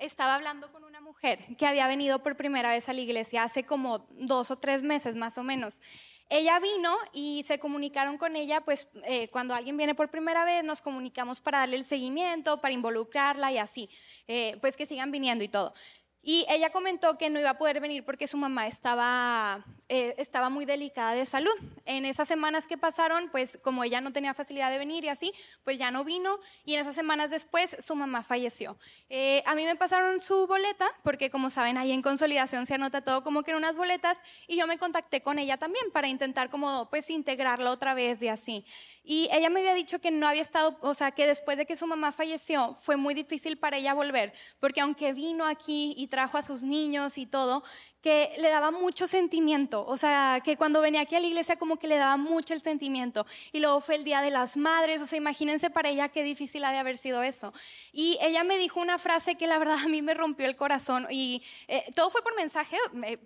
estaba 0.00 0.34
hablando 0.34 0.70
con 0.72 0.84
una 0.84 1.00
mujer 1.00 1.40
que 1.56 1.66
había 1.66 1.86
venido 1.86 2.22
por 2.22 2.36
primera 2.36 2.70
vez 2.70 2.88
a 2.88 2.92
la 2.92 3.00
iglesia 3.00 3.44
hace 3.44 3.64
como 3.64 4.06
dos 4.10 4.50
o 4.50 4.56
tres 4.56 4.82
meses 4.82 5.14
más 5.14 5.38
o 5.38 5.42
menos. 5.42 5.80
Ella 6.30 6.60
vino 6.60 6.94
y 7.12 7.42
se 7.44 7.58
comunicaron 7.58 8.18
con 8.18 8.36
ella, 8.36 8.60
pues 8.60 8.90
eh, 9.04 9.28
cuando 9.30 9.54
alguien 9.54 9.78
viene 9.78 9.94
por 9.94 10.10
primera 10.10 10.44
vez 10.44 10.62
nos 10.62 10.82
comunicamos 10.82 11.40
para 11.40 11.60
darle 11.60 11.76
el 11.76 11.86
seguimiento, 11.86 12.60
para 12.60 12.74
involucrarla 12.74 13.50
y 13.50 13.58
así, 13.58 13.88
eh, 14.26 14.58
pues 14.60 14.76
que 14.76 14.84
sigan 14.84 15.10
viniendo 15.10 15.42
y 15.42 15.48
todo. 15.48 15.72
Y 16.22 16.44
ella 16.50 16.70
comentó 16.70 17.16
que 17.16 17.30
no 17.30 17.40
iba 17.40 17.50
a 17.50 17.58
poder 17.58 17.80
venir 17.80 18.04
porque 18.04 18.26
su 18.26 18.36
mamá 18.36 18.66
estaba, 18.66 19.64
eh, 19.90 20.14
estaba 20.18 20.50
muy 20.50 20.66
delicada 20.66 21.14
de 21.14 21.24
salud. 21.24 21.52
En 21.86 22.04
esas 22.04 22.28
semanas 22.28 22.66
que 22.66 22.76
pasaron, 22.76 23.30
pues 23.30 23.58
como 23.62 23.84
ella 23.84 24.00
no 24.00 24.12
tenía 24.12 24.34
facilidad 24.34 24.70
de 24.70 24.78
venir 24.78 25.04
y 25.04 25.08
así, 25.08 25.32
pues 25.64 25.78
ya 25.78 25.90
no 25.90 26.04
vino. 26.04 26.38
Y 26.64 26.74
en 26.74 26.80
esas 26.80 26.94
semanas 26.94 27.30
después 27.30 27.76
su 27.80 27.96
mamá 27.96 28.22
falleció. 28.22 28.76
Eh, 29.08 29.42
a 29.46 29.54
mí 29.54 29.64
me 29.64 29.76
pasaron 29.76 30.20
su 30.20 30.46
boleta, 30.46 30.86
porque 31.02 31.30
como 31.30 31.48
saben, 31.48 31.78
ahí 31.78 31.92
en 31.92 32.02
consolidación 32.02 32.66
se 32.66 32.74
anota 32.74 33.00
todo 33.00 33.22
como 33.22 33.42
que 33.42 33.52
en 33.52 33.56
unas 33.56 33.76
boletas. 33.76 34.18
Y 34.46 34.58
yo 34.58 34.66
me 34.66 34.78
contacté 34.78 35.22
con 35.22 35.38
ella 35.38 35.56
también 35.56 35.90
para 35.90 36.08
intentar 36.08 36.50
como 36.50 36.88
pues 36.90 37.08
integrarla 37.08 37.70
otra 37.70 37.94
vez 37.94 38.22
y 38.22 38.28
así. 38.28 38.66
Y 39.02 39.30
ella 39.32 39.48
me 39.48 39.60
había 39.60 39.72
dicho 39.72 40.00
que 40.00 40.10
no 40.10 40.28
había 40.28 40.42
estado, 40.42 40.76
o 40.82 40.92
sea, 40.92 41.12
que 41.12 41.26
después 41.26 41.56
de 41.56 41.64
que 41.64 41.76
su 41.76 41.86
mamá 41.86 42.12
falleció 42.12 42.76
fue 42.82 42.98
muy 42.98 43.14
difícil 43.14 43.56
para 43.56 43.78
ella 43.78 43.94
volver, 43.94 44.34
porque 44.60 44.82
aunque 44.82 45.14
vino 45.14 45.46
aquí 45.46 45.94
y 45.96 46.08
trajo 46.08 46.36
a 46.36 46.42
sus 46.42 46.62
niños 46.62 47.16
y 47.16 47.24
todo, 47.24 47.64
que 48.02 48.36
le 48.38 48.48
daba 48.48 48.70
mucho 48.70 49.06
sentimiento, 49.06 49.84
o 49.84 49.96
sea, 49.96 50.40
que 50.44 50.56
cuando 50.56 50.80
venía 50.80 51.00
aquí 51.00 51.16
a 51.16 51.20
la 51.20 51.26
iglesia 51.26 51.56
como 51.56 51.78
que 51.78 51.88
le 51.88 51.96
daba 51.96 52.16
mucho 52.16 52.54
el 52.54 52.62
sentimiento. 52.62 53.26
Y 53.52 53.60
luego 53.60 53.80
fue 53.80 53.96
el 53.96 54.04
Día 54.04 54.22
de 54.22 54.30
las 54.30 54.56
Madres, 54.56 55.02
o 55.02 55.06
sea, 55.06 55.16
imagínense 55.16 55.70
para 55.70 55.88
ella 55.88 56.08
qué 56.08 56.22
difícil 56.22 56.64
ha 56.64 56.70
de 56.70 56.78
haber 56.78 56.96
sido 56.96 57.22
eso. 57.22 57.52
Y 57.92 58.16
ella 58.20 58.44
me 58.44 58.56
dijo 58.56 58.80
una 58.80 58.98
frase 58.98 59.34
que 59.34 59.46
la 59.46 59.58
verdad 59.58 59.78
a 59.84 59.88
mí 59.88 60.02
me 60.02 60.14
rompió 60.14 60.46
el 60.46 60.56
corazón. 60.56 61.06
Y 61.10 61.42
eh, 61.66 61.84
todo 61.94 62.10
fue 62.10 62.22
por 62.22 62.36
mensaje, 62.36 62.76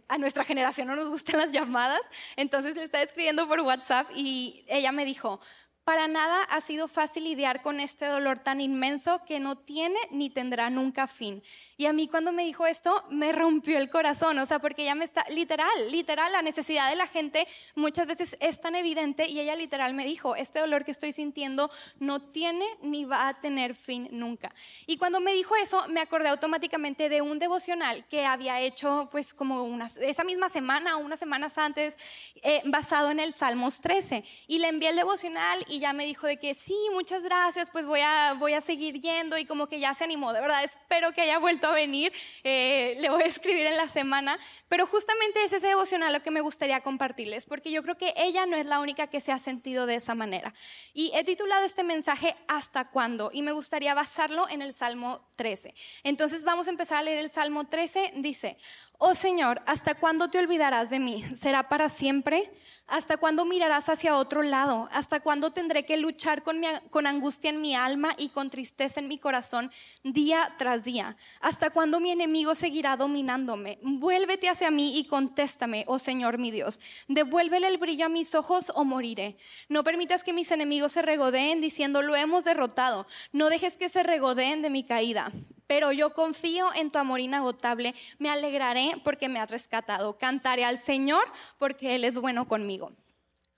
a 0.09 0.19
nuestra 0.19 0.45
generación 0.45 0.89
no 0.89 0.97
nos 0.97 1.09
gustan 1.09 1.39
las 1.39 1.53
llamadas, 1.53 2.01
entonces 2.37 2.75
le 2.75 2.85
estaba 2.85 3.05
escribiendo 3.05 3.47
por 3.47 3.61
WhatsApp 3.61 4.09
y 4.15 4.65
ella 4.69 4.93
me 4.93 5.05
dijo, 5.05 5.41
para 5.85 6.07
nada 6.07 6.45
ha 6.45 6.61
sido 6.61 6.87
fácil 6.87 7.25
lidiar 7.25 7.63
con 7.63 7.81
este 7.81 8.07
dolor 8.07 8.39
tan 8.39 8.61
inmenso 8.61 9.25
que 9.25 9.41
no 9.41 9.57
tiene 9.57 9.99
ni 10.11 10.31
tendrá 10.31 10.71
nunca 10.71 11.07
fin. 11.09 11.43
Y 11.77 11.87
a 11.87 11.93
mí 11.93 12.07
cuando 12.07 12.33
me 12.33 12.45
dijo 12.45 12.67
esto 12.67 13.05
me 13.11 13.33
rompió 13.33 13.79
el 13.79 13.91
corazón, 13.91 14.39
o 14.39 14.47
sea, 14.47 14.61
porque 14.61 14.83
ella 14.83 14.95
me 14.95 15.05
está, 15.05 15.25
literal, 15.31 15.69
literal, 15.91 16.31
la 16.31 16.43
necesidad 16.43 16.89
de 16.89 16.97
la 16.97 17.07
gente 17.09 17.49
muchas 17.75 18.07
veces 18.07 18.37
es 18.41 18.61
tan 18.61 18.77
evidente 18.77 19.27
y 19.27 19.41
ella 19.41 19.57
literal 19.57 19.93
me 19.95 20.05
dijo, 20.05 20.37
este 20.37 20.61
dolor 20.61 20.85
que 20.85 20.93
estoy 20.93 21.13
sintiendo 21.13 21.71
no 21.99 22.21
tiene 22.31 22.67
ni 22.83 23.05
va 23.05 23.29
a 23.29 23.41
tener 23.41 23.75
fin 23.75 24.09
nunca. 24.13 24.55
Y 24.87 24.99
cuando 24.99 25.21
me 25.21 25.33
dijo 25.33 25.57
eso, 25.57 25.85
me 25.89 26.01
acordé 26.01 26.29
automáticamente 26.29 27.09
de 27.09 27.23
un 27.23 27.39
devocional 27.39 28.07
que 28.07 28.25
había 28.25 28.61
hecho 28.61 29.09
pues 29.11 29.35
como 29.35 29.65
unas, 29.65 29.97
esa 29.99 30.23
misma 30.23 30.49
semana 30.49 30.97
o 30.97 31.01
unas 31.01 31.19
semanas 31.19 31.59
antes, 31.59 31.97
eh, 32.43 32.63
basado 32.67 33.11
en 33.11 33.19
el 33.19 33.35
Salmos 33.35 33.81
13. 33.81 34.25
Y 34.47 34.59
le 34.59 34.69
envié 34.69 34.91
el 34.91 34.97
devocional 34.97 35.65
y 35.73 35.81
ya 35.81 35.95
me 35.95 36.05
dijo 36.05 36.27
de 36.27 36.37
que 36.37 36.55
sí, 36.55 36.77
muchas 36.93 37.23
gracias, 37.23 37.71
pues 37.71 37.87
voy 37.87 38.01
a, 38.01 38.35
voy 38.35 38.53
a 38.53 38.61
seguir 38.61 39.01
yendo 39.01 39.39
y 39.39 39.47
como 39.47 39.67
que 39.67 39.81
ya 39.81 39.95
se 39.95 40.05
animó, 40.05 40.35
de 40.35 40.43
verdad, 40.43 40.63
espero 40.63 41.13
que 41.13 41.23
haya 41.23 41.39
vuelto 41.39 41.67
a 41.67 41.73
venir, 41.73 42.13
eh, 42.45 42.95
le 43.01 43.09
voy 43.09 43.23
a 43.23 43.27
escribir 43.27 43.65
en 43.65 43.79
la 43.79 43.89
semana, 43.89 44.39
pero 44.69 44.87
justamente 44.87 45.43
es 45.43 45.55
ese 45.55 45.69
devocional 45.69 46.13
lo 46.13 46.23
que 46.23 46.31
me 46.31 46.43
gustaría 46.43 46.83
compartirles, 46.83 47.47
porque 47.47 47.71
yo 47.71 47.83
creo 47.83 47.97
que 47.97 48.13
ella 48.19 48.45
no 48.45 48.59
es 48.59 48.67
la 48.67 48.81
única 48.81 49.07
que 49.07 49.23
se 49.23 49.33
ha 49.33 49.39
sentido 49.39 49.87
de 49.87 49.95
esa 49.95 50.15
manera. 50.15 50.53
Y 50.93 51.11
he 51.15 51.25
titulado 51.25 51.65
este 51.65 51.85
mensaje 51.85 52.37
¿Hasta 52.49 52.91
cuándo? 52.91 53.31
Y 53.33 53.41
me 53.41 53.53
gustaría 53.53 53.95
basarlo 53.95 54.47
en 54.51 54.61
el 54.61 54.75
Salmo 54.75 55.27
13. 55.37 55.75
Entonces 56.05 56.45
vamos 56.45 56.67
a 56.67 56.71
empezar 56.71 56.99
a 56.99 57.03
leer 57.03 57.19
el 57.19 57.31
Salmo 57.31 57.65
13, 57.65 58.13
dice, 58.17 58.59
Oh 59.05 59.17
Señor, 59.17 59.61
¿hasta 59.67 59.97
cuándo 59.97 60.29
te 60.29 60.39
olvidarás 60.39 60.89
de 60.89 61.01
mí? 61.01 61.25
¿Será 61.35 61.69
para 61.69 61.89
siempre? 61.89 62.53
¿Hasta 62.87 63.17
cuándo 63.17 63.45
mirarás 63.45 63.89
hacia 63.89 64.17
otro 64.17 64.45
lado? 64.45 64.89
¿Hasta 64.93 65.19
cuándo 65.19 65.51
tendré 65.51 65.85
que 65.85 65.97
luchar 65.97 66.45
con, 66.45 66.63
con, 66.89 67.09
angustia 67.09 67.51
en 67.51 67.61
mi 67.61 67.75
alma 67.75 68.15
y 68.17 68.29
con 68.29 68.49
tristeza 68.49 69.01
en 69.01 69.09
mi 69.09 69.19
corazón 69.19 69.73
día 70.05 70.55
tras 70.57 70.85
día? 70.85 71.17
¿Hasta 71.41 71.71
cuándo 71.71 71.99
mi 71.99 72.13
enemigo 72.13 72.55
seguirá 72.55 72.97
dominándome? 72.97 73.81
Vuélvete 73.83 74.49
hacia 74.49 74.71
mí 74.71 74.97
y 74.97 75.07
contéstame, 75.07 75.83
oh 75.89 75.99
Señor 75.99 76.39
mi 76.39 76.53
Dios. 76.53 76.79
Devuélvele 77.09 77.67
el 77.67 77.79
brillo 77.79 78.07
a 78.07 78.09
mis 78.09 78.37
ojos 78.37 78.71
o 78.73 78.85
moriré. 78.85 79.37
No 79.69 79.83
permitas 79.83 80.23
que 80.23 80.33
mis 80.33 80.53
enemigos 80.53 80.93
se 80.93 81.03
regodeen 81.03 81.61
diciendo, 81.61 82.03
lo 82.03 82.15
hemos 82.15 82.45
derrotado. 82.45 83.09
No 83.33 83.51
dejes 83.51 83.77
que 83.77 83.89
se 83.89 84.05
regodeen 84.05 84.63
de 84.63 84.71
mi 84.71 84.85
caída 84.85 85.33
pero 85.73 85.91
yo 85.91 86.13
confío 86.13 86.69
en 86.75 86.91
tu 86.91 86.99
amor 86.99 87.19
inagotable, 87.19 87.95
me 88.19 88.29
alegraré 88.29 88.93
porque 89.03 89.31
me 89.31 89.41
has 89.41 89.51
rescatado, 89.51 90.19
cantaré 90.19 90.67
al 90.67 90.79
Señor 90.79 91.25
porque 91.57 91.95
Él 91.95 92.05
es 92.05 92.19
bueno 92.19 92.47
conmigo. 92.47 92.93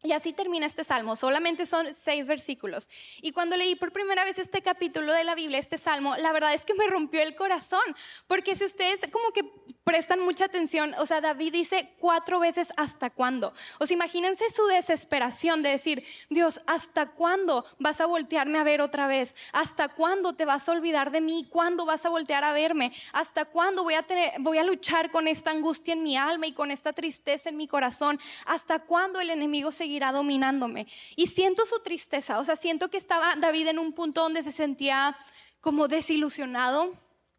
Y 0.04 0.12
así 0.12 0.32
termina 0.32 0.64
este 0.64 0.84
salmo, 0.84 1.16
solamente 1.16 1.66
son 1.66 1.92
seis 1.92 2.28
versículos. 2.28 2.88
Y 3.20 3.32
cuando 3.32 3.56
leí 3.56 3.74
por 3.74 3.90
primera 3.90 4.24
vez 4.24 4.38
este 4.38 4.62
capítulo 4.62 5.12
de 5.12 5.24
la 5.24 5.34
Biblia, 5.34 5.58
este 5.58 5.76
salmo, 5.76 6.14
la 6.14 6.30
verdad 6.30 6.54
es 6.54 6.64
que 6.64 6.74
me 6.74 6.86
rompió 6.86 7.20
el 7.20 7.34
corazón, 7.34 7.82
porque 8.28 8.54
si 8.54 8.64
ustedes 8.64 9.00
como 9.10 9.32
que 9.32 9.42
prestan 9.84 10.20
mucha 10.20 10.46
atención, 10.46 10.94
o 10.98 11.06
sea, 11.06 11.20
David 11.20 11.52
dice 11.52 11.94
cuatro 11.98 12.40
veces 12.40 12.72
hasta 12.76 13.10
cuándo. 13.10 13.52
O 13.78 13.86
sea, 13.86 13.94
imagínense 13.94 14.44
su 14.54 14.66
desesperación 14.66 15.62
de 15.62 15.70
decir, 15.70 16.04
Dios, 16.28 16.60
¿hasta 16.66 17.12
cuándo 17.12 17.64
vas 17.78 18.00
a 18.00 18.06
voltearme 18.06 18.58
a 18.58 18.64
ver 18.64 18.80
otra 18.80 19.06
vez? 19.06 19.34
¿Hasta 19.52 19.88
cuándo 19.88 20.34
te 20.34 20.44
vas 20.44 20.68
a 20.68 20.72
olvidar 20.72 21.10
de 21.10 21.20
mí? 21.20 21.46
¿Cuándo 21.48 21.86
vas 21.86 22.04
a 22.04 22.10
voltear 22.10 22.44
a 22.44 22.52
verme? 22.52 22.92
¿Hasta 23.12 23.46
cuándo 23.46 23.84
voy 23.84 23.94
a, 23.94 24.02
tener, 24.02 24.32
voy 24.40 24.58
a 24.58 24.64
luchar 24.64 25.10
con 25.10 25.28
esta 25.28 25.50
angustia 25.50 25.94
en 25.94 26.02
mi 26.02 26.16
alma 26.16 26.46
y 26.46 26.52
con 26.52 26.70
esta 26.70 26.92
tristeza 26.92 27.48
en 27.48 27.56
mi 27.56 27.68
corazón? 27.68 28.18
¿Hasta 28.46 28.80
cuándo 28.80 29.20
el 29.20 29.30
enemigo 29.30 29.72
seguirá? 29.72 29.94
irá 29.94 30.12
dominándome. 30.12 30.86
Y 31.16 31.28
siento 31.28 31.64
su 31.64 31.80
tristeza, 31.80 32.38
o 32.38 32.44
sea, 32.44 32.56
siento 32.56 32.90
que 32.90 32.98
estaba 32.98 33.36
David 33.36 33.68
en 33.68 33.78
un 33.78 33.92
punto 33.92 34.22
donde 34.22 34.42
se 34.42 34.52
sentía 34.52 35.16
como 35.60 35.88
desilusionado, 35.88 36.92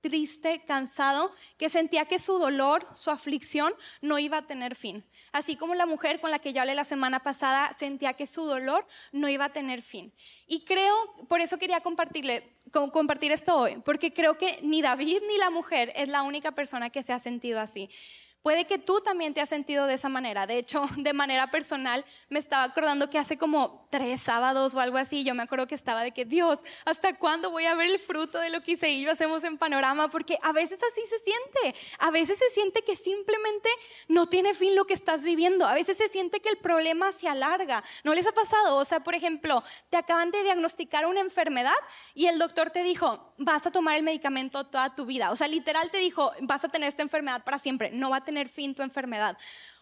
triste, 0.05 0.61
cansado, 0.67 1.33
que 1.57 1.67
sentía 1.67 2.05
que 2.05 2.19
su 2.19 2.37
dolor, 2.37 2.87
su 2.93 3.09
aflicción 3.09 3.73
no 4.01 4.19
iba 4.19 4.37
a 4.37 4.41
tener 4.45 4.75
fin. 4.75 5.03
Así 5.31 5.55
como 5.55 5.73
la 5.73 5.87
mujer 5.87 6.21
con 6.21 6.29
la 6.29 6.37
que 6.37 6.53
yo 6.53 6.61
hablé 6.61 6.75
la 6.75 6.85
semana 6.85 7.21
pasada 7.23 7.73
sentía 7.73 8.13
que 8.13 8.27
su 8.27 8.43
dolor 8.43 8.85
no 9.11 9.27
iba 9.29 9.45
a 9.45 9.49
tener 9.49 9.81
fin. 9.81 10.13
Y 10.45 10.63
creo, 10.63 10.93
por 11.27 11.41
eso 11.41 11.57
quería 11.57 11.81
compartirle, 11.81 12.47
compartir 12.71 13.31
esto 13.31 13.57
hoy, 13.57 13.81
porque 13.83 14.13
creo 14.13 14.37
que 14.37 14.59
ni 14.61 14.83
David 14.83 15.23
ni 15.27 15.39
la 15.39 15.49
mujer 15.49 15.91
es 15.95 16.07
la 16.07 16.21
única 16.21 16.51
persona 16.51 16.91
que 16.91 17.01
se 17.01 17.11
ha 17.11 17.17
sentido 17.17 17.59
así. 17.59 17.89
Puede 18.45 18.65
que 18.65 18.77
tú 18.77 19.01
también 19.01 19.33
te 19.33 19.41
has 19.41 19.49
sentido 19.49 19.87
de 19.87 19.95
esa 19.95 20.07
manera. 20.07 20.45
De 20.45 20.59
hecho, 20.59 20.83
de 20.97 21.13
manera 21.13 21.47
personal, 21.47 22.05
me 22.29 22.37
estaba 22.37 22.61
acordando 22.61 23.09
que 23.09 23.17
hace 23.17 23.39
como 23.39 23.87
tres 23.89 24.21
sábados 24.21 24.75
o 24.75 24.79
algo 24.79 24.97
así, 24.97 25.23
yo 25.23 25.33
me 25.33 25.41
acuerdo 25.41 25.65
que 25.65 25.73
estaba 25.73 26.03
de 26.03 26.11
que, 26.11 26.25
Dios, 26.25 26.59
¿hasta 26.85 27.17
cuándo 27.17 27.49
voy 27.49 27.65
a 27.65 27.73
ver 27.73 27.89
el 27.89 27.97
fruto 27.97 28.37
de 28.37 28.51
lo 28.51 28.61
que 28.61 28.73
hice 28.73 28.91
y 28.91 29.01
yo 29.03 29.11
hacemos 29.11 29.43
en 29.43 29.57
Panorama? 29.57 30.11
Porque 30.11 30.37
a 30.43 30.51
veces 30.51 30.77
así 30.83 31.01
se 31.09 31.17
siente. 31.17 31.79
A 31.97 32.11
veces 32.11 32.37
se 32.37 32.51
siente 32.51 32.83
que 32.83 32.95
simplemente 32.95 33.67
no 34.09 34.27
tiene 34.27 34.53
fin 34.53 34.75
lo 34.75 34.85
que 34.85 34.93
estás 34.93 35.23
viviendo. 35.23 35.65
A 35.65 35.73
veces 35.73 35.97
se 35.97 36.07
siente 36.07 36.39
que 36.39 36.49
el 36.49 36.57
problema 36.57 37.13
se 37.13 37.27
alarga. 37.27 37.83
¿No 38.03 38.13
les 38.13 38.27
ha 38.27 38.31
pasado? 38.31 38.77
O 38.77 38.85
sea, 38.85 38.99
por 38.99 39.15
ejemplo, 39.15 39.63
te 39.89 39.97
acaban 39.97 40.29
de 40.29 40.43
diagnosticar 40.43 41.07
una 41.07 41.21
enfermedad 41.21 41.73
y 42.13 42.27
el 42.27 42.37
doctor 42.37 42.69
te 42.69 42.83
dijo, 42.83 43.33
vas 43.39 43.65
a 43.65 43.71
tomar 43.71 43.95
el 43.95 44.03
medicamento 44.03 44.65
toda 44.65 44.93
tu 44.93 45.07
vida. 45.07 45.31
O 45.31 45.35
sea, 45.35 45.47
literal 45.47 45.89
te 45.89 45.97
dijo, 45.97 46.31
vas 46.41 46.63
a 46.63 46.69
tener 46.69 46.89
esta 46.89 47.01
enfermedad 47.01 47.43
para 47.43 47.57
siempre. 47.57 47.89
No 47.91 48.11
va 48.11 48.17
a 48.17 48.23
tener 48.23 48.34
fin 48.49 48.75
tu 48.75 48.83
enfermedad. 48.83 49.37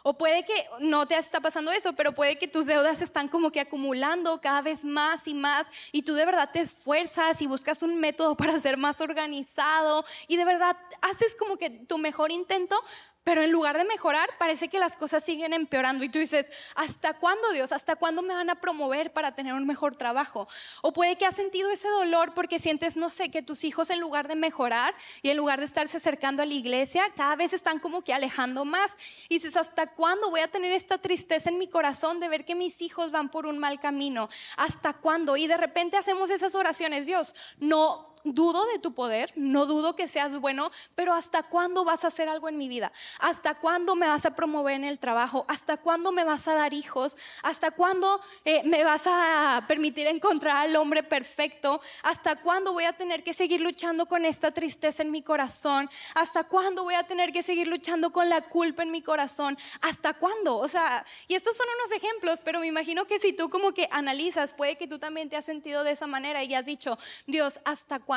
O 0.06 0.18
puede 0.18 0.44
que 0.44 0.54
no 0.82 1.06
te 1.06 1.16
está 1.16 1.40
pasando 1.40 1.72
eso, 1.72 1.94
pero 1.94 2.14
puede 2.14 2.38
que 2.38 2.50
tus 2.50 2.66
deudas 2.66 3.02
están 3.02 3.30
como 3.30 3.52
que 3.52 3.62
acumulando 3.62 4.42
cada 4.42 4.62
vez 4.62 4.84
más 4.84 5.30
y 5.30 5.34
más 5.34 5.72
y 5.94 6.02
tú 6.02 6.14
de 6.14 6.26
verdad 6.26 6.50
te 6.52 6.60
esfuerzas 6.60 7.42
y 7.42 7.48
buscas 7.48 7.82
un 7.84 7.98
método 7.98 8.36
para 8.38 8.60
ser 8.60 8.76
más 8.76 9.00
organizado 9.00 10.04
y 10.28 10.36
de 10.36 10.44
verdad 10.44 10.76
haces 11.02 11.38
como 11.38 11.56
que 11.56 11.70
tu 11.70 11.98
mejor 11.98 12.32
intento, 12.32 12.76
pero 13.24 13.42
en 13.42 13.52
lugar 13.52 13.78
de 13.78 13.86
mejorar, 13.86 14.30
parece 14.38 14.68
que 14.68 14.80
las 14.80 14.98
cosas 14.98 15.24
siguen 15.24 15.54
empeorando 15.54 16.04
y 16.04 16.10
tú 16.10 16.20
dices, 16.20 16.52
¿hasta 16.76 17.14
cuándo 17.14 17.52
Dios? 17.52 17.72
¿Hasta 17.72 17.96
cuándo 17.96 18.22
me 18.22 18.34
van 18.34 18.50
a 18.50 18.56
promover 18.56 19.14
para 19.14 19.34
tener 19.34 19.54
un 19.54 19.66
mejor 19.66 19.96
trabajo? 19.96 20.48
O 20.82 20.92
puede 20.92 21.18
que 21.18 21.26
has 21.26 21.36
sentido 21.36 21.70
ese 21.70 21.88
dolor 21.88 22.34
porque 22.34 22.60
sientes, 22.60 22.98
no 22.98 23.10
sé, 23.10 23.32
que 23.32 23.42
tus 23.42 23.64
hijos 23.64 23.90
en 23.90 24.00
lugar 24.00 24.28
de 24.28 24.36
mejorar 24.36 24.94
y 25.22 25.30
en 25.30 25.38
lugar 25.38 25.60
de 25.60 25.66
estarse 25.66 25.98
acercando 25.98 26.44
a 26.44 26.46
la 26.46 26.54
iglesia, 26.54 27.04
cada 27.16 27.36
vez 27.36 27.54
están 27.54 27.80
como 27.80 28.02
que 28.04 28.14
alejando 28.14 28.66
más. 28.66 28.98
Y 29.30 29.36
dices, 29.36 29.56
¿hasta 29.56 29.88
cuándo 29.88 30.30
voy 30.30 30.42
a 30.42 30.50
tener 30.50 30.72
esta 30.72 30.98
tristeza 30.98 31.50
en 31.50 31.58
mi 31.58 31.68
corazón 31.68 32.20
de 32.20 32.30
ver 32.30 32.46
que 32.46 32.56
mis 32.56 32.82
hijos 32.82 33.12
van 33.12 33.30
por 33.30 33.46
un 33.46 33.58
mal 33.58 33.80
camino? 33.80 34.30
¿Hasta 34.58 34.94
cuándo? 34.94 35.38
Y 35.38 35.48
de 35.48 35.58
repente 35.58 35.98
hacemos 35.98 36.30
esas 36.30 36.56
oraciones, 36.56 37.06
Dios, 37.06 37.36
no 37.58 38.13
dudo 38.24 38.66
de 38.68 38.80
tu 38.80 38.94
poder, 38.94 39.32
no 39.36 39.66
dudo 39.66 39.96
que 39.96 40.08
seas 40.08 40.40
bueno, 40.40 40.72
pero 40.96 41.14
¿hasta 41.14 41.44
cuándo 41.44 41.84
vas 41.84 42.04
a 42.04 42.08
hacer 42.08 42.30
algo 42.30 42.48
en 42.50 42.58
mi 42.58 42.70
vida? 42.70 42.92
¿Hasta 43.20 43.56
cuándo 43.56 43.96
me 43.96 44.08
vas 44.08 44.26
a 44.26 44.36
promover 44.36 44.76
en 44.76 44.86
el 44.86 45.00
trabajo? 45.00 45.46
¿Hasta 45.48 45.78
cuándo 45.78 46.12
me 46.12 46.24
vas 46.24 46.48
a 46.48 46.56
dar 46.56 46.74
hijos? 46.74 47.18
¿Hasta 47.42 47.72
cuándo 47.72 48.22
eh, 48.46 48.62
me 48.64 48.84
vas 48.84 49.04
a 49.06 49.66
permitir 49.68 50.08
encontrar 50.08 50.58
al 50.58 50.76
hombre 50.76 51.04
perfecto? 51.04 51.82
¿Hasta 52.04 52.38
cuándo 52.38 52.74
voy 52.74 52.86
a 52.86 52.94
tener 52.94 53.24
que 53.24 53.34
seguir 53.34 53.62
luchando 53.62 54.06
con 54.06 54.26
esta 54.26 54.52
tristeza 54.52 55.04
en 55.04 55.12
mi 55.12 55.22
corazón? 55.22 55.90
¿Hasta 56.16 56.46
cuándo 56.46 56.84
voy 56.84 56.96
a 56.96 57.04
tener 57.04 57.34
que 57.34 57.44
seguir 57.44 57.68
luchando 57.68 58.12
con 58.12 58.30
la 58.30 58.42
culpa 58.42 58.84
en 58.84 58.92
mi 58.92 59.02
corazón? 59.02 59.58
¿Hasta 59.82 60.14
cuándo? 60.14 60.58
O 60.58 60.68
sea, 60.68 61.06
y 61.28 61.36
estos 61.36 61.58
son 61.58 61.68
unos 61.78 61.98
ejemplos, 61.98 62.40
pero 62.44 62.60
me 62.62 62.68
imagino 62.68 63.06
que 63.06 63.20
si 63.20 63.34
tú 63.34 63.50
como 63.50 63.74
que 63.74 63.88
analizas, 63.92 64.54
puede 64.54 64.78
que 64.78 64.88
tú 64.88 64.98
también 64.98 65.30
te 65.30 65.36
has 65.36 65.46
sentido 65.46 65.84
de 65.84 65.92
esa 65.92 66.08
manera 66.08 66.44
y 66.44 66.54
has 66.54 66.66
dicho, 66.66 66.98
Dios, 67.28 67.60
¿hasta 67.66 68.00
cuándo? 68.00 68.13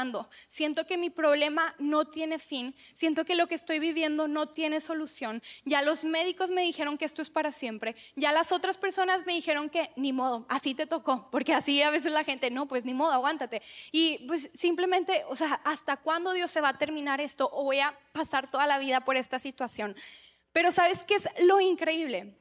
Siento 0.49 0.87
que 0.87 0.99
mi 0.99 1.11
problema 1.11 1.75
no 1.79 2.05
tiene 2.05 2.39
fin, 2.39 2.75
siento 2.95 3.25
que 3.25 3.35
lo 3.35 3.47
que 3.47 3.55
estoy 3.55 3.79
viviendo 3.79 4.29
no 4.29 4.47
tiene 4.47 4.81
solución. 4.81 5.43
Ya 5.65 5.83
los 5.83 6.05
médicos 6.05 6.51
me 6.51 6.63
dijeron 6.63 6.99
que 6.99 7.05
esto 7.05 7.23
es 7.23 7.31
para 7.31 7.53
siempre, 7.53 7.95
ya 8.15 8.33
las 8.33 8.53
otras 8.53 8.77
personas 8.77 9.25
me 9.27 9.35
dijeron 9.35 9.71
que 9.71 9.91
ni 9.97 10.13
modo, 10.13 10.47
así 10.49 10.75
te 10.75 10.87
tocó, 10.87 11.29
porque 11.31 11.55
así 11.55 11.81
a 11.83 11.91
veces 11.91 12.13
la 12.13 12.25
gente, 12.25 12.51
no, 12.51 12.67
pues 12.67 12.85
ni 12.85 12.95
modo, 12.95 13.13
aguántate. 13.13 13.63
Y 13.93 14.27
pues 14.27 14.51
simplemente, 14.55 15.25
o 15.29 15.37
sea, 15.37 15.61
¿hasta 15.65 15.97
cuándo 15.97 16.33
Dios 16.33 16.51
se 16.51 16.61
va 16.61 16.71
a 16.71 16.79
terminar 16.79 17.21
esto 17.21 17.49
o 17.53 17.65
voy 17.65 17.81
a 17.81 17.99
pasar 18.13 18.51
toda 18.51 18.67
la 18.67 18.79
vida 18.79 19.01
por 19.01 19.17
esta 19.17 19.39
situación? 19.39 19.97
Pero 20.53 20.73
¿sabes 20.73 21.03
qué 21.05 21.15
es 21.15 21.29
lo 21.45 21.61
increíble? 21.61 22.35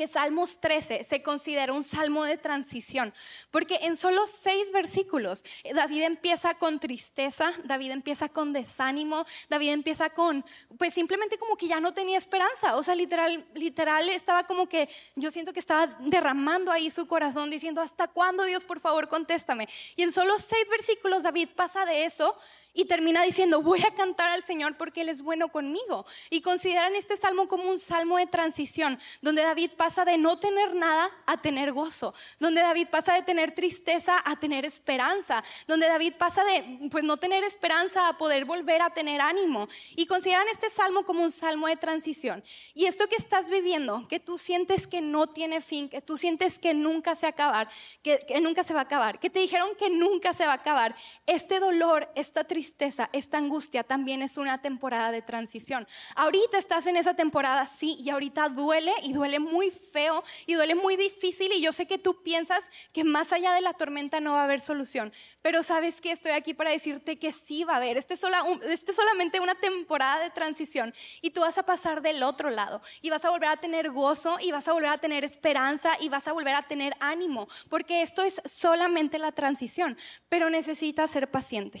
Que 0.00 0.08
Salmos 0.08 0.58
13 0.60 1.04
se 1.04 1.22
considera 1.22 1.74
un 1.74 1.84
salmo 1.84 2.24
de 2.24 2.38
transición, 2.38 3.12
porque 3.50 3.80
en 3.82 3.98
solo 3.98 4.26
seis 4.26 4.72
versículos 4.72 5.44
eh, 5.62 5.74
David 5.74 6.04
empieza 6.04 6.54
con 6.54 6.78
tristeza, 6.78 7.52
David 7.64 7.90
empieza 7.90 8.30
con 8.30 8.54
desánimo, 8.54 9.26
David 9.50 9.72
empieza 9.72 10.08
con, 10.08 10.42
pues 10.78 10.94
simplemente 10.94 11.36
como 11.36 11.54
que 11.54 11.68
ya 11.68 11.80
no 11.80 11.92
tenía 11.92 12.16
esperanza, 12.16 12.76
o 12.76 12.82
sea, 12.82 12.94
literal, 12.94 13.44
literal 13.52 14.08
estaba 14.08 14.44
como 14.44 14.70
que, 14.70 14.88
yo 15.16 15.30
siento 15.30 15.52
que 15.52 15.60
estaba 15.60 15.86
derramando 15.98 16.72
ahí 16.72 16.88
su 16.88 17.06
corazón 17.06 17.50
diciendo, 17.50 17.82
¿hasta 17.82 18.08
cuándo 18.08 18.44
Dios, 18.44 18.64
por 18.64 18.80
favor, 18.80 19.06
contéstame? 19.06 19.68
Y 19.96 20.02
en 20.02 20.12
solo 20.12 20.38
seis 20.38 20.66
versículos 20.70 21.24
David 21.24 21.50
pasa 21.54 21.84
de 21.84 22.06
eso 22.06 22.34
y 22.72 22.84
termina 22.84 23.22
diciendo, 23.22 23.62
voy 23.62 23.80
a 23.80 23.94
cantar 23.94 24.30
al 24.30 24.42
Señor 24.42 24.76
porque 24.76 25.00
Él 25.00 25.08
es 25.08 25.22
bueno 25.22 25.48
conmigo. 25.48 26.06
Y 26.28 26.42
consideran 26.42 26.94
este 26.94 27.16
salmo 27.16 27.48
como 27.48 27.70
un 27.70 27.78
salmo 27.78 28.18
de 28.18 28.26
transición, 28.26 28.98
donde 29.22 29.42
David 29.42 29.72
pasa 29.76 30.04
de 30.04 30.18
no 30.18 30.38
tener 30.38 30.74
nada 30.74 31.10
a 31.26 31.40
tener 31.40 31.72
gozo, 31.72 32.14
donde 32.38 32.60
David 32.60 32.88
pasa 32.90 33.14
de 33.14 33.22
tener 33.22 33.54
tristeza 33.54 34.20
a 34.24 34.36
tener 34.36 34.64
esperanza, 34.64 35.42
donde 35.66 35.88
David 35.88 36.14
pasa 36.18 36.44
de 36.44 36.88
pues 36.90 37.02
no 37.02 37.16
tener 37.16 37.42
esperanza 37.44 38.08
a 38.08 38.18
poder 38.18 38.44
volver 38.44 38.82
a 38.82 38.90
tener 38.90 39.20
ánimo. 39.20 39.68
Y 39.96 40.06
consideran 40.06 40.46
este 40.48 40.70
salmo 40.70 41.04
como 41.04 41.22
un 41.22 41.30
salmo 41.30 41.66
de 41.66 41.76
transición. 41.76 42.42
Y 42.74 42.86
esto 42.86 43.06
que 43.06 43.16
estás 43.16 43.48
viviendo, 43.48 44.06
que 44.08 44.20
tú 44.20 44.38
sientes 44.38 44.86
que 44.86 45.00
no 45.00 45.28
tiene 45.28 45.60
fin, 45.60 45.88
que 45.88 46.02
tú 46.02 46.16
sientes 46.16 46.58
que 46.58 46.74
nunca 46.74 47.14
se 47.14 47.26
acabar, 47.26 47.68
que, 48.02 48.24
que 48.26 48.40
nunca 48.40 48.62
se 48.64 48.74
va 48.74 48.80
a 48.80 48.84
acabar, 48.84 49.18
que 49.18 49.30
te 49.30 49.38
dijeron 49.38 49.70
que 49.78 49.88
nunca 49.88 50.34
se 50.34 50.44
va 50.46 50.52
a 50.52 50.56
acabar, 50.56 50.94
este 51.26 51.58
dolor, 51.58 52.08
esta 52.14 52.44
tristeza, 52.44 52.59
tristeza, 52.60 53.08
esta 53.14 53.38
angustia 53.38 53.84
también 53.84 54.20
es 54.20 54.36
una 54.36 54.60
temporada 54.60 55.10
de 55.10 55.22
transición. 55.22 55.88
Ahorita 56.14 56.58
estás 56.58 56.86
en 56.86 56.98
esa 56.98 57.14
temporada, 57.14 57.66
sí, 57.66 57.96
y 57.98 58.10
ahorita 58.10 58.50
duele 58.50 58.92
y 59.02 59.14
duele 59.14 59.38
muy 59.38 59.70
feo 59.70 60.22
y 60.44 60.52
duele 60.52 60.74
muy 60.74 60.96
difícil 60.96 61.50
y 61.54 61.62
yo 61.62 61.72
sé 61.72 61.86
que 61.86 61.96
tú 61.96 62.22
piensas 62.22 62.62
que 62.92 63.02
más 63.02 63.32
allá 63.32 63.54
de 63.54 63.62
la 63.62 63.72
tormenta 63.72 64.20
no 64.20 64.32
va 64.32 64.42
a 64.42 64.44
haber 64.44 64.60
solución, 64.60 65.10
pero 65.40 65.62
sabes 65.62 66.02
que 66.02 66.12
estoy 66.12 66.32
aquí 66.32 66.52
para 66.52 66.70
decirte 66.70 67.18
que 67.18 67.32
sí 67.32 67.64
va 67.64 67.72
a 67.72 67.76
haber. 67.76 67.96
Este, 67.96 68.18
sola, 68.18 68.44
este 68.64 68.90
es 68.90 68.96
solamente 68.96 69.40
una 69.40 69.54
temporada 69.54 70.22
de 70.22 70.28
transición 70.28 70.92
y 71.22 71.30
tú 71.30 71.40
vas 71.40 71.56
a 71.56 71.62
pasar 71.62 72.02
del 72.02 72.22
otro 72.22 72.50
lado 72.50 72.82
y 73.00 73.08
vas 73.08 73.24
a 73.24 73.30
volver 73.30 73.48
a 73.48 73.56
tener 73.56 73.90
gozo 73.90 74.36
y 74.38 74.52
vas 74.52 74.68
a 74.68 74.74
volver 74.74 74.90
a 74.90 74.98
tener 74.98 75.24
esperanza 75.24 75.92
y 75.98 76.10
vas 76.10 76.28
a 76.28 76.32
volver 76.32 76.56
a 76.56 76.68
tener 76.68 76.94
ánimo, 77.00 77.48
porque 77.70 78.02
esto 78.02 78.22
es 78.22 78.42
solamente 78.44 79.18
la 79.18 79.32
transición, 79.32 79.96
pero 80.28 80.50
necesitas 80.50 81.10
ser 81.10 81.30
paciente. 81.30 81.80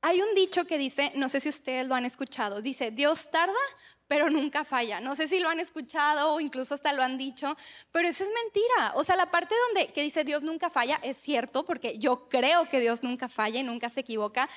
Hay 0.00 0.20
un 0.22 0.34
dicho 0.34 0.64
que 0.64 0.78
dice, 0.78 1.12
no 1.16 1.28
sé 1.28 1.40
si 1.40 1.48
ustedes 1.48 1.86
lo 1.86 1.94
han 1.94 2.04
escuchado, 2.04 2.62
dice, 2.62 2.90
Dios 2.90 3.30
tarda, 3.30 3.52
pero 4.08 4.30
nunca 4.30 4.64
falla. 4.64 5.00
No 5.00 5.14
sé 5.14 5.28
si 5.28 5.38
lo 5.38 5.48
han 5.48 5.60
escuchado 5.60 6.32
o 6.32 6.40
incluso 6.40 6.74
hasta 6.74 6.92
lo 6.92 7.02
han 7.02 7.18
dicho, 7.18 7.56
pero 7.92 8.08
eso 8.08 8.24
es 8.24 8.30
mentira. 8.44 8.92
O 8.94 9.04
sea, 9.04 9.14
la 9.16 9.30
parte 9.30 9.54
donde 9.66 9.92
que 9.92 10.02
dice 10.02 10.24
Dios 10.24 10.42
nunca 10.42 10.70
falla 10.70 10.98
es 11.02 11.18
cierto, 11.18 11.64
porque 11.64 11.98
yo 11.98 12.28
creo 12.28 12.68
que 12.68 12.80
Dios 12.80 13.02
nunca 13.02 13.28
falla 13.28 13.60
y 13.60 13.64
nunca 13.64 13.90
se 13.90 14.00
equivoca, 14.00 14.48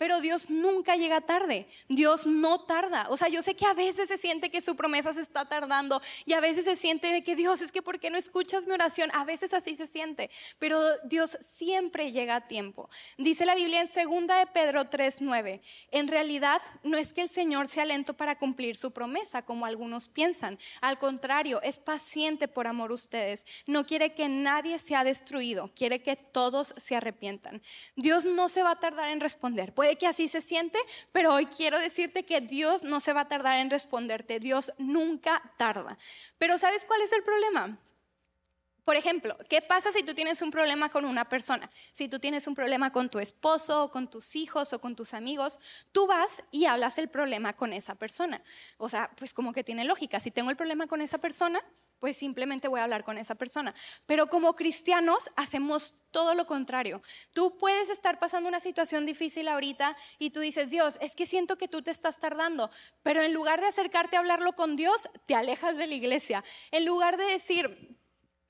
pero 0.00 0.22
Dios 0.22 0.48
nunca 0.48 0.96
llega 0.96 1.20
tarde, 1.20 1.66
Dios 1.86 2.26
no 2.26 2.64
tarda. 2.64 3.06
O 3.10 3.18
sea, 3.18 3.28
yo 3.28 3.42
sé 3.42 3.54
que 3.54 3.66
a 3.66 3.74
veces 3.74 4.08
se 4.08 4.16
siente 4.16 4.50
que 4.50 4.62
su 4.62 4.74
promesa 4.74 5.12
se 5.12 5.20
está 5.20 5.44
tardando 5.44 6.00
y 6.24 6.32
a 6.32 6.40
veces 6.40 6.64
se 6.64 6.74
siente 6.74 7.12
de 7.12 7.22
que 7.22 7.36
Dios, 7.36 7.60
es 7.60 7.70
que 7.70 7.82
¿por 7.82 8.00
qué 8.00 8.08
no 8.08 8.16
escuchas 8.16 8.66
mi 8.66 8.72
oración? 8.72 9.10
A 9.12 9.26
veces 9.26 9.52
así 9.52 9.74
se 9.74 9.86
siente, 9.86 10.30
pero 10.58 10.80
Dios 11.04 11.36
siempre 11.44 12.12
llega 12.12 12.36
a 12.36 12.48
tiempo. 12.48 12.88
Dice 13.18 13.44
la 13.44 13.54
Biblia 13.54 13.82
en 13.82 13.88
2 13.88 14.38
de 14.38 14.46
Pedro 14.54 14.88
3:9, 14.88 15.60
en 15.90 16.08
realidad 16.08 16.62
no 16.82 16.96
es 16.96 17.12
que 17.12 17.20
el 17.20 17.28
Señor 17.28 17.68
sea 17.68 17.84
lento 17.84 18.14
para 18.14 18.38
cumplir 18.38 18.78
su 18.78 18.92
promesa 18.92 19.42
como 19.42 19.66
algunos 19.66 20.08
piensan, 20.08 20.58
al 20.80 20.98
contrario, 20.98 21.60
es 21.60 21.78
paciente 21.78 22.48
por 22.48 22.66
amor 22.66 22.90
a 22.92 22.94
ustedes, 22.94 23.44
no 23.66 23.84
quiere 23.84 24.14
que 24.14 24.30
nadie 24.30 24.78
sea 24.78 25.04
destruido, 25.04 25.70
quiere 25.74 26.00
que 26.00 26.16
todos 26.16 26.72
se 26.78 26.96
arrepientan. 26.96 27.60
Dios 27.96 28.24
no 28.24 28.48
se 28.48 28.62
va 28.62 28.70
a 28.70 28.80
tardar 28.80 29.10
en 29.10 29.20
responder. 29.20 29.74
Puede 29.74 29.89
que 29.96 30.06
así 30.06 30.28
se 30.28 30.40
siente, 30.40 30.78
pero 31.12 31.34
hoy 31.34 31.46
quiero 31.46 31.78
decirte 31.78 32.24
que 32.24 32.40
Dios 32.40 32.84
no 32.84 33.00
se 33.00 33.12
va 33.12 33.22
a 33.22 33.28
tardar 33.28 33.58
en 33.60 33.70
responderte. 33.70 34.40
Dios 34.40 34.72
nunca 34.78 35.42
tarda. 35.56 35.98
Pero 36.38 36.58
¿sabes 36.58 36.84
cuál 36.84 37.02
es 37.02 37.12
el 37.12 37.22
problema? 37.22 37.78
Por 38.90 38.96
ejemplo, 38.96 39.38
¿qué 39.48 39.62
pasa 39.62 39.92
si 39.92 40.02
tú 40.02 40.14
tienes 40.14 40.42
un 40.42 40.50
problema 40.50 40.88
con 40.88 41.04
una 41.04 41.28
persona? 41.28 41.70
Si 41.92 42.08
tú 42.08 42.18
tienes 42.18 42.48
un 42.48 42.56
problema 42.56 42.90
con 42.90 43.08
tu 43.08 43.20
esposo, 43.20 43.84
o 43.84 43.90
con 43.92 44.10
tus 44.10 44.34
hijos 44.34 44.72
o 44.72 44.80
con 44.80 44.96
tus 44.96 45.14
amigos, 45.14 45.60
tú 45.92 46.08
vas 46.08 46.42
y 46.50 46.64
hablas 46.64 46.98
el 46.98 47.06
problema 47.06 47.52
con 47.52 47.72
esa 47.72 47.94
persona. 47.94 48.42
O 48.78 48.88
sea, 48.88 49.08
pues 49.16 49.32
como 49.32 49.52
que 49.52 49.62
tiene 49.62 49.84
lógica. 49.84 50.18
Si 50.18 50.32
tengo 50.32 50.50
el 50.50 50.56
problema 50.56 50.88
con 50.88 51.02
esa 51.02 51.18
persona, 51.18 51.62
pues 52.00 52.16
simplemente 52.16 52.66
voy 52.66 52.80
a 52.80 52.82
hablar 52.82 53.04
con 53.04 53.16
esa 53.16 53.36
persona. 53.36 53.72
Pero 54.06 54.26
como 54.26 54.56
cristianos 54.56 55.30
hacemos 55.36 56.02
todo 56.10 56.34
lo 56.34 56.48
contrario. 56.48 57.00
Tú 57.32 57.58
puedes 57.58 57.90
estar 57.90 58.18
pasando 58.18 58.48
una 58.48 58.58
situación 58.58 59.06
difícil 59.06 59.46
ahorita 59.46 59.96
y 60.18 60.30
tú 60.30 60.40
dices, 60.40 60.68
Dios, 60.68 60.98
es 61.00 61.14
que 61.14 61.26
siento 61.26 61.56
que 61.56 61.68
tú 61.68 61.80
te 61.80 61.92
estás 61.92 62.18
tardando, 62.18 62.72
pero 63.04 63.22
en 63.22 63.32
lugar 63.32 63.60
de 63.60 63.68
acercarte 63.68 64.16
a 64.16 64.18
hablarlo 64.18 64.54
con 64.54 64.74
Dios, 64.74 65.08
te 65.26 65.36
alejas 65.36 65.76
de 65.76 65.86
la 65.86 65.94
iglesia. 65.94 66.42
En 66.72 66.84
lugar 66.84 67.18
de 67.18 67.26
decir, 67.26 67.99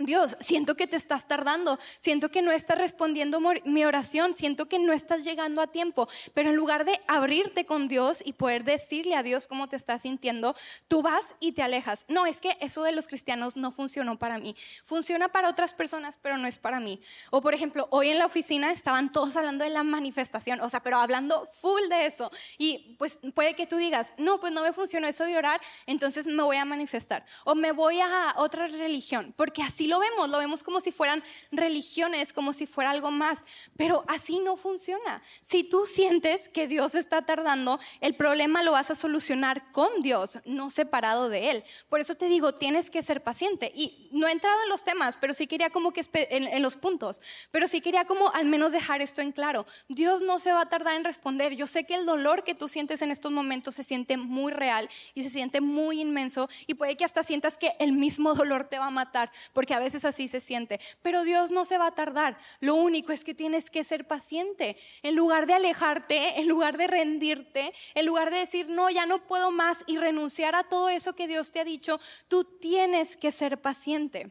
Dios, 0.00 0.38
siento 0.40 0.76
que 0.76 0.86
te 0.86 0.96
estás 0.96 1.28
tardando, 1.28 1.78
siento 1.98 2.30
que 2.30 2.40
no 2.40 2.52
estás 2.52 2.78
respondiendo 2.78 3.38
mi 3.66 3.84
oración, 3.84 4.32
siento 4.32 4.64
que 4.66 4.78
no 4.78 4.94
estás 4.94 5.24
llegando 5.24 5.60
a 5.60 5.66
tiempo, 5.66 6.08
pero 6.32 6.48
en 6.48 6.56
lugar 6.56 6.86
de 6.86 6.98
abrirte 7.06 7.66
con 7.66 7.86
Dios 7.86 8.22
y 8.24 8.32
poder 8.32 8.64
decirle 8.64 9.14
a 9.14 9.22
Dios 9.22 9.46
cómo 9.46 9.68
te 9.68 9.76
estás 9.76 10.02
sintiendo, 10.02 10.56
tú 10.88 11.02
vas 11.02 11.34
y 11.38 11.52
te 11.52 11.62
alejas. 11.62 12.06
No, 12.08 12.24
es 12.24 12.40
que 12.40 12.56
eso 12.60 12.82
de 12.82 12.92
los 12.92 13.08
cristianos 13.08 13.56
no 13.56 13.72
funcionó 13.72 14.18
para 14.18 14.38
mí. 14.38 14.56
Funciona 14.84 15.28
para 15.28 15.50
otras 15.50 15.74
personas, 15.74 16.18
pero 16.22 16.38
no 16.38 16.48
es 16.48 16.56
para 16.56 16.80
mí. 16.80 16.98
O 17.30 17.42
por 17.42 17.52
ejemplo, 17.52 17.86
hoy 17.90 18.08
en 18.08 18.18
la 18.18 18.24
oficina 18.24 18.72
estaban 18.72 19.12
todos 19.12 19.36
hablando 19.36 19.64
de 19.64 19.70
la 19.70 19.82
manifestación, 19.82 20.62
o 20.62 20.68
sea, 20.70 20.80
pero 20.80 20.96
hablando 20.96 21.46
full 21.60 21.88
de 21.90 22.06
eso. 22.06 22.32
Y 22.56 22.96
pues 22.98 23.18
puede 23.34 23.54
que 23.54 23.66
tú 23.66 23.76
digas, 23.76 24.14
no, 24.16 24.40
pues 24.40 24.54
no 24.54 24.62
me 24.62 24.72
funcionó 24.72 25.06
eso 25.06 25.24
de 25.24 25.36
orar, 25.36 25.60
entonces 25.84 26.26
me 26.26 26.42
voy 26.42 26.56
a 26.56 26.64
manifestar. 26.64 27.26
O 27.44 27.54
me 27.54 27.72
voy 27.72 28.00
a 28.00 28.32
otra 28.38 28.66
religión, 28.66 29.34
porque 29.36 29.62
así 29.62 29.89
lo 29.90 29.98
vemos, 29.98 30.30
lo 30.30 30.38
vemos 30.38 30.62
como 30.62 30.80
si 30.80 30.92
fueran 30.92 31.22
religiones, 31.52 32.32
como 32.32 32.54
si 32.54 32.66
fuera 32.66 32.90
algo 32.90 33.10
más, 33.10 33.44
pero 33.76 34.04
así 34.08 34.38
no 34.38 34.56
funciona. 34.56 35.22
Si 35.42 35.64
tú 35.64 35.84
sientes 35.84 36.48
que 36.48 36.66
Dios 36.66 36.94
está 36.94 37.22
tardando, 37.22 37.78
el 38.00 38.14
problema 38.16 38.62
lo 38.62 38.72
vas 38.72 38.90
a 38.90 38.94
solucionar 38.94 39.70
con 39.72 40.00
Dios, 40.00 40.38
no 40.46 40.70
separado 40.70 41.28
de 41.28 41.50
Él. 41.50 41.64
Por 41.88 42.00
eso 42.00 42.14
te 42.14 42.28
digo, 42.28 42.54
tienes 42.54 42.90
que 42.90 43.02
ser 43.02 43.22
paciente. 43.22 43.70
Y 43.74 44.08
no 44.12 44.28
he 44.28 44.32
entrado 44.32 44.62
en 44.62 44.68
los 44.68 44.84
temas, 44.84 45.18
pero 45.20 45.34
sí 45.34 45.46
quería 45.46 45.70
como 45.70 45.92
que 45.92 46.02
en, 46.12 46.46
en 46.46 46.62
los 46.62 46.76
puntos, 46.76 47.20
pero 47.50 47.68
sí 47.68 47.80
quería 47.80 48.04
como 48.06 48.32
al 48.32 48.46
menos 48.46 48.72
dejar 48.72 49.02
esto 49.02 49.20
en 49.20 49.32
claro. 49.32 49.66
Dios 49.88 50.22
no 50.22 50.38
se 50.38 50.52
va 50.52 50.62
a 50.62 50.68
tardar 50.68 50.94
en 50.94 51.04
responder. 51.04 51.54
Yo 51.54 51.66
sé 51.66 51.84
que 51.84 51.94
el 51.94 52.06
dolor 52.06 52.44
que 52.44 52.54
tú 52.54 52.68
sientes 52.68 53.02
en 53.02 53.10
estos 53.10 53.32
momentos 53.32 53.74
se 53.74 53.82
siente 53.82 54.16
muy 54.16 54.52
real 54.52 54.88
y 55.14 55.24
se 55.24 55.30
siente 55.30 55.60
muy 55.60 56.00
inmenso 56.00 56.48
y 56.66 56.74
puede 56.74 56.96
que 56.96 57.04
hasta 57.04 57.22
sientas 57.24 57.58
que 57.58 57.72
el 57.80 57.92
mismo 57.92 58.34
dolor 58.34 58.64
te 58.64 58.78
va 58.78 58.86
a 58.86 58.90
matar, 58.90 59.30
porque 59.52 59.74
a 59.74 59.79
veces 59.80 60.04
así 60.04 60.28
se 60.28 60.40
siente, 60.40 60.80
pero 61.02 61.24
Dios 61.24 61.50
no 61.50 61.64
se 61.64 61.78
va 61.78 61.86
a 61.86 61.94
tardar. 61.94 62.38
Lo 62.60 62.74
único 62.74 63.12
es 63.12 63.24
que 63.24 63.34
tienes 63.34 63.70
que 63.70 63.84
ser 63.84 64.06
paciente. 64.06 64.76
En 65.02 65.16
lugar 65.16 65.46
de 65.46 65.54
alejarte, 65.54 66.40
en 66.40 66.48
lugar 66.48 66.76
de 66.76 66.86
rendirte, 66.86 67.72
en 67.94 68.06
lugar 68.06 68.30
de 68.30 68.38
decir, 68.38 68.68
no, 68.68 68.90
ya 68.90 69.06
no 69.06 69.26
puedo 69.26 69.50
más 69.50 69.84
y 69.86 69.98
renunciar 69.98 70.54
a 70.54 70.64
todo 70.64 70.88
eso 70.88 71.14
que 71.14 71.28
Dios 71.28 71.52
te 71.52 71.60
ha 71.60 71.64
dicho, 71.64 72.00
tú 72.28 72.44
tienes 72.44 73.16
que 73.16 73.32
ser 73.32 73.60
paciente. 73.60 74.30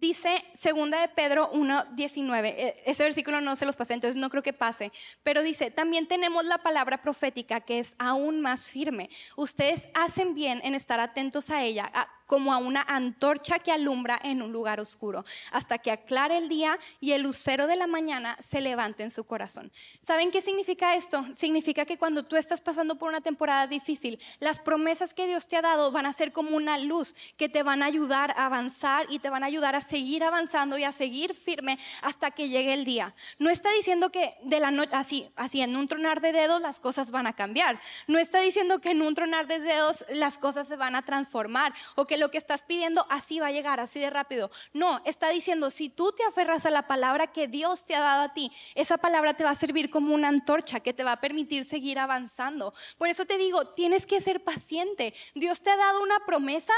Dice 0.00 0.44
segunda 0.54 1.00
de 1.00 1.08
Pedro 1.08 1.50
1:19. 1.52 2.54
E, 2.56 2.82
ese 2.86 3.02
versículo 3.02 3.40
no 3.40 3.56
se 3.56 3.66
los 3.66 3.76
pasé, 3.76 3.94
entonces 3.94 4.16
no 4.16 4.30
creo 4.30 4.44
que 4.44 4.52
pase, 4.52 4.92
pero 5.24 5.42
dice, 5.42 5.72
"También 5.72 6.06
tenemos 6.06 6.44
la 6.44 6.58
palabra 6.58 7.02
profética 7.02 7.60
que 7.60 7.80
es 7.80 7.96
aún 7.98 8.40
más 8.40 8.70
firme. 8.70 9.10
Ustedes 9.34 9.88
hacen 9.94 10.34
bien 10.34 10.60
en 10.62 10.76
estar 10.76 11.00
atentos 11.00 11.50
a 11.50 11.64
ella, 11.64 11.90
como 12.28 12.52
a 12.52 12.58
una 12.58 12.82
antorcha 12.82 13.58
que 13.58 13.72
alumbra 13.72 14.20
en 14.22 14.42
un 14.42 14.52
lugar 14.52 14.78
oscuro, 14.78 15.24
hasta 15.50 15.78
que 15.78 15.90
aclare 15.90 16.36
el 16.36 16.48
día 16.48 16.78
y 17.00 17.12
el 17.12 17.22
lucero 17.22 17.66
de 17.66 17.74
la 17.74 17.86
mañana 17.86 18.36
se 18.40 18.60
levante 18.60 19.02
en 19.02 19.10
su 19.10 19.24
corazón. 19.24 19.72
¿Saben 20.02 20.30
qué 20.30 20.42
significa 20.42 20.94
esto? 20.94 21.24
Significa 21.34 21.86
que 21.86 21.96
cuando 21.96 22.24
tú 22.24 22.36
estás 22.36 22.60
pasando 22.60 22.96
por 22.96 23.08
una 23.08 23.22
temporada 23.22 23.66
difícil, 23.66 24.20
las 24.40 24.60
promesas 24.60 25.14
que 25.14 25.26
Dios 25.26 25.48
te 25.48 25.56
ha 25.56 25.62
dado 25.62 25.90
van 25.90 26.04
a 26.04 26.12
ser 26.12 26.32
como 26.32 26.54
una 26.54 26.76
luz 26.76 27.14
que 27.38 27.48
te 27.48 27.62
van 27.62 27.82
a 27.82 27.86
ayudar 27.86 28.32
a 28.32 28.44
avanzar 28.44 29.06
y 29.08 29.20
te 29.20 29.30
van 29.30 29.42
a 29.42 29.46
ayudar 29.46 29.74
a 29.74 29.80
seguir 29.80 30.22
avanzando 30.22 30.76
y 30.76 30.84
a 30.84 30.92
seguir 30.92 31.34
firme 31.34 31.78
hasta 32.02 32.30
que 32.30 32.50
llegue 32.50 32.74
el 32.74 32.84
día. 32.84 33.14
No 33.38 33.48
está 33.48 33.72
diciendo 33.72 34.10
que 34.10 34.34
de 34.42 34.60
la 34.60 34.70
noche 34.70 34.90
así, 34.92 35.30
así 35.34 35.62
en 35.62 35.74
un 35.74 35.88
tronar 35.88 36.20
de 36.20 36.32
dedos 36.32 36.60
las 36.60 36.78
cosas 36.78 37.10
van 37.10 37.26
a 37.26 37.32
cambiar. 37.32 37.80
No 38.06 38.18
está 38.18 38.40
diciendo 38.40 38.82
que 38.82 38.90
en 38.90 39.00
un 39.00 39.14
tronar 39.14 39.46
de 39.46 39.60
dedos 39.60 40.04
las 40.10 40.36
cosas 40.36 40.68
se 40.68 40.76
van 40.76 40.94
a 40.94 41.00
transformar 41.00 41.72
o 41.94 42.04
que 42.04 42.17
lo 42.18 42.30
que 42.30 42.38
estás 42.38 42.62
pidiendo 42.62 43.06
así 43.08 43.40
va 43.40 43.46
a 43.48 43.52
llegar, 43.52 43.80
así 43.80 44.00
de 44.00 44.10
rápido. 44.10 44.50
No, 44.72 45.00
está 45.04 45.30
diciendo, 45.30 45.70
si 45.70 45.88
tú 45.88 46.12
te 46.12 46.24
aferras 46.24 46.66
a 46.66 46.70
la 46.70 46.86
palabra 46.86 47.28
que 47.28 47.48
Dios 47.48 47.84
te 47.84 47.94
ha 47.94 48.00
dado 48.00 48.22
a 48.22 48.34
ti, 48.34 48.52
esa 48.74 48.98
palabra 48.98 49.34
te 49.34 49.44
va 49.44 49.50
a 49.50 49.54
servir 49.54 49.90
como 49.90 50.14
una 50.14 50.28
antorcha 50.28 50.80
que 50.80 50.92
te 50.92 51.04
va 51.04 51.12
a 51.12 51.20
permitir 51.20 51.64
seguir 51.64 51.98
avanzando. 51.98 52.74
Por 52.96 53.08
eso 53.08 53.24
te 53.24 53.38
digo, 53.38 53.66
tienes 53.66 54.06
que 54.06 54.20
ser 54.20 54.42
paciente. 54.42 55.14
Dios 55.34 55.62
te 55.62 55.70
ha 55.70 55.76
dado 55.76 56.02
una 56.02 56.20
promesa, 56.20 56.74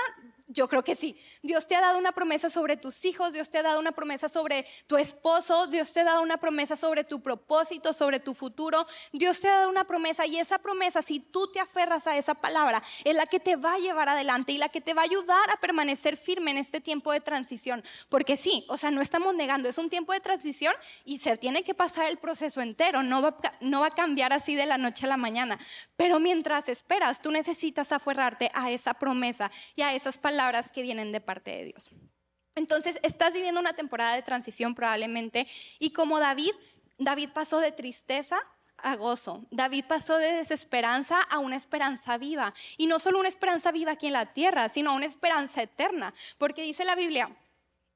yo 0.52 0.68
creo 0.68 0.82
que 0.82 0.96
sí. 0.96 1.16
Dios 1.42 1.66
te 1.68 1.76
ha 1.76 1.80
dado 1.80 1.98
una 1.98 2.12
promesa 2.12 2.50
sobre 2.50 2.76
tus 2.76 3.04
hijos, 3.04 3.32
Dios 3.32 3.50
te 3.50 3.58
ha 3.58 3.62
dado 3.62 3.78
una 3.78 3.92
promesa 3.92 4.28
sobre 4.28 4.66
tu 4.86 4.96
esposo, 4.96 5.68
Dios 5.68 5.92
te 5.92 6.00
ha 6.00 6.04
dado 6.04 6.22
una 6.22 6.38
promesa 6.38 6.76
sobre 6.76 7.04
tu 7.04 7.22
propósito, 7.22 7.92
sobre 7.92 8.18
tu 8.18 8.34
futuro. 8.34 8.86
Dios 9.12 9.40
te 9.40 9.48
ha 9.48 9.60
dado 9.60 9.70
una 9.70 9.84
promesa 9.84 10.26
y 10.26 10.38
esa 10.38 10.58
promesa, 10.58 11.02
si 11.02 11.20
tú 11.20 11.46
te 11.52 11.60
aferras 11.60 12.06
a 12.08 12.16
esa 12.16 12.34
palabra, 12.34 12.82
es 13.04 13.14
la 13.14 13.26
que 13.26 13.38
te 13.38 13.56
va 13.56 13.74
a 13.74 13.78
llevar 13.78 14.08
adelante 14.08 14.50
y 14.52 14.58
la 14.58 14.68
que 14.68 14.80
te 14.80 14.92
va 14.92 15.02
a 15.02 15.04
ayudar 15.04 15.50
a 15.50 15.56
permanecer 15.58 16.16
firme 16.16 16.50
en 16.50 16.58
este 16.58 16.80
tiempo 16.80 17.12
de 17.12 17.20
transición. 17.20 17.84
Porque 18.08 18.36
sí, 18.36 18.66
o 18.68 18.76
sea, 18.76 18.90
no 18.90 19.00
estamos 19.00 19.34
negando, 19.34 19.68
es 19.68 19.78
un 19.78 19.88
tiempo 19.88 20.12
de 20.12 20.20
transición 20.20 20.74
y 21.04 21.20
se 21.20 21.36
tiene 21.36 21.62
que 21.62 21.74
pasar 21.74 22.08
el 22.08 22.18
proceso 22.18 22.60
entero, 22.60 23.04
no 23.04 23.22
va, 23.22 23.36
no 23.60 23.80
va 23.80 23.86
a 23.86 23.90
cambiar 23.90 24.32
así 24.32 24.56
de 24.56 24.66
la 24.66 24.78
noche 24.78 25.06
a 25.06 25.08
la 25.08 25.16
mañana. 25.16 25.58
Pero 25.96 26.18
mientras 26.18 26.68
esperas, 26.68 27.22
tú 27.22 27.30
necesitas 27.30 27.92
aferrarte 27.92 28.50
a 28.52 28.72
esa 28.72 28.94
promesa 28.94 29.50
y 29.76 29.82
a 29.82 29.94
esas 29.94 30.18
palabras 30.18 30.39
que 30.72 30.82
vienen 30.82 31.12
de 31.12 31.20
parte 31.20 31.50
de 31.50 31.64
Dios. 31.64 31.90
Entonces, 32.54 32.98
estás 33.02 33.32
viviendo 33.32 33.60
una 33.60 33.74
temporada 33.74 34.14
de 34.14 34.22
transición 34.22 34.74
probablemente 34.74 35.46
y 35.78 35.92
como 35.92 36.18
David, 36.18 36.52
David 36.98 37.30
pasó 37.32 37.58
de 37.58 37.72
tristeza 37.72 38.40
a 38.78 38.96
gozo. 38.96 39.44
David 39.50 39.84
pasó 39.86 40.16
de 40.18 40.32
desesperanza 40.32 41.20
a 41.20 41.38
una 41.38 41.56
esperanza 41.56 42.18
viva. 42.18 42.54
Y 42.76 42.86
no 42.86 42.98
solo 42.98 43.18
una 43.18 43.28
esperanza 43.28 43.72
viva 43.72 43.92
aquí 43.92 44.06
en 44.06 44.14
la 44.14 44.32
tierra, 44.32 44.68
sino 44.68 44.94
una 44.94 45.06
esperanza 45.06 45.62
eterna. 45.62 46.12
Porque 46.38 46.62
dice 46.62 46.84
la 46.84 46.94
Biblia, 46.94 47.30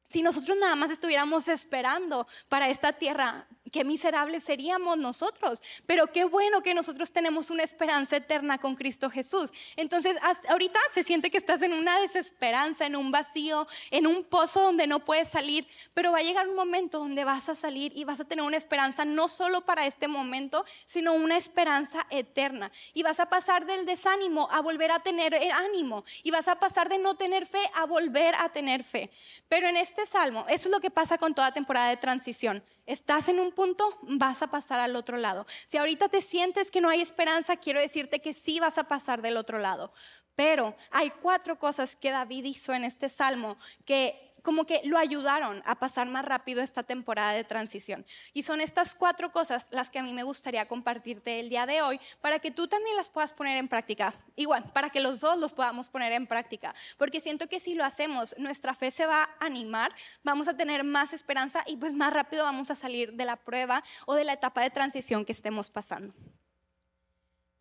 si 0.07 0.23
nosotros 0.23 0.57
nada 0.59 0.75
más 0.75 0.91
estuviéramos 0.91 1.49
esperando 1.49 2.27
para 2.49 2.69
esta 2.69 2.93
tierra, 2.93 3.47
qué 3.75 3.83
miserables 3.83 4.45
seríamos 4.45 4.97
nosotros. 4.97 5.61
Pero 5.85 6.07
qué 6.07 6.23
bueno 6.23 6.63
que 6.63 6.75
nosotros 6.75 7.11
tenemos 7.11 7.51
una 7.51 7.65
esperanza 7.65 8.19
eterna 8.19 8.59
con 8.59 8.77
Cristo 8.77 9.11
Jesús. 9.11 9.53
Entonces, 9.75 10.17
ahorita 10.49 10.79
se 10.93 11.03
siente 11.03 11.29
que 11.29 11.39
estás 11.39 11.61
en 11.61 11.73
una 11.73 11.99
desesperanza, 11.99 12.87
en 12.87 12.95
un 12.95 13.11
vacío, 13.11 13.67
en 13.91 14.07
un 14.07 14.23
pozo 14.23 14.63
donde 14.63 14.87
no 14.87 15.05
puedes 15.05 15.29
salir, 15.29 15.67
pero 15.93 16.13
va 16.13 16.19
a 16.19 16.23
llegar 16.23 16.49
un 16.49 16.55
momento 16.55 17.01
donde 17.01 17.25
vas 17.25 17.49
a 17.49 17.57
salir 17.57 17.91
y 17.97 18.05
vas 18.05 18.21
a 18.21 18.25
tener 18.25 18.45
una 18.45 18.57
esperanza 18.57 19.05
no 19.05 19.29
solo 19.29 19.63
para 19.63 19.87
este 19.87 20.07
momento, 20.07 20.65
sino 20.87 21.15
una 21.15 21.37
esperanza 21.37 22.07
eterna. 22.11 22.71
Y 22.93 23.03
vas 23.03 23.19
a 23.19 23.29
pasar 23.29 23.67
del 23.67 23.87
desánimo 23.87 24.49
a 24.53 24.61
volver 24.61 24.93
a 24.93 25.01
tener 25.01 25.35
ánimo. 25.51 26.05
Y 26.23 26.31
vas 26.31 26.47
a 26.47 26.61
pasar 26.61 26.89
de 26.89 26.99
no 26.99 27.17
tener 27.17 27.45
fe 27.45 27.69
a 27.75 27.87
volver 27.87 28.37
a 28.37 28.51
tener 28.51 28.85
fe. 28.85 29.11
Pero 29.49 29.67
en 29.67 29.77
este 29.77 30.07
salmo, 30.07 30.47
eso 30.49 30.69
es 30.69 30.73
lo 30.73 30.81
que 30.81 30.93
pasa 30.93 31.19
con 31.19 31.35
toda 31.35 31.51
temporada 31.51 31.89
de 31.89 31.97
transición. 31.97 32.63
Estás 32.87 33.29
en 33.29 33.41
un 33.41 33.53
punto, 33.53 33.99
vas 34.03 34.43
a 34.43 34.49
pasar 34.49 34.79
al 34.79 34.95
otro 34.95 35.17
lado. 35.17 35.47
Si 35.67 35.79
ahorita 35.79 36.09
te 36.09 36.21
sientes 36.21 36.71
que 36.71 36.83
no 36.83 36.91
hay 36.91 37.01
esperanza, 37.01 37.57
quiero 37.57 37.81
decirte 37.81 38.21
que 38.21 38.35
sí 38.35 38.61
vas 38.61 38.77
a 38.77 38.85
pasar 38.85 39.23
del 39.23 39.39
otro 39.39 39.59
lado. 39.59 39.93
Pero 40.37 40.75
hay 40.91 41.11
cuatro 41.11 41.59
cosas 41.59 41.97
que 41.97 42.11
David 42.11 42.45
hizo 42.45 42.73
en 42.73 42.85
este 42.85 43.09
salmo 43.09 43.57
que 43.85 44.33
como 44.45 44.67
que 44.67 44.83
lo 44.85 44.99
ayudaron 44.99 45.63
a 45.65 45.75
pasar 45.77 46.07
más 46.07 46.23
rápido 46.23 46.61
esta 46.61 46.83
temporada 46.83 47.33
de 47.33 47.45
transición. 47.45 48.05
Y 48.35 48.43
son 48.43 48.61
estas 48.61 48.95
cuatro 48.95 49.33
cosas 49.33 49.67
las 49.71 49.89
que 49.89 49.99
a 49.99 50.03
mí 50.03 50.13
me 50.13 50.23
gustaría 50.23 50.69
compartirte 50.69 51.41
el 51.41 51.49
día 51.49 51.65
de 51.65 51.81
hoy 51.81 51.99
para 52.21 52.39
que 52.39 52.51
tú 52.51 52.69
también 52.69 52.95
las 52.95 53.09
puedas 53.09 53.33
poner 53.33 53.57
en 53.57 53.69
práctica. 53.69 54.13
Igual, 54.37 54.65
para 54.75 54.91
que 54.91 55.01
los 55.01 55.21
dos 55.21 55.39
los 55.39 55.55
podamos 55.55 55.89
poner 55.89 56.13
en 56.13 56.27
práctica. 56.27 56.75
Porque 56.99 57.23
siento 57.23 57.49
que 57.49 57.59
si 57.59 57.75
lo 57.75 57.85
hacemos, 57.85 58.37
nuestra 58.39 58.75
fe 58.75 58.91
se 58.91 59.07
va 59.07 59.23
a 59.23 59.47
animar, 59.47 59.95
vamos 60.23 60.47
a 60.47 60.57
tener 60.57 60.85
más 60.85 61.15
esperanza 61.15 61.65
y 61.67 61.79
pues 61.79 61.95
más 61.95 62.13
rápido 62.13 62.45
vamos 62.45 62.71
a 62.71 62.75
salir 62.75 63.15
de 63.15 63.25
la 63.25 63.37
prueba 63.37 63.83
o 64.05 64.15
de 64.15 64.25
la 64.25 64.35
etapa 64.35 64.61
de 64.61 64.69
transición 64.69 65.25
que 65.25 65.33
estemos 65.33 65.71
pasando. 65.71 66.13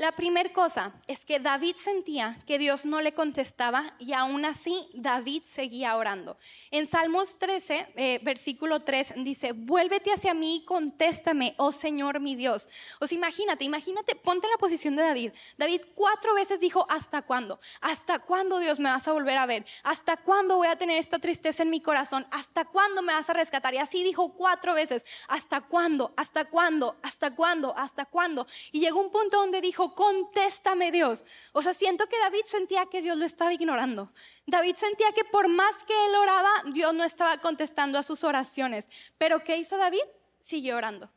La 0.03 0.12
primera 0.12 0.51
cosa 0.51 0.91
es 1.07 1.24
que 1.24 1.39
David 1.39 1.77
sentía 1.77 2.38
que 2.45 2.57
Dios 2.57 2.86
no 2.86 3.00
le 3.00 3.13
contestaba 3.13 3.95
y 4.00 4.12
aún 4.12 4.43
así 4.43 4.89
David 4.93 5.43
seguía 5.45 5.95
orando. 5.95 6.36
En 6.72 6.88
Salmos 6.88 7.39
13, 7.39 7.93
eh, 7.95 8.19
versículo 8.22 8.81
3 8.81 9.13
dice, 9.19 9.53
vuélvete 9.53 10.12
hacia 10.12 10.33
mí 10.33 10.57
y 10.57 10.65
contéstame, 10.65 11.55
oh 11.55 11.72
Señor 11.72 12.19
mi 12.19 12.36
Dios. 12.36 12.67
O 13.00 13.07
sea, 13.07 13.17
imagínate, 13.17 13.63
imagínate, 13.63 14.15
ponte 14.15 14.45
en 14.45 14.51
la 14.51 14.57
posición 14.57 14.98
de 14.98 15.03
David. 15.03 15.31
David 15.57 15.79
cuatro 15.95 16.36
veces 16.36 16.60
dijo, 16.60 16.86
¿hasta 16.89 17.22
cuándo? 17.22 17.62
¿Hasta 17.79 18.19
cuándo 18.19 18.60
Dios 18.60 18.79
me 18.79 18.89
vas 18.89 19.07
a 19.07 19.13
volver 19.13 19.38
a 19.38 19.45
ver? 19.45 19.63
¿Hasta 19.83 20.17
cuándo 20.17 20.57
voy 20.57 20.67
a 20.67 20.75
tener 20.75 20.98
esta 20.98 21.19
tristeza 21.19 21.63
en 21.63 21.69
mi 21.69 21.79
corazón? 21.79 22.27
¿Hasta 22.31 22.65
cuándo 22.65 23.03
me 23.03 23.13
vas 23.13 23.29
a 23.29 23.33
rescatar? 23.33 23.74
Y 23.74 23.77
así 23.77 24.03
dijo 24.03 24.33
cuatro 24.33 24.74
veces, 24.74 25.05
¿hasta 25.29 25.62
cuándo? 25.62 26.13
¿Hasta 26.17 26.43
cuándo? 26.43 26.98
¿Hasta 27.03 27.33
cuándo? 27.33 27.74
¿Hasta 27.77 28.03
cuándo? 28.03 28.48
Y 28.74 28.81
llegó 28.81 29.00
un 29.00 29.10
punto 29.10 29.38
donde 29.38 29.62
dijo, 29.62 29.92
contéstame 29.95 30.91
Dios. 30.91 31.23
O 31.51 31.62
sea, 31.62 31.73
siento 31.73 32.07
que 32.07 32.19
David 32.19 32.45
sentía 32.45 32.85
que 32.88 33.01
Dios 33.01 33.17
lo 33.17 33.25
estaba 33.25 33.53
ignorando. 33.53 34.12
David 34.45 34.75
sentía 34.75 35.12
que 35.13 35.23
por 35.25 35.47
más 35.47 35.83
que 35.85 35.93
él 36.05 36.15
oraba, 36.15 36.51
Dios 36.73 36.93
no 36.93 37.03
estaba 37.03 37.38
contestando 37.38 37.97
a 37.97 38.03
sus 38.03 38.23
oraciones. 38.23 38.89
Pero 39.17 39.43
¿qué 39.43 39.57
hizo 39.57 39.77
David? 39.77 40.03
Siguió 40.39 40.77
orando. 40.77 41.09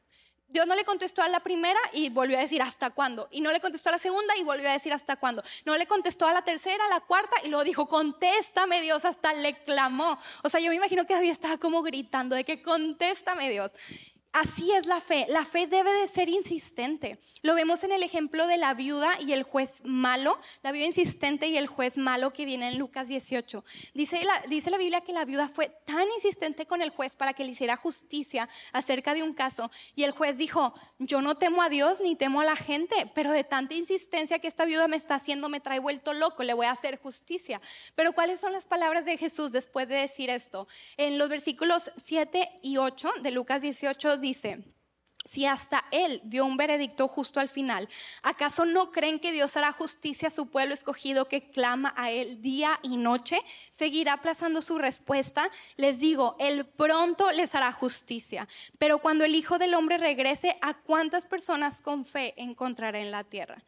Dios 0.48 0.66
no 0.66 0.76
le 0.76 0.84
contestó 0.84 1.22
a 1.22 1.28
la 1.28 1.40
primera 1.40 1.78
y 1.92 2.08
volvió 2.08 2.38
a 2.38 2.40
decir 2.40 2.62
hasta 2.62 2.90
cuándo. 2.90 3.28
Y 3.32 3.40
no 3.40 3.50
le 3.50 3.60
contestó 3.60 3.88
a 3.88 3.92
la 3.92 3.98
segunda 3.98 4.36
y 4.36 4.44
volvió 4.44 4.68
a 4.68 4.72
decir 4.72 4.92
hasta 4.92 5.16
cuándo. 5.16 5.42
No 5.64 5.76
le 5.76 5.86
contestó 5.86 6.26
a 6.26 6.32
la 6.32 6.42
tercera, 6.42 6.86
a 6.86 6.88
la 6.88 7.00
cuarta 7.00 7.36
y 7.42 7.48
luego 7.48 7.64
dijo, 7.64 7.88
contéstame 7.88 8.80
Dios, 8.80 9.04
hasta 9.04 9.32
le 9.32 9.62
clamó. 9.64 10.18
O 10.44 10.48
sea, 10.48 10.60
yo 10.60 10.70
me 10.70 10.76
imagino 10.76 11.04
que 11.04 11.14
David 11.14 11.30
estaba 11.30 11.58
como 11.58 11.82
gritando 11.82 12.36
de 12.36 12.44
que 12.44 12.62
contéstame 12.62 13.50
Dios. 13.50 13.72
Así 14.32 14.70
es 14.72 14.86
la 14.86 15.00
fe. 15.00 15.24
La 15.30 15.46
fe 15.46 15.66
debe 15.66 15.90
de 15.92 16.08
ser 16.08 16.28
insistente. 16.28 17.18
Lo 17.42 17.54
vemos 17.54 17.84
en 17.84 17.92
el 17.92 18.02
ejemplo 18.02 18.46
de 18.46 18.58
la 18.58 18.74
viuda 18.74 19.18
y 19.20 19.32
el 19.32 19.44
juez 19.44 19.80
malo, 19.82 20.38
la 20.62 20.72
viuda 20.72 20.86
insistente 20.86 21.46
y 21.46 21.56
el 21.56 21.66
juez 21.66 21.96
malo 21.96 22.32
que 22.32 22.44
viene 22.44 22.68
en 22.68 22.78
Lucas 22.78 23.08
18. 23.08 23.64
Dice 23.94 24.22
la, 24.24 24.42
dice 24.48 24.70
la 24.70 24.76
Biblia 24.76 25.00
que 25.00 25.14
la 25.14 25.24
viuda 25.24 25.48
fue 25.48 25.70
tan 25.86 26.06
insistente 26.14 26.66
con 26.66 26.82
el 26.82 26.90
juez 26.90 27.16
para 27.16 27.32
que 27.32 27.44
le 27.44 27.52
hiciera 27.52 27.76
justicia 27.76 28.48
acerca 28.72 29.14
de 29.14 29.22
un 29.22 29.32
caso. 29.32 29.70
Y 29.94 30.04
el 30.04 30.10
juez 30.10 30.36
dijo, 30.36 30.74
yo 30.98 31.22
no 31.22 31.36
temo 31.36 31.62
a 31.62 31.70
Dios 31.70 32.00
ni 32.02 32.14
temo 32.14 32.42
a 32.42 32.44
la 32.44 32.56
gente, 32.56 33.10
pero 33.14 33.30
de 33.32 33.44
tanta 33.44 33.74
insistencia 33.74 34.38
que 34.38 34.48
esta 34.48 34.66
viuda 34.66 34.86
me 34.86 34.96
está 34.96 35.14
haciendo 35.14 35.48
me 35.48 35.60
trae 35.60 35.78
vuelto 35.78 36.12
loco, 36.12 36.42
le 36.42 36.52
voy 36.52 36.66
a 36.66 36.72
hacer 36.72 36.98
justicia. 36.98 37.60
Pero 37.94 38.12
¿cuáles 38.12 38.40
son 38.40 38.52
las 38.52 38.66
palabras 38.66 39.06
de 39.06 39.16
Jesús 39.16 39.52
después 39.52 39.88
de 39.88 39.96
decir 39.96 40.28
esto? 40.28 40.68
En 40.96 41.16
los 41.16 41.30
versículos 41.30 41.90
7 41.96 42.60
y 42.62 42.76
8 42.76 43.12
de 43.22 43.30
Lucas 43.30 43.62
18 43.62 44.15
dice, 44.20 44.64
si 45.26 45.44
hasta 45.44 45.84
Él 45.90 46.20
dio 46.24 46.44
un 46.44 46.56
veredicto 46.56 47.08
justo 47.08 47.40
al 47.40 47.48
final, 47.48 47.88
¿acaso 48.22 48.64
no 48.64 48.92
creen 48.92 49.18
que 49.18 49.32
Dios 49.32 49.56
hará 49.56 49.72
justicia 49.72 50.28
a 50.28 50.30
su 50.30 50.50
pueblo 50.50 50.72
escogido 50.72 51.28
que 51.28 51.50
clama 51.50 51.92
a 51.96 52.10
Él 52.10 52.40
día 52.40 52.78
y 52.82 52.96
noche? 52.96 53.40
¿Seguirá 53.70 54.14
aplazando 54.14 54.62
su 54.62 54.78
respuesta? 54.78 55.50
Les 55.76 55.98
digo, 55.98 56.36
Él 56.38 56.66
pronto 56.66 57.32
les 57.32 57.54
hará 57.54 57.72
justicia. 57.72 58.46
Pero 58.78 58.98
cuando 58.98 59.24
el 59.24 59.34
Hijo 59.34 59.58
del 59.58 59.74
Hombre 59.74 59.98
regrese, 59.98 60.56
¿a 60.60 60.74
cuántas 60.74 61.26
personas 61.26 61.82
con 61.82 62.04
fe 62.04 62.34
encontrará 62.36 63.00
en 63.00 63.10
la 63.10 63.24
tierra? 63.24 63.62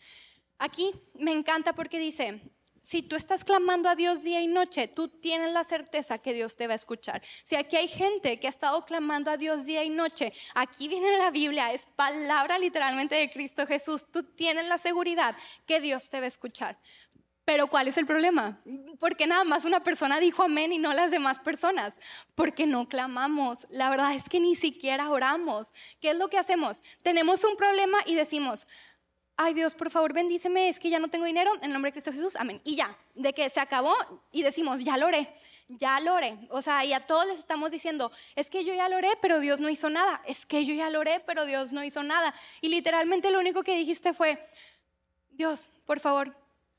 Aquí 0.58 0.92
me 1.14 1.32
encanta 1.32 1.72
porque 1.72 1.98
dice, 1.98 2.40
si 2.80 3.02
tú 3.02 3.16
estás 3.16 3.44
clamando 3.44 3.88
a 3.88 3.94
Dios 3.94 4.22
día 4.22 4.40
y 4.40 4.46
noche, 4.46 4.88
tú 4.88 5.08
tienes 5.08 5.52
la 5.52 5.64
certeza 5.64 6.18
que 6.18 6.34
Dios 6.34 6.56
te 6.56 6.66
va 6.66 6.74
a 6.74 6.76
escuchar. 6.76 7.22
Si 7.44 7.56
aquí 7.56 7.76
hay 7.76 7.88
gente 7.88 8.38
que 8.40 8.46
ha 8.46 8.50
estado 8.50 8.84
clamando 8.84 9.30
a 9.30 9.36
Dios 9.36 9.64
día 9.64 9.84
y 9.84 9.90
noche, 9.90 10.32
aquí 10.54 10.88
viene 10.88 11.18
la 11.18 11.30
Biblia, 11.30 11.72
es 11.72 11.86
palabra 11.96 12.58
literalmente 12.58 13.14
de 13.14 13.30
Cristo 13.30 13.66
Jesús, 13.66 14.10
tú 14.10 14.22
tienes 14.22 14.66
la 14.66 14.78
seguridad 14.78 15.36
que 15.66 15.80
Dios 15.80 16.10
te 16.10 16.20
va 16.20 16.24
a 16.24 16.28
escuchar. 16.28 16.78
Pero 17.48 17.68
¿cuál 17.68 17.88
es 17.88 17.96
el 17.96 18.04
problema? 18.04 18.58
Porque 19.00 19.26
nada 19.26 19.42
más 19.42 19.64
una 19.64 19.80
persona 19.80 20.20
dijo 20.20 20.42
amén 20.42 20.70
y 20.70 20.78
no 20.78 20.92
las 20.92 21.10
demás 21.10 21.38
personas. 21.38 21.98
Porque 22.34 22.66
no 22.66 22.90
clamamos. 22.90 23.66
La 23.70 23.88
verdad 23.88 24.14
es 24.14 24.28
que 24.28 24.38
ni 24.38 24.54
siquiera 24.54 25.08
oramos. 25.08 25.72
¿Qué 25.98 26.10
es 26.10 26.16
lo 26.18 26.28
que 26.28 26.36
hacemos? 26.36 26.82
Tenemos 27.02 27.42
un 27.44 27.56
problema 27.56 27.96
y 28.04 28.16
decimos, 28.16 28.66
ay 29.38 29.54
Dios, 29.54 29.74
por 29.74 29.88
favor 29.88 30.12
bendíceme, 30.12 30.68
es 30.68 30.80
que 30.80 30.90
ya 30.90 30.98
no 30.98 31.08
tengo 31.08 31.24
dinero, 31.24 31.54
en 31.56 31.64
el 31.64 31.72
nombre 31.72 31.90
de 31.90 31.92
Cristo 31.92 32.12
Jesús, 32.12 32.34
amén. 32.34 32.60
Y 32.64 32.74
ya, 32.74 32.94
de 33.14 33.32
que 33.32 33.48
se 33.48 33.60
acabó 33.60 33.94
y 34.32 34.42
decimos, 34.42 34.80
ya 34.80 34.96
lo 34.96 35.06
oré, 35.06 35.32
ya 35.68 36.00
lo 36.00 36.14
oré. 36.14 36.36
O 36.50 36.60
sea, 36.60 36.84
y 36.84 36.92
a 36.92 36.98
todos 36.98 37.24
les 37.26 37.38
estamos 37.38 37.70
diciendo, 37.70 38.10
es 38.34 38.50
que 38.50 38.64
yo 38.64 38.74
ya 38.74 38.88
lo 38.88 38.96
oré, 38.96 39.10
pero 39.22 39.38
Dios 39.38 39.60
no 39.60 39.70
hizo 39.70 39.90
nada. 39.90 40.20
Es 40.26 40.44
que 40.44 40.66
yo 40.66 40.74
ya 40.74 40.90
lo 40.90 40.98
oré, 40.98 41.20
pero 41.24 41.46
Dios 41.46 41.72
no 41.72 41.84
hizo 41.84 42.02
nada. 42.02 42.34
Y 42.60 42.68
literalmente 42.68 43.30
lo 43.30 43.38
único 43.38 43.62
que 43.62 43.76
dijiste 43.76 44.12
fue, 44.12 44.44
Dios, 45.30 45.70
por 45.86 46.00
favor, 46.00 46.34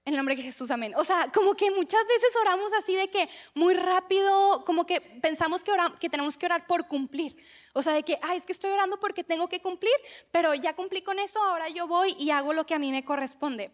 en 0.09 0.15
el 0.15 0.17
nombre 0.17 0.35
de 0.35 0.43
Jesús, 0.43 0.71
amén. 0.71 0.93
O 0.95 1.03
sea, 1.03 1.31
como 1.31 1.53
que 1.53 1.69
muchas 1.71 2.01
veces 2.07 2.35
oramos 2.41 2.71
así 2.73 2.95
de 2.95 3.09
que 3.09 3.29
muy 3.53 3.75
rápido, 3.75 4.65
como 4.65 4.85
que 4.85 4.99
pensamos 5.21 5.63
que, 5.63 5.71
que 5.99 6.09
tenemos 6.09 6.35
que 6.35 6.47
orar 6.47 6.65
por 6.65 6.87
cumplir. 6.87 7.35
O 7.73 7.81
sea, 7.81 7.93
de 7.93 8.03
que, 8.03 8.17
ay, 8.21 8.37
es 8.37 8.45
que 8.45 8.53
estoy 8.53 8.71
orando 8.71 8.99
porque 8.99 9.23
tengo 9.23 9.47
que 9.47 9.61
cumplir, 9.61 9.93
pero 10.31 10.53
ya 10.55 10.75
cumplí 10.75 11.03
con 11.03 11.19
eso, 11.19 11.41
ahora 11.43 11.69
yo 11.69 11.87
voy 11.87 12.15
y 12.17 12.31
hago 12.31 12.53
lo 12.53 12.65
que 12.65 12.73
a 12.73 12.79
mí 12.79 12.91
me 12.91 13.05
corresponde. 13.05 13.71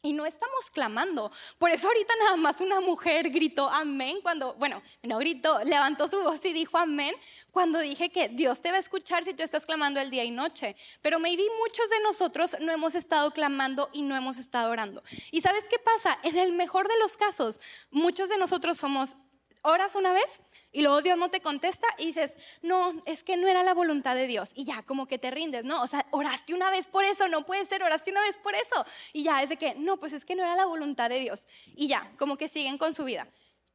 Y 0.00 0.12
no 0.12 0.26
estamos 0.26 0.70
clamando. 0.72 1.32
Por 1.58 1.70
eso 1.70 1.88
ahorita 1.88 2.14
nada 2.20 2.36
más 2.36 2.60
una 2.60 2.80
mujer 2.80 3.30
gritó 3.30 3.68
amén 3.68 4.18
cuando, 4.22 4.54
bueno, 4.54 4.80
no 5.02 5.18
gritó, 5.18 5.62
levantó 5.64 6.06
su 6.06 6.22
voz 6.22 6.44
y 6.44 6.52
dijo 6.52 6.78
amén 6.78 7.14
cuando 7.50 7.80
dije 7.80 8.08
que 8.08 8.28
Dios 8.28 8.62
te 8.62 8.70
va 8.70 8.76
a 8.76 8.80
escuchar 8.80 9.24
si 9.24 9.34
tú 9.34 9.42
estás 9.42 9.66
clamando 9.66 9.98
el 9.98 10.10
día 10.10 10.22
y 10.22 10.30
noche. 10.30 10.76
Pero 11.02 11.18
maybe 11.18 11.42
muchos 11.58 11.90
de 11.90 12.00
nosotros 12.00 12.56
no 12.60 12.70
hemos 12.70 12.94
estado 12.94 13.32
clamando 13.32 13.90
y 13.92 14.02
no 14.02 14.14
hemos 14.14 14.38
estado 14.38 14.70
orando. 14.70 15.02
¿Y 15.32 15.40
sabes 15.40 15.64
qué 15.68 15.80
pasa? 15.80 16.16
En 16.22 16.38
el 16.38 16.52
mejor 16.52 16.86
de 16.86 16.98
los 17.00 17.16
casos, 17.16 17.58
muchos 17.90 18.28
de 18.28 18.38
nosotros 18.38 18.78
somos 18.78 19.16
oras 19.62 19.96
una 19.96 20.12
vez 20.12 20.42
y 20.70 20.82
luego 20.82 21.00
Dios 21.00 21.16
no 21.16 21.30
te 21.30 21.40
contesta 21.40 21.86
y 21.96 22.06
dices, 22.06 22.36
no, 22.60 23.02
es 23.06 23.24
que 23.24 23.36
no 23.36 23.48
era 23.48 23.62
la 23.62 23.72
voluntad 23.72 24.14
de 24.14 24.26
Dios. 24.26 24.52
Y 24.54 24.64
ya, 24.64 24.82
como 24.82 25.06
que 25.06 25.18
te 25.18 25.30
rindes, 25.30 25.64
¿no? 25.64 25.82
O 25.82 25.86
sea, 25.86 26.06
oraste 26.10 26.52
una 26.52 26.70
vez 26.70 26.86
por 26.86 27.04
eso, 27.04 27.26
no 27.28 27.46
puede 27.46 27.64
ser, 27.64 27.82
oraste 27.82 28.10
una 28.10 28.20
vez 28.20 28.36
por 28.36 28.54
eso. 28.54 28.84
Y 29.12 29.22
ya, 29.22 29.42
es 29.42 29.48
de 29.48 29.56
que, 29.56 29.74
no, 29.76 29.96
pues 29.96 30.12
es 30.12 30.24
que 30.24 30.34
no 30.34 30.42
era 30.42 30.56
la 30.56 30.66
voluntad 30.66 31.08
de 31.08 31.20
Dios. 31.20 31.46
Y 31.74 31.88
ya, 31.88 32.10
como 32.18 32.36
que 32.36 32.48
siguen 32.48 32.76
con 32.76 32.92
su 32.92 33.04
vida. 33.04 33.26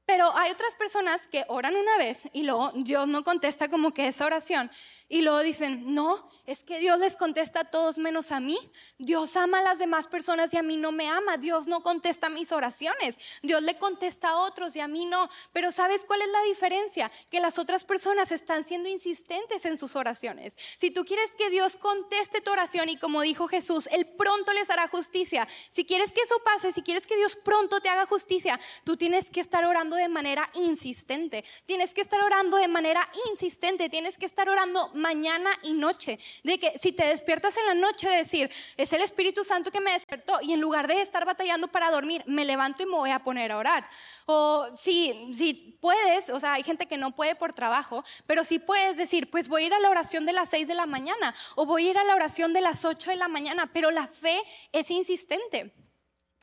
Pero 0.06 0.36
hay 0.36 0.52
otras 0.52 0.76
personas 0.76 1.28
que 1.30 1.46
oran 1.48 1.76
una 1.76 1.98
vez 1.98 2.28
y 2.34 2.44
luego 2.44 2.72
Dios 2.76 3.08
no 3.08 3.24
contesta 3.24 3.70
como 3.70 3.94
que 3.94 4.08
esa 4.08 4.26
oración. 4.26 4.70
Y 5.14 5.22
luego 5.22 5.44
dicen, 5.44 5.94
no, 5.94 6.28
es 6.48 6.64
que 6.64 6.80
Dios 6.80 6.98
les 7.00 7.16
contesta 7.16 7.60
a 7.60 7.64
todos 7.66 8.00
menos 8.00 8.32
a 8.32 8.40
mí. 8.40 8.58
Dios 8.98 9.36
ama 9.38 9.60
a 9.60 9.62
las 9.62 9.78
demás 9.78 10.08
personas 10.08 10.52
y 10.54 10.58
a 10.58 10.64
mí 10.64 10.76
no 10.76 10.92
me 10.92 11.08
ama. 11.08 11.38
Dios 11.38 11.68
no 11.68 11.84
contesta 11.84 12.30
mis 12.30 12.52
oraciones. 12.52 13.20
Dios 13.44 13.62
le 13.62 13.78
contesta 13.78 14.30
a 14.30 14.38
otros 14.38 14.76
y 14.76 14.80
a 14.80 14.88
mí 14.88 15.06
no. 15.06 15.30
Pero 15.54 15.72
¿sabes 15.72 16.04
cuál 16.04 16.24
es 16.24 16.30
la 16.30 16.42
diferencia? 16.46 17.12
Que 17.30 17.40
las 17.40 17.60
otras 17.60 17.84
personas 17.84 18.32
están 18.32 18.64
siendo 18.64 18.90
insistentes 18.90 19.66
en 19.66 19.78
sus 19.78 19.96
oraciones. 19.96 20.58
Si 20.80 20.90
tú 20.90 21.06
quieres 21.06 21.30
que 21.38 21.52
Dios 21.52 21.78
conteste 21.78 22.42
tu 22.42 22.52
oración 22.52 22.90
y 22.90 22.98
como 22.98 23.22
dijo 23.22 23.48
Jesús, 23.48 23.88
Él 23.92 24.16
pronto 24.18 24.52
les 24.52 24.72
hará 24.72 24.88
justicia. 24.88 25.48
Si 25.72 25.86
quieres 25.86 26.12
que 26.12 26.22
eso 26.22 26.42
pase, 26.44 26.74
si 26.74 26.82
quieres 26.82 27.06
que 27.06 27.16
Dios 27.18 27.36
pronto 27.36 27.82
te 27.82 27.90
haga 27.90 28.08
justicia, 28.08 28.60
tú 28.84 28.98
tienes 28.98 29.30
que 29.30 29.42
estar 29.42 29.64
orando 29.64 29.96
de 29.96 30.10
manera 30.10 30.50
insistente. 30.56 31.46
Tienes 31.68 31.94
que 31.94 32.02
estar 32.02 32.20
orando 32.20 32.58
de 32.58 32.68
manera 32.68 33.08
insistente. 33.30 33.90
Tienes 33.90 34.18
que 34.18 34.26
estar 34.26 34.50
orando 34.50 34.92
mañana 35.04 35.52
y 35.62 35.74
noche. 35.74 36.18
De 36.44 36.58
que 36.58 36.80
si 36.80 36.94
te 36.94 37.06
despiertas 37.06 37.58
en 37.58 37.66
la 37.66 37.74
noche, 37.76 38.10
de 38.10 38.18
decir, 38.18 38.50
es 38.78 38.94
el 38.94 39.02
Espíritu 39.02 39.44
Santo 39.44 39.70
que 39.70 39.82
me 39.82 39.92
despertó 39.92 40.40
y 40.42 40.54
en 40.54 40.62
lugar 40.62 40.88
de 40.88 41.02
estar 41.02 41.26
batallando 41.26 41.68
para 41.68 41.92
dormir, 41.92 42.24
me 42.26 42.46
levanto 42.46 42.84
y 42.84 42.86
me 42.86 42.96
voy 42.96 43.12
a 43.12 43.20
poner 43.20 43.52
a 43.52 43.58
orar. 43.58 43.88
O 44.26 44.68
si, 44.76 45.34
si 45.34 45.78
puedes, 45.82 46.30
o 46.30 46.40
sea, 46.40 46.54
hay 46.54 46.64
gente 46.64 46.88
que 46.88 46.98
no 46.98 47.12
puede 47.12 47.36
por 47.36 47.52
trabajo, 47.52 48.04
pero 48.26 48.46
si 48.46 48.60
puedes 48.60 48.96
decir, 48.96 49.30
pues 49.30 49.48
voy 49.50 49.64
a 49.64 49.68
ir 49.68 49.74
a 49.74 49.80
la 49.80 49.90
oración 49.90 50.26
de 50.26 50.34
las 50.34 50.50
6 50.50 50.68
de 50.68 50.76
la 50.76 50.86
mañana 50.86 51.36
o 51.56 51.66
voy 51.66 51.88
a 51.88 51.92
ir 51.92 51.98
a 51.98 52.06
la 52.06 52.16
oración 52.16 52.54
de 52.54 52.62
las 52.62 52.86
8 52.86 53.12
de 53.12 53.18
la 53.18 53.28
mañana, 53.28 53.70
pero 53.74 53.92
la 53.92 54.08
fe 54.08 54.42
es 54.72 54.90
insistente. 54.90 55.83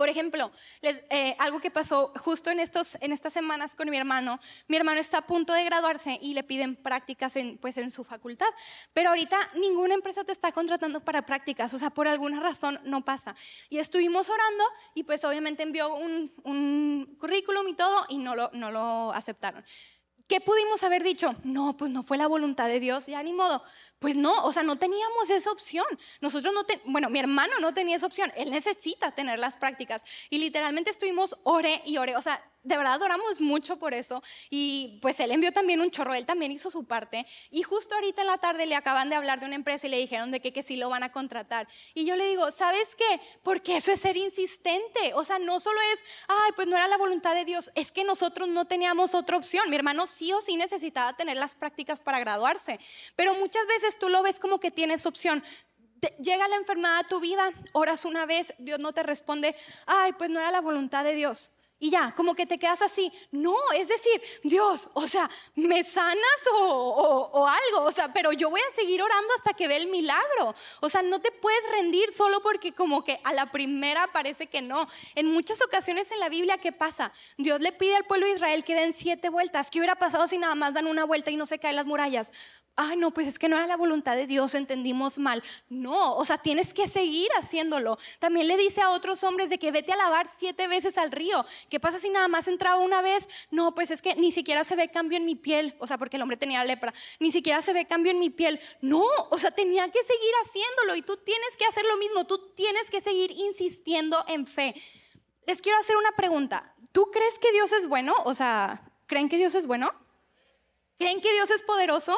Por 0.01 0.09
ejemplo, 0.09 0.51
eh, 0.81 1.37
algo 1.39 1.61
que 1.61 1.71
pasó 1.71 2.11
justo 2.25 2.51
en, 2.51 2.59
estos, 2.59 2.97
en 3.03 3.13
estas 3.13 3.35
semanas 3.35 3.75
con 3.75 3.91
mi 3.91 3.99
hermano, 3.99 4.41
mi 4.67 4.79
hermano 4.79 4.99
está 4.99 5.19
a 5.19 5.27
punto 5.27 5.53
de 5.53 5.63
graduarse 5.63 6.19
y 6.23 6.33
le 6.33 6.43
piden 6.43 6.75
prácticas 6.75 7.37
en, 7.37 7.59
pues, 7.59 7.77
en 7.77 7.91
su 7.91 8.03
facultad, 8.03 8.47
pero 8.95 9.11
ahorita 9.11 9.37
ninguna 9.57 9.93
empresa 9.93 10.25
te 10.25 10.33
está 10.33 10.53
contratando 10.53 11.05
para 11.05 11.27
prácticas, 11.27 11.75
o 11.75 11.79
sea, 11.79 11.91
por 11.91 12.09
alguna 12.09 12.41
razón 12.41 12.81
no 12.85 13.05
pasa. 13.05 13.37
Y 13.69 13.77
estuvimos 13.77 14.31
orando 14.31 14.65
y 14.95 15.03
pues 15.03 15.23
obviamente 15.23 15.65
envió 15.65 15.95
un, 15.95 16.33
un 16.45 17.17
currículum 17.21 17.69
y 17.69 17.75
todo 17.75 18.07
y 18.09 18.17
no 18.17 18.35
lo, 18.35 18.49
no 18.55 18.71
lo 18.71 19.13
aceptaron. 19.13 19.63
¿Qué 20.31 20.41
pudimos 20.41 20.83
haber 20.85 21.03
dicho? 21.03 21.35
No, 21.43 21.77
pues 21.77 21.91
no 21.91 22.05
fue 22.05 22.17
la 22.17 22.29
voluntad 22.29 22.69
de 22.69 22.79
Dios, 22.79 23.07
ya 23.07 23.21
ni 23.21 23.33
modo. 23.33 23.65
Pues 24.01 24.17
no, 24.17 24.45
o 24.45 24.51
sea, 24.51 24.63
no 24.63 24.77
teníamos 24.77 25.29
esa 25.29 25.53
opción. 25.53 25.85
Nosotros 26.23 26.55
no, 26.55 26.63
bueno, 26.87 27.11
mi 27.11 27.19
hermano 27.19 27.53
no 27.61 27.75
tenía 27.75 27.97
esa 27.97 28.07
opción. 28.07 28.33
Él 28.35 28.51
necesita 28.51 29.13
tener 29.13 29.39
las 29.39 29.59
prácticas. 29.59 30.03
Y 30.31 30.39
literalmente 30.39 30.91
estuvimos 30.91 31.37
ore 31.45 31.83
y 31.85 31.99
ore. 31.99 32.17
O 32.17 32.23
sea, 32.23 32.43
de 32.63 32.77
verdad 32.77 33.01
oramos 33.01 33.41
mucho 33.41 33.79
por 33.79 33.95
eso. 33.95 34.23
Y 34.51 34.99
pues 35.01 35.19
él 35.21 35.31
envió 35.31 35.53
también 35.53 35.81
un 35.81 35.91
chorro, 35.91 36.15
él 36.15 36.27
también 36.27 36.53
hizo 36.53 36.71
su 36.71 36.85
parte. 36.87 37.27
Y 37.51 37.63
justo 37.63 37.95
ahorita 37.95 38.23
en 38.23 38.27
la 38.27 38.39
tarde 38.39 38.67
le 38.67 38.75
acaban 38.75 39.09
de 39.09 39.17
hablar 39.17 39.41
de 39.41 39.47
una 39.47 39.55
empresa 39.55 39.87
y 39.87 39.91
le 39.91 39.99
dijeron 39.99 40.31
de 40.31 40.41
que, 40.41 40.53
que 40.53 40.63
sí 40.63 40.77
lo 40.77 40.89
van 40.89 41.03
a 41.03 41.13
contratar. 41.13 41.69
Y 41.95 42.05
yo 42.05 42.17
le 42.17 42.27
digo, 42.29 42.51
¿sabes 42.53 42.95
qué? 42.97 43.21
Porque 43.43 43.77
eso 43.79 43.93
es 43.93 44.01
ser 44.01 44.17
insistente. 44.17 45.15
O 45.15 45.25
sea, 45.25 45.39
no 45.39 45.61
solo 45.61 45.81
es, 45.93 46.01
ay, 46.29 46.53
pues 46.55 46.69
no 46.69 46.77
era 46.77 46.89
la 46.89 46.99
voluntad 46.99 47.35
de 47.35 47.45
Dios, 47.45 47.71
es 47.75 47.93
que 47.93 48.05
nosotros 48.05 48.49
no 48.49 48.67
teníamos 48.67 49.15
otra 49.15 49.37
opción. 49.37 49.71
Mi 49.71 49.77
hermano 49.77 50.07
sí 50.07 50.33
o 50.33 50.41
sí 50.41 50.57
necesitaba 50.57 51.17
tener 51.17 51.37
las 51.37 51.55
prácticas 51.55 52.01
para 52.01 52.21
graduarse. 52.21 52.79
Pero 53.17 53.35
muchas 53.35 53.67
veces 53.67 53.99
tú 53.99 54.09
lo 54.09 54.23
ves 54.23 54.39
como 54.39 54.61
que 54.61 54.71
tienes 54.71 55.07
opción 55.07 55.43
llega 56.19 56.49
la 56.49 56.57
enfermedad 56.57 57.01
a 57.01 57.05
tu 57.07 57.21
vida, 57.21 57.51
oras 57.75 58.07
una 58.07 58.25
vez, 58.25 58.55
Dios 58.57 58.79
no 58.79 58.95
te 58.95 59.03
responde, 59.03 59.55
ay, 59.85 60.15
pues 60.15 60.31
no 60.31 60.39
era 60.41 60.51
la 60.51 60.63
voluntad 60.63 61.05
de 61.05 61.15
Dios 61.15 61.53
y 61.83 61.91
ya, 61.91 62.13
como 62.15 62.35
que 62.35 62.45
te 62.45 62.59
quedas 62.59 62.83
así. 62.83 63.11
No, 63.31 63.57
es 63.75 63.89
decir, 63.89 64.21
Dios, 64.43 64.91
o 64.93 65.09
sea, 65.09 65.31
me 65.55 65.83
sanas 65.83 66.21
o, 66.53 67.49
algo, 67.49 67.87
o 67.87 67.91
sea, 67.91 68.13
pero 68.13 68.33
yo 68.33 68.51
voy 68.51 68.61
a 68.61 68.75
seguir 68.75 69.03
orando 69.03 69.33
hasta 69.35 69.55
que 69.55 69.67
ve 69.67 69.77
el 69.77 69.87
milagro. 69.87 70.55
O 70.81 70.91
sea, 70.91 71.01
no 71.01 71.21
te 71.21 71.33
puedes 71.33 71.61
rendir 71.73 72.13
solo 72.13 72.41
porque 72.43 72.75
como 72.75 73.03
que 73.03 73.19
a 73.25 73.33
la 73.33 73.51
primera 73.51 74.09
parece 74.09 74.47
que 74.47 74.61
no. 74.61 74.87
En 75.15 75.27
muchas 75.27 75.63
ocasiones 75.63 76.13
en 76.13 76.21
la 76.21 76.29
Biblia, 76.29 76.59
¿qué 76.59 76.71
pasa? 76.71 77.13
Dios 77.39 77.63
le 77.63 77.73
pide 77.73 77.97
al 77.97 78.05
pueblo 78.05 78.27
de 78.27 78.35
Israel 78.35 78.63
que 78.63 78.75
den 78.75 78.93
siete 78.93 79.31
vueltas. 79.31 79.71
¿Qué 79.71 79.79
hubiera 79.79 79.97
pasado 79.97 80.29
si 80.29 80.37
nada 80.37 80.55
más 80.55 80.75
dan 80.75 80.87
una 80.87 81.05
vuelta 81.05 81.31
y 81.31 81.37
no 81.37 81.47
se 81.47 81.59
caen 81.59 81.77
las 81.77 81.87
murallas? 81.87 82.31
Ay, 82.77 82.97
no, 82.97 83.11
pues 83.11 83.27
es 83.27 83.39
que 83.39 83.49
no 83.49 83.57
era 83.57 83.67
la 83.67 83.77
voluntad 83.77 84.17
de 84.17 84.27
Dios, 84.27 84.55
entendimos 84.55 85.19
mal. 85.19 85.43
No, 85.69 86.17
o 86.17 86.25
sea, 86.25 86.39
tienes 86.39 86.73
que 86.73 86.89
seguir 86.89 87.29
haciéndolo. 87.39 87.99
También 88.19 88.49
le 88.49 88.57
dice 88.57 88.81
a 88.81 88.91
otros 88.91 89.23
hombres 89.23 89.51
de 89.51 89.59
que 89.59 89.71
vete 89.71 89.93
a 89.93 89.97
lavar 89.97 90.31
siete 90.39 90.67
veces 90.67 90.97
al 90.97 91.13
río. 91.13 91.45
¿Qué 91.69 91.79
pasa 91.79 91.99
si 91.99 92.09
nada 92.09 92.29
más 92.29 92.49
entraba 92.49 92.81
una 92.81 93.03
vez? 93.03 93.29
No, 93.51 93.75
pues 93.75 93.91
es 93.91 94.01
que 94.01 94.15
ni 94.15 94.33
siquiera 94.33 94.65
se 94.65 94.77
ve 94.77 94.91
cambio 94.91 95.19
en 95.19 95.27
mi 95.27 95.35
piel. 95.35 95.75
O 95.79 95.87
sea, 95.87 95.99
porque 95.99 96.17
el 96.17 96.23
hombre 96.23 96.37
tenía 96.37 96.65
lepra. 96.65 96.95
Ni 97.19 97.33
siquiera 97.33 97.61
se 97.61 97.73
ve 97.73 97.87
cambio 97.87 98.13
en 98.13 98.19
mi 98.19 98.31
piel. 98.31 98.59
No, 98.81 99.05
o 99.31 99.39
sea, 99.39 99.51
tenía 99.51 99.91
que 99.91 100.03
seguir 100.03 100.33
haciéndolo 100.45 100.97
y 100.97 101.03
tú 101.03 101.17
tienes 101.19 101.57
que 101.59 101.67
hacer 101.67 101.85
lo 101.85 101.97
mismo. 101.99 102.27
Tú 102.27 102.55
tienes 102.55 102.91
que 102.91 103.01
seguir 103.01 103.31
insistiendo 103.33 104.25
en 104.29 104.47
fe. 104.47 104.75
Les 105.47 105.61
quiero 105.61 105.79
hacer 105.79 105.97
una 105.97 106.13
pregunta. 106.13 106.75
¿Tú 106.93 107.07
crees 107.13 107.39
que 107.39 107.53
Dios 107.53 107.73
es 107.73 107.87
bueno? 107.87 108.15
O 108.25 108.35
sea, 108.35 108.91
¿creen 109.07 109.29
que 109.29 109.37
Dios 109.37 109.55
es 109.55 109.67
bueno? 109.67 109.93
¿Creen 110.99 111.21
que 111.21 111.33
Dios 111.33 111.51
es 111.51 111.63
poderoso? 111.63 112.17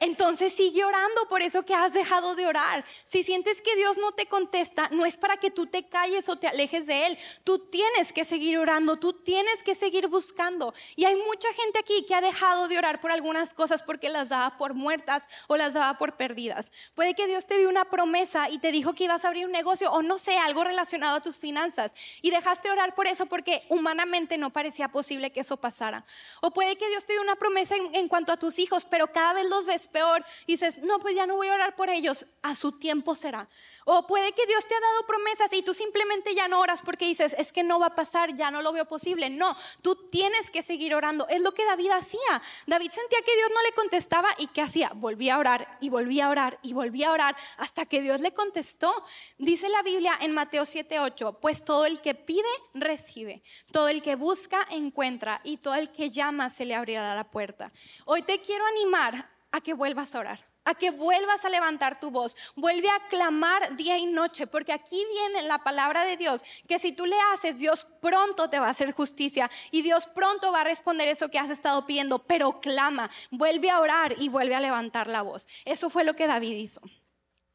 Entonces 0.00 0.52
sigue 0.52 0.84
orando 0.84 1.28
por 1.28 1.42
eso 1.42 1.64
que 1.64 1.74
has 1.74 1.92
dejado 1.92 2.36
de 2.36 2.46
orar. 2.46 2.84
Si 3.04 3.24
sientes 3.24 3.60
que 3.60 3.74
Dios 3.74 3.98
no 3.98 4.12
te 4.12 4.26
contesta, 4.26 4.88
no 4.92 5.04
es 5.04 5.16
para 5.16 5.36
que 5.36 5.50
tú 5.50 5.66
te 5.66 5.88
calles 5.88 6.28
o 6.28 6.36
te 6.36 6.46
alejes 6.46 6.86
de 6.86 7.06
Él. 7.06 7.18
Tú 7.42 7.66
tienes 7.66 8.12
que 8.12 8.24
seguir 8.24 8.58
orando, 8.58 8.96
tú 8.96 9.12
tienes 9.12 9.62
que 9.64 9.74
seguir 9.74 10.06
buscando. 10.06 10.72
Y 10.94 11.04
hay 11.04 11.16
mucha 11.16 11.52
gente 11.52 11.80
aquí 11.80 12.04
que 12.06 12.14
ha 12.14 12.20
dejado 12.20 12.68
de 12.68 12.78
orar 12.78 13.00
por 13.00 13.10
algunas 13.10 13.52
cosas 13.54 13.82
porque 13.82 14.08
las 14.08 14.28
daba 14.28 14.56
por 14.56 14.74
muertas 14.74 15.26
o 15.48 15.56
las 15.56 15.74
daba 15.74 15.98
por 15.98 16.16
perdidas. 16.16 16.70
Puede 16.94 17.14
que 17.14 17.26
Dios 17.26 17.46
te 17.46 17.58
dio 17.58 17.68
una 17.68 17.84
promesa 17.86 18.50
y 18.50 18.58
te 18.58 18.70
dijo 18.70 18.94
que 18.94 19.04
ibas 19.04 19.24
a 19.24 19.28
abrir 19.28 19.46
un 19.46 19.52
negocio 19.52 19.90
o 19.90 20.02
no 20.02 20.18
sé, 20.18 20.38
algo 20.38 20.62
relacionado 20.62 21.16
a 21.16 21.20
tus 21.20 21.38
finanzas. 21.38 21.92
Y 22.22 22.30
dejaste 22.30 22.68
de 22.68 22.72
orar 22.72 22.94
por 22.94 23.08
eso 23.08 23.26
porque 23.26 23.64
humanamente 23.68 24.38
no 24.38 24.50
parecía 24.50 24.88
posible 24.88 25.32
que 25.32 25.40
eso 25.40 25.56
pasara. 25.56 26.04
O 26.40 26.52
puede 26.52 26.76
que 26.76 26.88
Dios 26.88 27.04
te 27.04 27.14
dio 27.14 27.22
una 27.22 27.36
promesa 27.36 27.74
en, 27.74 27.92
en 27.96 28.06
cuanto 28.06 28.32
a 28.32 28.36
tus 28.36 28.60
hijos, 28.60 28.84
pero 28.84 29.08
cada 29.08 29.32
vez 29.32 29.46
los 29.46 29.66
ves 29.66 29.87
peor, 29.88 30.24
y 30.46 30.52
dices, 30.52 30.78
no, 30.78 30.98
pues 30.98 31.14
ya 31.14 31.26
no 31.26 31.36
voy 31.36 31.48
a 31.48 31.54
orar 31.54 31.76
por 31.76 31.90
ellos, 31.90 32.26
a 32.42 32.54
su 32.54 32.72
tiempo 32.72 33.14
será. 33.14 33.48
O 33.90 34.06
puede 34.06 34.32
que 34.32 34.44
Dios 34.44 34.66
te 34.66 34.74
ha 34.74 34.80
dado 34.80 35.06
promesas 35.06 35.50
y 35.54 35.62
tú 35.62 35.72
simplemente 35.72 36.34
ya 36.34 36.46
no 36.46 36.60
oras 36.60 36.82
porque 36.84 37.06
dices, 37.06 37.34
es 37.38 37.54
que 37.54 37.62
no 37.62 37.80
va 37.80 37.86
a 37.86 37.94
pasar, 37.94 38.36
ya 38.36 38.50
no 38.50 38.60
lo 38.60 38.70
veo 38.74 38.84
posible. 38.84 39.30
No, 39.30 39.56
tú 39.80 40.10
tienes 40.10 40.50
que 40.50 40.62
seguir 40.62 40.94
orando. 40.94 41.26
Es 41.28 41.40
lo 41.40 41.54
que 41.54 41.64
David 41.64 41.92
hacía. 41.92 42.42
David 42.66 42.90
sentía 42.90 43.20
que 43.24 43.34
Dios 43.34 43.48
no 43.48 43.62
le 43.62 43.72
contestaba 43.72 44.28
y 44.36 44.48
¿qué 44.48 44.60
hacía? 44.60 44.92
Volvía 44.94 45.36
a 45.36 45.38
orar 45.38 45.78
y 45.80 45.88
volvía 45.88 46.26
a 46.26 46.28
orar 46.28 46.58
y 46.60 46.74
volvía 46.74 47.08
a 47.08 47.12
orar 47.12 47.36
hasta 47.56 47.86
que 47.86 48.02
Dios 48.02 48.20
le 48.20 48.34
contestó. 48.34 48.92
Dice 49.38 49.70
la 49.70 49.80
Biblia 49.80 50.18
en 50.20 50.32
Mateo 50.32 50.64
7:8, 50.64 51.38
pues 51.40 51.64
todo 51.64 51.86
el 51.86 52.02
que 52.02 52.14
pide, 52.14 52.42
recibe. 52.74 53.42
Todo 53.72 53.88
el 53.88 54.02
que 54.02 54.16
busca, 54.16 54.66
encuentra. 54.68 55.40
Y 55.44 55.56
todo 55.56 55.76
el 55.76 55.90
que 55.92 56.10
llama, 56.10 56.50
se 56.50 56.66
le 56.66 56.74
abrirá 56.74 57.14
la 57.14 57.24
puerta. 57.24 57.72
Hoy 58.04 58.20
te 58.20 58.42
quiero 58.42 58.66
animar 58.66 59.37
a 59.52 59.60
que 59.60 59.74
vuelvas 59.74 60.14
a 60.14 60.20
orar 60.20 60.48
a 60.68 60.74
que 60.74 60.90
vuelvas 60.90 61.46
a 61.46 61.48
levantar 61.48 61.98
tu 61.98 62.10
voz, 62.10 62.36
vuelve 62.54 62.90
a 62.90 63.08
clamar 63.08 63.74
día 63.74 63.96
y 63.96 64.04
noche, 64.04 64.46
porque 64.46 64.74
aquí 64.74 65.02
viene 65.14 65.48
la 65.48 65.64
palabra 65.64 66.04
de 66.04 66.18
Dios, 66.18 66.44
que 66.68 66.78
si 66.78 66.92
tú 66.92 67.06
le 67.06 67.16
haces, 67.32 67.56
Dios 67.56 67.86
pronto 68.02 68.50
te 68.50 68.58
va 68.58 68.66
a 68.66 68.70
hacer 68.70 68.92
justicia 68.92 69.50
y 69.70 69.80
Dios 69.80 70.06
pronto 70.08 70.52
va 70.52 70.60
a 70.60 70.64
responder 70.64 71.08
eso 71.08 71.30
que 71.30 71.38
has 71.38 71.48
estado 71.48 71.86
pidiendo, 71.86 72.18
pero 72.18 72.60
clama, 72.60 73.10
vuelve 73.30 73.70
a 73.70 73.80
orar 73.80 74.14
y 74.18 74.28
vuelve 74.28 74.54
a 74.54 74.60
levantar 74.60 75.06
la 75.06 75.22
voz. 75.22 75.48
Eso 75.64 75.88
fue 75.88 76.04
lo 76.04 76.12
que 76.12 76.26
David 76.26 76.56
hizo. 76.56 76.82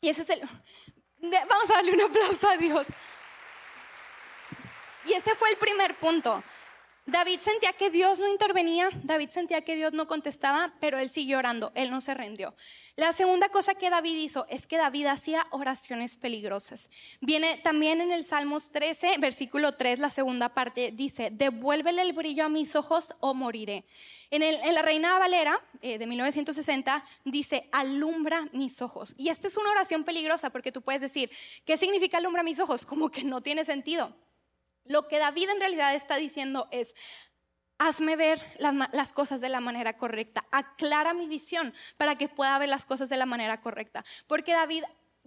Y 0.02 0.10
ese 0.10 0.24
es 0.24 0.32
el... 0.32 0.42
Vamos 1.22 1.70
a 1.70 1.74
darle 1.76 1.94
un 1.94 2.02
aplauso 2.02 2.50
a 2.50 2.58
Dios. 2.58 2.88
Y 5.06 5.14
ese 5.14 5.36
fue 5.36 5.52
el 5.52 5.58
primer 5.58 6.00
punto. 6.00 6.44
David 7.06 7.42
sentía 7.42 7.74
que 7.74 7.90
Dios 7.90 8.22
no 8.22 8.30
intervenía, 8.30 8.90
David 9.04 9.30
sentía 9.30 9.62
que 9.66 9.76
Dios 9.76 9.92
no 9.92 10.08
contestaba, 10.08 10.74
pero 10.80 10.98
él 10.98 11.10
siguió 11.10 11.38
orando, 11.38 11.74
él 11.76 11.92
no 11.92 12.00
se 12.00 12.14
rindió. 12.14 12.56
La 12.96 13.12
segunda 13.12 13.50
cosa 13.50 13.76
que 13.76 13.90
David 13.90 14.16
hizo 14.16 14.46
es 14.50 14.68
que 14.68 14.78
David 14.78 15.08
hacía 15.08 15.46
oraciones 15.52 16.16
peligrosas. 16.16 16.90
Viene 17.20 17.58
también 17.58 18.00
en 18.00 18.14
el 18.14 18.24
Salmos 18.24 18.72
13, 18.72 19.18
versículo 19.18 19.76
3, 19.76 20.00
la 20.00 20.12
segunda 20.12 20.54
parte, 20.54 20.92
dice, 20.94 21.30
devuélvele 21.30 22.04
el 22.04 22.14
brillo 22.14 22.46
a 22.46 22.50
mis 22.50 22.74
ojos 22.74 23.14
o 23.20 23.34
moriré. 23.34 23.84
En, 24.32 24.74
la 24.74 24.82
Reina 24.82 25.20
Valera 25.20 25.60
eh, 25.82 25.98
de 25.98 26.08
1960 26.08 27.04
dice, 27.26 27.68
alumbra 27.74 28.48
mis 28.54 28.82
ojos. 28.82 29.14
Y 29.18 29.28
esta 29.28 29.50
es 29.50 29.58
una 29.58 29.72
oración 29.72 30.06
peligrosa 30.06 30.52
porque 30.52 30.72
tú 30.72 30.82
puedes 30.82 31.02
decir, 31.02 31.30
¿qué 31.66 31.76
significa 31.78 32.18
alumbra 32.18 32.44
mis 32.44 32.62
ojos? 32.62 32.86
Como 32.86 33.12
que 33.12 33.26
no 33.26 33.42
tiene 33.42 33.66
sentido. 33.66 34.16
Lo 34.86 35.08
que 35.08 35.20
David 35.20 35.50
en 35.50 35.60
realidad 35.60 35.96
está 35.96 36.18
diciendo 36.18 36.68
es, 36.72 36.96
hazme 37.78 38.16
ver 38.16 38.42
las, 38.60 39.14
cosas 39.14 39.42
de 39.42 39.50
la 39.50 39.60
manera 39.60 39.98
correcta, 39.98 40.46
aclara 40.52 41.14
mi 41.14 41.28
visión 41.28 41.74
para 41.98 42.16
que 42.16 42.30
pueda 42.30 42.58
ver 42.60 42.70
las 42.70 42.86
cosas 42.86 43.10
de 43.10 43.18
la 43.18 43.26
manera 43.26 43.62
correcta. 43.62 44.04
Porque 44.28 44.54
David 44.54 44.84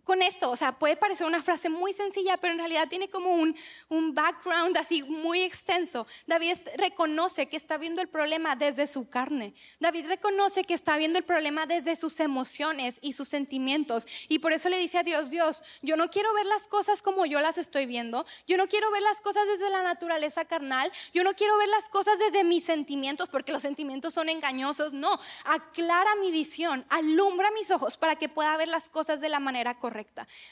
con 0.06 0.22
esto, 0.22 0.52
o 0.52 0.56
sea, 0.56 0.78
puede 0.78 0.96
parecer 0.96 1.26
una 1.26 1.42
frase 1.42 1.68
muy 1.68 1.92
sencilla, 1.92 2.36
pero 2.36 2.52
en 2.52 2.60
realidad 2.60 2.86
tiene 2.88 3.10
como 3.10 3.34
un, 3.34 3.56
un 3.88 4.14
background 4.14 4.76
así 4.76 5.02
muy 5.02 5.42
extenso. 5.42 6.06
David 6.28 6.58
reconoce 6.76 7.48
que 7.48 7.56
está 7.56 7.76
viendo 7.76 8.00
el 8.00 8.06
problema 8.06 8.54
desde 8.54 8.86
su 8.86 9.08
carne. 9.08 9.52
David 9.80 10.06
reconoce 10.06 10.62
que 10.62 10.74
está 10.74 10.96
viendo 10.96 11.18
el 11.18 11.24
problema 11.24 11.66
desde 11.66 11.96
sus 11.96 12.20
emociones 12.20 13.00
y 13.02 13.14
sus 13.14 13.26
sentimientos. 13.26 14.06
Y 14.28 14.38
por 14.38 14.52
eso 14.52 14.68
le 14.68 14.78
dice 14.78 14.98
a 14.98 15.02
Dios, 15.02 15.28
Dios, 15.28 15.64
yo 15.82 15.96
no 15.96 16.08
quiero 16.08 16.32
ver 16.34 16.46
las 16.46 16.68
cosas 16.68 17.02
como 17.02 17.26
yo 17.26 17.40
las 17.40 17.58
estoy 17.58 17.86
viendo. 17.86 18.24
Yo 18.46 18.56
no 18.56 18.68
quiero 18.68 18.92
ver 18.92 19.02
las 19.02 19.20
cosas 19.20 19.44
desde 19.48 19.70
la 19.70 19.82
naturaleza 19.82 20.44
carnal. 20.44 20.92
Yo 21.12 21.24
no 21.24 21.34
quiero 21.34 21.58
ver 21.58 21.68
las 21.68 21.88
cosas 21.88 22.16
desde 22.20 22.44
mis 22.44 22.64
sentimientos, 22.64 23.28
porque 23.28 23.50
los 23.50 23.62
sentimientos 23.62 24.14
son 24.14 24.28
engañosos. 24.28 24.92
No, 24.92 25.18
aclara 25.42 26.14
mi 26.20 26.30
visión, 26.30 26.86
alumbra 26.90 27.50
mis 27.50 27.72
ojos 27.72 27.96
para 27.96 28.14
que 28.14 28.28
pueda 28.28 28.56
ver 28.56 28.68
las 28.68 28.88
cosas 28.88 29.20
de 29.20 29.30
la 29.30 29.40
manera 29.40 29.74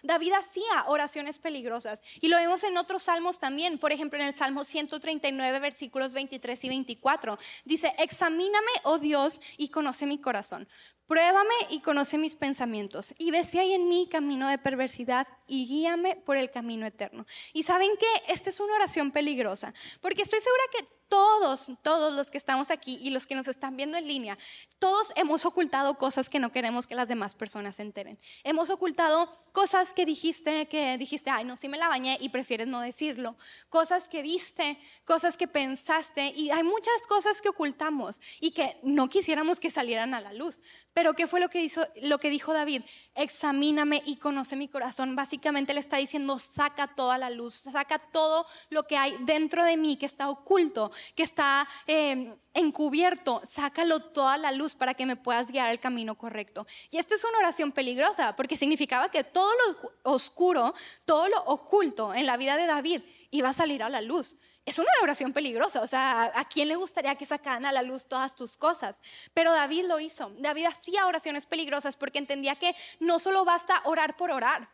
David 0.02 0.33
hacía 0.33 0.85
oraciones 0.87 1.38
peligrosas 1.38 2.00
y 2.20 2.28
lo 2.28 2.37
vemos 2.37 2.64
en 2.64 2.76
otros 2.76 3.04
salmos 3.04 3.38
también. 3.38 3.78
Por 3.78 3.92
ejemplo, 3.92 4.18
en 4.18 4.26
el 4.26 4.35
Salmo 4.35 4.64
139, 4.64 5.61
versículos 5.61 6.14
23 6.14 6.64
y 6.64 6.68
24, 6.68 7.38
dice, 7.64 7.94
examíname, 7.98 8.72
oh 8.85 8.98
Dios, 8.98 9.40
y 9.57 9.68
conoce 9.68 10.07
mi 10.07 10.20
corazón. 10.20 10.68
Pruébame 11.07 11.54
y 11.68 11.80
conoce 11.80 12.16
mis 12.16 12.35
pensamientos 12.35 13.12
y 13.18 13.30
ve 13.30 13.44
si 13.44 13.59
hay 13.59 13.74
en 13.74 13.90
mí 13.90 14.09
camino 14.11 14.48
de 14.48 14.57
perversidad 14.57 15.28
y 15.46 15.66
guíame 15.66 16.16
por 16.16 16.38
el 16.38 16.50
camino 16.50 16.87
eterno. 16.87 17.26
Y 17.52 17.64
saben 17.64 17.90
que 17.98 18.33
esta 18.33 18.48
es 18.48 18.59
una 18.59 18.76
oración 18.76 19.11
peligrosa, 19.11 19.74
porque 20.00 20.22
estoy 20.22 20.40
segura 20.40 20.62
que 20.72 20.87
todos, 21.09 21.71
todos 21.83 22.14
los 22.14 22.31
que 22.31 22.38
estamos 22.38 22.71
aquí 22.71 22.99
y 23.01 23.11
los 23.11 23.27
que 23.27 23.35
nos 23.35 23.49
están 23.49 23.77
viendo 23.77 23.97
en 23.99 24.07
línea, 24.07 24.38
todos 24.79 25.12
hemos 25.17 25.45
ocultado 25.45 25.97
cosas 25.97 26.29
que 26.29 26.38
no 26.38 26.53
queremos 26.53 26.87
que 26.87 26.95
las 26.95 27.09
demás 27.09 27.35
personas 27.35 27.77
se 27.77 27.83
enteren. 27.83 28.19
Hemos 28.43 28.71
ocultado 28.71 29.31
cosas 29.53 29.93
que 29.93 30.05
dijiste, 30.05 30.67
que 30.67 30.99
dijiste, 30.99 31.31
ay, 31.31 31.45
no, 31.45 31.57
sí 31.57 31.69
me 31.69 31.79
la 31.79 31.88
bañé 31.88 32.19
y 32.21 32.29
prefieres 32.29 32.67
no 32.67 32.81
decirlo. 32.81 33.37
Cosas 33.69 34.09
que 34.09 34.23
viste, 34.23 34.79
cosas 35.05 35.37
que 35.37 35.49
pensaste 35.49 36.33
y 36.37 36.51
hay 36.51 36.62
muchas 36.62 37.07
cosas 37.09 37.40
que 37.40 37.49
ocultamos 37.49 38.21
y 38.40 38.51
que 38.51 38.79
no 38.83 39.09
quisiéramos 39.09 39.61
que 39.61 39.71
salieran 39.71 40.14
a 40.14 40.21
la 40.21 40.33
luz. 40.33 40.61
Pero 40.93 41.14
¿qué 41.14 41.27
fue 41.27 41.40
lo 41.40 41.49
que, 41.49 41.61
hizo, 41.61 41.85
lo 42.03 42.19
que 42.19 42.31
dijo 42.31 42.53
David? 42.53 42.83
Examíname 43.17 44.03
y 44.07 44.17
conoce 44.17 44.55
mi 44.55 44.69
corazón. 44.69 45.17
Básicamente 45.17 45.75
le 45.75 45.81
está 45.81 45.97
diciendo, 45.97 46.38
saca 46.38 46.95
toda 46.95 47.19
la 47.19 47.31
luz, 47.31 47.55
saca 47.55 47.99
todo 47.99 48.47
lo 48.71 48.87
que 48.87 48.97
hay 48.97 49.17
dentro 49.21 49.64
de 49.64 49.77
mí 49.77 49.97
que 49.97 50.07
está 50.07 50.31
oculto, 50.31 50.93
que 51.14 51.22
está 51.22 51.66
em, 51.87 52.35
encubierto, 52.52 53.42
sácalo 53.48 54.00
toda 54.00 54.37
la 54.38 54.52
luz 54.52 54.74
para 54.74 54.94
que 54.94 55.07
me 55.07 55.16
puedas 55.16 55.50
guiar 55.50 55.68
al 55.68 55.80
camino 55.80 56.16
correcto. 56.16 56.66
Y 56.90 56.98
esta 56.98 57.14
es 57.14 57.24
una 57.24 57.38
oración 57.38 57.72
peligrosa 57.72 58.37
porque 58.37 58.57
significaba 58.57 59.11
que 59.11 59.24
todo 59.24 59.50
lo 59.52 59.92
oscuro, 60.12 60.74
todo 61.04 61.28
lo 61.28 61.38
oculto 61.44 62.14
en 62.14 62.26
la 62.26 62.37
vida 62.37 62.57
de 62.57 62.66
David 62.66 63.02
iba 63.30 63.50
a 63.50 63.54
salir 63.54 63.83
a 63.83 63.88
la 63.88 64.00
luz 64.00 64.37
es 64.66 64.78
una 64.78 64.88
oración 65.02 65.33
peligrosa, 65.33 65.83
o 65.83 65.87
sea, 65.87 66.33
¿a 66.35 66.44
quién 66.48 66.68
le 66.68 66.76
gustaría 66.76 67.14
que 67.16 67.26
sacaran 67.26 67.66
a 67.66 67.72
la 67.72 67.83
luz 67.83 68.07
todas 68.07 68.35
tus 68.35 68.57
cosas? 68.57 68.98
Pero 69.35 69.52
David 69.52 69.85
lo 69.87 70.00
hizo. 70.00 70.30
David 70.38 70.66
hacía 70.66 71.07
oraciones 71.07 71.44
peligrosas 71.44 71.96
porque 71.96 72.18
entendía 72.18 72.57
que 72.57 72.74
no 72.98 73.18
solo 73.18 73.44
basta 73.44 73.83
orar 73.85 74.16
por 74.16 74.30
orar. 74.30 74.70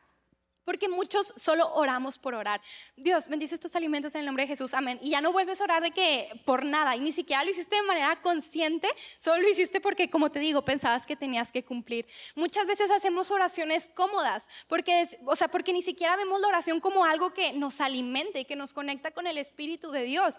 Porque 0.64 0.88
muchos 0.88 1.32
solo 1.36 1.72
oramos 1.74 2.18
por 2.18 2.34
orar. 2.34 2.60
Dios, 2.96 3.28
bendice 3.28 3.54
estos 3.54 3.74
alimentos 3.74 4.14
en 4.14 4.20
el 4.20 4.26
nombre 4.26 4.44
de 4.44 4.48
Jesús, 4.48 4.74
amén. 4.74 4.98
Y 5.02 5.10
ya 5.10 5.20
no 5.20 5.32
vuelves 5.32 5.60
a 5.60 5.64
orar 5.64 5.82
de 5.82 5.90
que 5.90 6.30
por 6.44 6.64
nada, 6.64 6.94
y 6.96 7.00
ni 7.00 7.12
siquiera 7.12 7.42
lo 7.42 7.50
hiciste 7.50 7.76
de 7.76 7.82
manera 7.82 8.20
consciente, 8.20 8.88
solo 9.18 9.42
lo 9.42 9.48
hiciste 9.48 9.80
porque, 9.80 10.10
como 10.10 10.30
te 10.30 10.38
digo, 10.38 10.62
pensabas 10.62 11.06
que 11.06 11.16
tenías 11.16 11.50
que 11.50 11.64
cumplir. 11.64 12.06
Muchas 12.34 12.66
veces 12.66 12.90
hacemos 12.90 13.30
oraciones 13.30 13.92
cómodas, 13.94 14.48
porque, 14.68 15.08
o 15.24 15.34
sea, 15.34 15.48
porque 15.48 15.72
ni 15.72 15.82
siquiera 15.82 16.16
vemos 16.16 16.40
la 16.40 16.48
oración 16.48 16.78
como 16.78 17.04
algo 17.04 17.32
que 17.32 17.52
nos 17.52 17.80
alimente, 17.80 18.44
que 18.44 18.56
nos 18.56 18.74
conecta 18.74 19.10
con 19.10 19.26
el 19.26 19.38
Espíritu 19.38 19.90
de 19.90 20.02
Dios. 20.02 20.38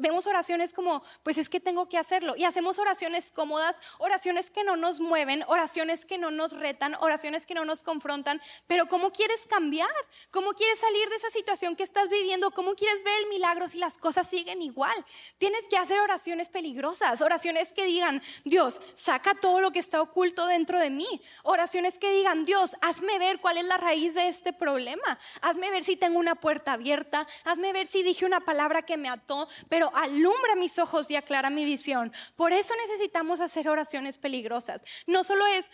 Vemos 0.00 0.26
oraciones 0.26 0.72
como, 0.72 1.02
pues 1.22 1.38
es 1.38 1.48
que 1.48 1.60
tengo 1.60 1.88
que 1.88 1.98
hacerlo. 1.98 2.36
Y 2.36 2.44
hacemos 2.44 2.78
oraciones 2.78 3.32
cómodas, 3.32 3.76
oraciones 3.98 4.50
que 4.50 4.64
no 4.64 4.76
nos 4.76 5.00
mueven, 5.00 5.44
oraciones 5.48 6.04
que 6.04 6.18
no 6.18 6.30
nos 6.30 6.52
retan, 6.52 6.94
oraciones 7.00 7.46
que 7.46 7.54
no 7.54 7.64
nos 7.64 7.82
confrontan. 7.82 8.40
Pero 8.66 8.86
¿cómo 8.86 9.10
quieres 9.10 9.46
cambiar? 9.46 9.71
¿Cómo 10.30 10.52
quieres 10.52 10.80
salir 10.80 11.08
de 11.08 11.16
esa 11.16 11.30
situación 11.30 11.76
que 11.76 11.82
estás 11.82 12.08
viviendo? 12.08 12.50
¿Cómo 12.50 12.74
quieres 12.74 13.02
ver 13.04 13.14
el 13.22 13.28
milagro 13.28 13.68
si 13.68 13.78
las 13.78 13.96
cosas 13.96 14.28
siguen 14.28 14.60
igual? 14.60 14.94
Tienes 15.38 15.66
que 15.68 15.76
hacer 15.76 15.98
oraciones 16.00 16.48
peligrosas, 16.48 17.22
oraciones 17.22 17.72
que 17.72 17.86
digan, 17.86 18.22
Dios, 18.44 18.80
saca 18.94 19.34
todo 19.34 19.60
lo 19.60 19.70
que 19.70 19.78
está 19.78 20.02
oculto 20.02 20.46
dentro 20.46 20.78
de 20.78 20.90
mí. 20.90 21.22
Oraciones 21.42 21.98
que 21.98 22.12
digan, 22.12 22.44
Dios, 22.44 22.76
hazme 22.82 23.18
ver 23.18 23.40
cuál 23.40 23.56
es 23.56 23.64
la 23.64 23.78
raíz 23.78 24.14
de 24.14 24.28
este 24.28 24.52
problema. 24.52 25.18
Hazme 25.40 25.70
ver 25.70 25.84
si 25.84 25.96
tengo 25.96 26.18
una 26.18 26.34
puerta 26.34 26.72
abierta. 26.72 27.26
Hazme 27.44 27.72
ver 27.72 27.86
si 27.86 28.02
dije 28.02 28.26
una 28.26 28.40
palabra 28.40 28.82
que 28.82 28.96
me 28.96 29.08
ató, 29.08 29.48
pero 29.68 29.90
alumbra 29.94 30.54
mis 30.56 30.78
ojos 30.78 31.10
y 31.10 31.16
aclara 31.16 31.50
mi 31.50 31.64
visión. 31.64 32.12
Por 32.36 32.52
eso 32.52 32.74
necesitamos 32.86 33.40
hacer 33.40 33.68
oraciones 33.68 34.18
peligrosas. 34.18 34.84
No 35.06 35.24
solo 35.24 35.46
es 35.46 35.70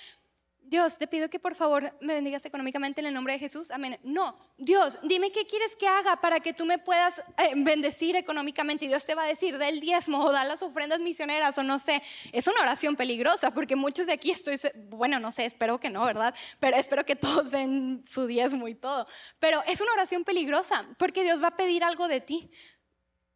Dios, 0.68 0.98
te 0.98 1.06
pido 1.06 1.30
que 1.30 1.38
por 1.38 1.54
favor 1.54 1.94
me 2.02 2.12
bendigas 2.12 2.44
económicamente 2.44 3.00
en 3.00 3.06
el 3.06 3.14
nombre 3.14 3.32
de 3.32 3.38
Jesús. 3.38 3.70
Amén. 3.70 3.98
No, 4.02 4.38
Dios, 4.58 4.98
dime 5.02 5.32
qué 5.32 5.46
quieres 5.46 5.74
que 5.74 5.88
haga 5.88 6.16
para 6.16 6.40
que 6.40 6.52
tú 6.52 6.66
me 6.66 6.76
puedas 6.76 7.20
eh, 7.38 7.54
bendecir 7.56 8.16
económicamente. 8.16 8.84
Y 8.84 8.88
Dios 8.88 9.06
te 9.06 9.14
va 9.14 9.22
a 9.24 9.26
decir, 9.26 9.56
da 9.56 9.66
el 9.66 9.80
diezmo 9.80 10.22
o 10.22 10.30
da 10.30 10.44
las 10.44 10.62
ofrendas 10.62 11.00
misioneras 11.00 11.56
o 11.56 11.62
no 11.62 11.78
sé. 11.78 12.02
Es 12.32 12.46
una 12.48 12.60
oración 12.60 12.96
peligrosa 12.96 13.50
porque 13.50 13.76
muchos 13.76 14.06
de 14.06 14.12
aquí 14.12 14.30
estoy, 14.30 14.60
bueno, 14.90 15.18
no 15.18 15.32
sé, 15.32 15.46
espero 15.46 15.80
que 15.80 15.88
no, 15.88 16.04
¿verdad? 16.04 16.34
Pero 16.60 16.76
espero 16.76 17.06
que 17.06 17.16
todos 17.16 17.50
den 17.50 18.02
su 18.04 18.26
diezmo 18.26 18.68
y 18.68 18.74
todo. 18.74 19.06
Pero 19.38 19.62
es 19.66 19.80
una 19.80 19.92
oración 19.92 20.22
peligrosa 20.22 20.86
porque 20.98 21.22
Dios 21.22 21.42
va 21.42 21.48
a 21.48 21.56
pedir 21.56 21.82
algo 21.82 22.08
de 22.08 22.20
ti. 22.20 22.50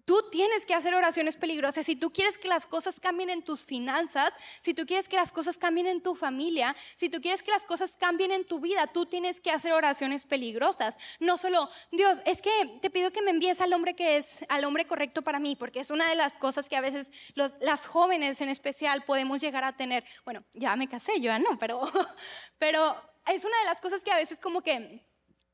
Tú 0.04 0.20
tienes 0.30 0.66
que 0.66 0.74
hacer 0.74 0.94
oraciones 0.94 1.36
peligrosas. 1.36 1.86
Si 1.86 1.94
tú 1.94 2.12
quieres 2.12 2.36
que 2.36 2.48
las 2.48 2.66
cosas 2.66 2.98
cambien 2.98 3.30
en 3.30 3.42
tus 3.42 3.64
finanzas, 3.64 4.34
si 4.60 4.74
tú 4.74 4.84
quieres 4.84 5.08
que 5.08 5.16
las 5.16 5.30
cosas 5.30 5.56
cambien 5.56 5.86
en 5.86 6.02
tu 6.02 6.16
familia, 6.16 6.74
si 6.96 7.08
tú 7.08 7.20
quieres 7.20 7.42
que 7.42 7.52
las 7.52 7.64
cosas 7.64 7.96
cambien 7.96 8.32
en 8.32 8.44
tu 8.44 8.58
vida, 8.58 8.88
tú 8.88 9.06
tienes 9.06 9.40
que 9.40 9.52
hacer 9.52 9.72
oraciones 9.72 10.24
peligrosas. 10.24 10.98
No 11.20 11.38
solo, 11.38 11.68
Dios, 11.92 12.20
es 12.26 12.42
que 12.42 12.50
te 12.80 12.90
pido 12.90 13.12
que 13.12 13.22
me 13.22 13.30
envíes 13.30 13.60
al 13.60 13.72
hombre 13.72 13.94
que 13.94 14.16
es, 14.16 14.44
al 14.48 14.64
hombre 14.64 14.86
correcto 14.86 15.22
para 15.22 15.38
mí, 15.38 15.54
porque 15.54 15.80
es 15.80 15.90
una 15.90 16.08
de 16.08 16.16
las 16.16 16.36
cosas 16.36 16.68
que 16.68 16.76
a 16.76 16.80
veces 16.80 17.12
las 17.60 17.86
jóvenes 17.86 18.40
en 18.40 18.48
especial 18.48 19.04
podemos 19.04 19.40
llegar 19.40 19.62
a 19.62 19.76
tener. 19.76 20.04
Bueno, 20.24 20.44
ya 20.52 20.74
me 20.74 20.88
casé, 20.88 21.20
yo 21.20 21.26
ya 21.26 21.38
no, 21.38 21.58
pero, 21.58 21.80
pero 22.58 22.96
es 23.26 23.44
una 23.44 23.58
de 23.60 23.64
las 23.66 23.80
cosas 23.80 24.02
que 24.02 24.10
a 24.10 24.16
veces 24.16 24.38
como 24.38 24.62
que 24.62 25.06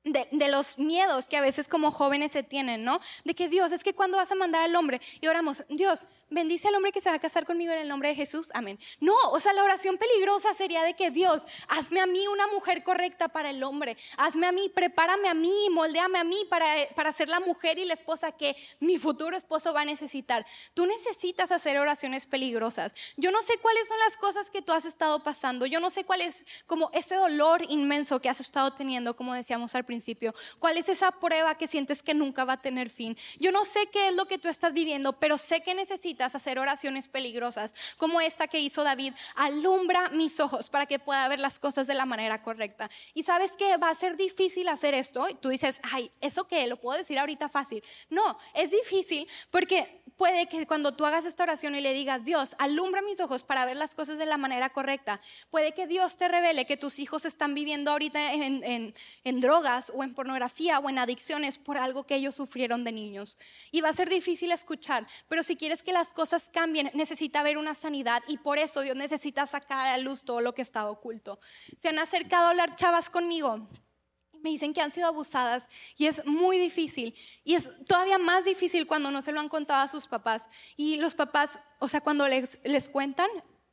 de, 0.04 0.48
los 0.48 0.78
miedos 0.78 1.26
que 1.26 1.36
a 1.36 1.40
veces 1.40 1.68
como 1.68 1.90
jóvenes 1.90 2.32
se 2.32 2.42
tienen, 2.42 2.84
¿no? 2.84 3.00
De 3.24 3.34
que 3.34 3.48
Dios, 3.48 3.72
es 3.72 3.84
que 3.84 3.94
cuando 3.94 4.16
vas 4.16 4.32
a 4.32 4.36
mandar 4.36 4.62
al 4.62 4.74
hombre 4.76 5.00
y 5.20 5.26
oramos, 5.26 5.64
Dios, 5.68 6.06
bendice 6.30 6.68
al 6.68 6.74
hombre 6.74 6.92
que 6.92 7.00
se 7.00 7.10
va 7.10 7.16
a 7.16 7.20
casar 7.20 7.46
conmigo 7.46 7.72
en 7.72 7.80
el 7.80 7.88
nombre 7.88 8.10
de 8.10 8.14
Jesús, 8.14 8.50
amén. 8.54 8.78
No, 9.00 9.14
o 9.30 9.40
sea, 9.40 9.52
la 9.52 9.64
oración 9.64 9.96
peligrosa 9.96 10.52
sería 10.54 10.82
de 10.82 10.94
que 10.94 11.10
Dios, 11.10 11.42
hazme 11.68 12.00
a 12.00 12.06
mí 12.06 12.26
una 12.28 12.46
mujer 12.48 12.82
correcta 12.82 13.28
para 13.28 13.50
el 13.50 13.62
hombre, 13.62 13.96
hazme 14.16 14.46
a 14.46 14.52
mí, 14.52 14.68
prepárame 14.68 15.28
a 15.28 15.34
mí, 15.34 15.68
moldeame 15.70 16.18
a 16.18 16.24
mí 16.24 16.38
para, 16.50 16.66
para 16.94 17.12
ser 17.12 17.28
la 17.28 17.40
mujer 17.40 17.78
y 17.78 17.84
la 17.84 17.94
esposa 17.94 18.32
que 18.32 18.54
mi 18.80 18.98
futuro 18.98 19.36
esposo 19.36 19.72
va 19.72 19.82
a 19.82 19.84
necesitar. 19.84 20.44
Tú 20.74 20.86
necesitas 20.86 21.52
hacer 21.52 21.78
oraciones 21.78 22.26
peligrosas. 22.26 22.94
Yo 23.16 23.30
no 23.30 23.42
sé 23.42 23.54
cuáles 23.58 23.88
son 23.88 23.98
las 24.00 24.16
cosas 24.16 24.50
que 24.50 24.62
tú 24.62 24.72
has 24.72 24.84
estado 24.84 25.22
pasando, 25.22 25.66
yo 25.66 25.80
no 25.80 25.90
sé 25.90 26.04
cuál 26.04 26.20
es 26.20 26.44
como 26.66 26.90
ese 26.92 27.14
dolor 27.14 27.62
inmenso 27.68 28.20
que 28.20 28.28
has 28.28 28.40
estado 28.40 28.74
teniendo, 28.74 29.16
como 29.16 29.34
decíamos 29.34 29.74
al 29.74 29.84
principio, 29.84 30.34
cuál 30.58 30.76
es 30.76 30.88
esa 30.88 31.10
prueba 31.12 31.56
que 31.56 31.68
sientes 31.68 32.02
que 32.02 32.14
nunca 32.14 32.44
va 32.44 32.54
a 32.54 32.62
tener 32.62 32.90
fin. 32.90 33.16
Yo 33.38 33.52
no 33.52 33.64
sé 33.64 33.86
qué 33.86 34.08
es 34.08 34.14
lo 34.14 34.26
que 34.26 34.38
tú 34.38 34.48
estás 34.48 34.72
viviendo, 34.72 35.14
pero 35.14 35.38
sé 35.38 35.62
que 35.62 35.74
necesitas 35.74 36.17
hacer 36.26 36.58
oraciones 36.58 37.08
peligrosas, 37.08 37.74
como 37.96 38.20
esta 38.20 38.48
que 38.48 38.60
hizo 38.60 38.84
David, 38.84 39.14
alumbra 39.34 40.08
mis 40.10 40.38
ojos 40.40 40.68
para 40.68 40.86
que 40.86 40.98
pueda 40.98 41.26
ver 41.28 41.40
las 41.40 41.58
cosas 41.58 41.86
de 41.86 41.94
la 41.94 42.06
manera 42.06 42.42
correcta. 42.42 42.90
Y 43.14 43.22
sabes 43.22 43.52
que 43.52 43.76
va 43.76 43.90
a 43.90 43.94
ser 43.94 44.16
difícil 44.16 44.68
hacer 44.68 44.94
esto, 44.94 45.28
y 45.28 45.34
tú 45.34 45.48
dices, 45.48 45.80
ay, 45.82 46.10
¿eso 46.20 46.46
qué? 46.46 46.66
¿Lo 46.66 46.76
puedo 46.76 46.98
decir 46.98 47.18
ahorita 47.18 47.48
fácil? 47.48 47.82
No, 48.10 48.38
es 48.54 48.70
difícil 48.70 49.28
porque 49.50 50.02
puede 50.18 50.48
que 50.48 50.66
cuando 50.66 50.92
tú 50.92 51.06
hagas 51.06 51.24
esta 51.24 51.44
oración 51.44 51.76
y 51.76 51.80
le 51.80 51.94
digas, 51.94 52.24
Dios, 52.24 52.56
alumbra 52.58 53.00
mis 53.00 53.20
ojos 53.20 53.44
para 53.44 53.64
ver 53.64 53.76
las 53.76 53.94
cosas 53.94 54.18
de 54.18 54.26
la 54.26 54.36
manera 54.36 54.70
correcta, 54.70 55.20
puede 55.48 55.72
que 55.72 55.86
Dios 55.86 56.16
te 56.18 56.26
revele 56.26 56.66
que 56.66 56.76
tus 56.76 56.98
hijos 56.98 57.24
están 57.24 57.54
viviendo 57.54 57.92
ahorita 57.92 58.32
en, 58.34 59.40
drogas 59.40 59.92
o 59.94 60.02
en 60.02 60.14
pornografía 60.14 60.80
o 60.80 60.90
en 60.90 60.98
adicciones 60.98 61.56
por 61.56 61.78
algo 61.78 62.04
que 62.04 62.16
ellos 62.16 62.34
sufrieron 62.34 62.82
de 62.82 62.90
niños. 62.90 63.38
Y 63.70 63.80
va 63.80 63.90
a 63.90 63.92
ser 63.92 64.10
difícil 64.10 64.50
escuchar, 64.50 65.06
pero 65.28 65.44
si 65.44 65.56
quieres 65.56 65.84
que 65.84 65.92
las 65.92 66.12
cosas 66.12 66.50
cambien, 66.50 66.90
necesita 66.94 67.40
haber 67.40 67.56
una 67.56 67.74
sanidad 67.74 68.22
y 68.26 68.38
por 68.38 68.58
eso 68.58 68.80
Dios 68.80 68.96
necesita 68.96 69.46
sacar 69.46 69.86
a 69.86 69.96
la 69.96 70.02
luz 70.02 70.24
todo 70.24 70.40
lo 70.40 70.52
que 70.52 70.62
estaba 70.62 70.90
oculto. 70.90 71.38
Se 71.80 71.88
han 71.88 71.98
acercado 72.00 72.46
a 72.46 72.50
hablar 72.50 72.74
chavas 72.74 73.08
conmigo. 73.08 73.68
Me 74.42 74.50
dicen 74.50 74.72
que 74.72 74.80
han 74.80 74.90
sido 74.90 75.06
abusadas 75.06 75.68
y 75.96 76.06
es 76.06 76.24
muy 76.26 76.58
difícil. 76.58 77.14
Y 77.44 77.54
es 77.54 77.70
todavía 77.86 78.18
más 78.18 78.44
difícil 78.44 78.86
cuando 78.86 79.10
no 79.10 79.22
se 79.22 79.32
lo 79.32 79.40
han 79.40 79.48
contado 79.48 79.82
a 79.82 79.88
sus 79.88 80.06
papás. 80.06 80.48
Y 80.76 80.96
los 80.96 81.14
papás, 81.14 81.58
o 81.78 81.88
sea, 81.88 82.00
cuando 82.00 82.26
les, 82.26 82.58
les 82.64 82.88
cuentan, 82.88 83.28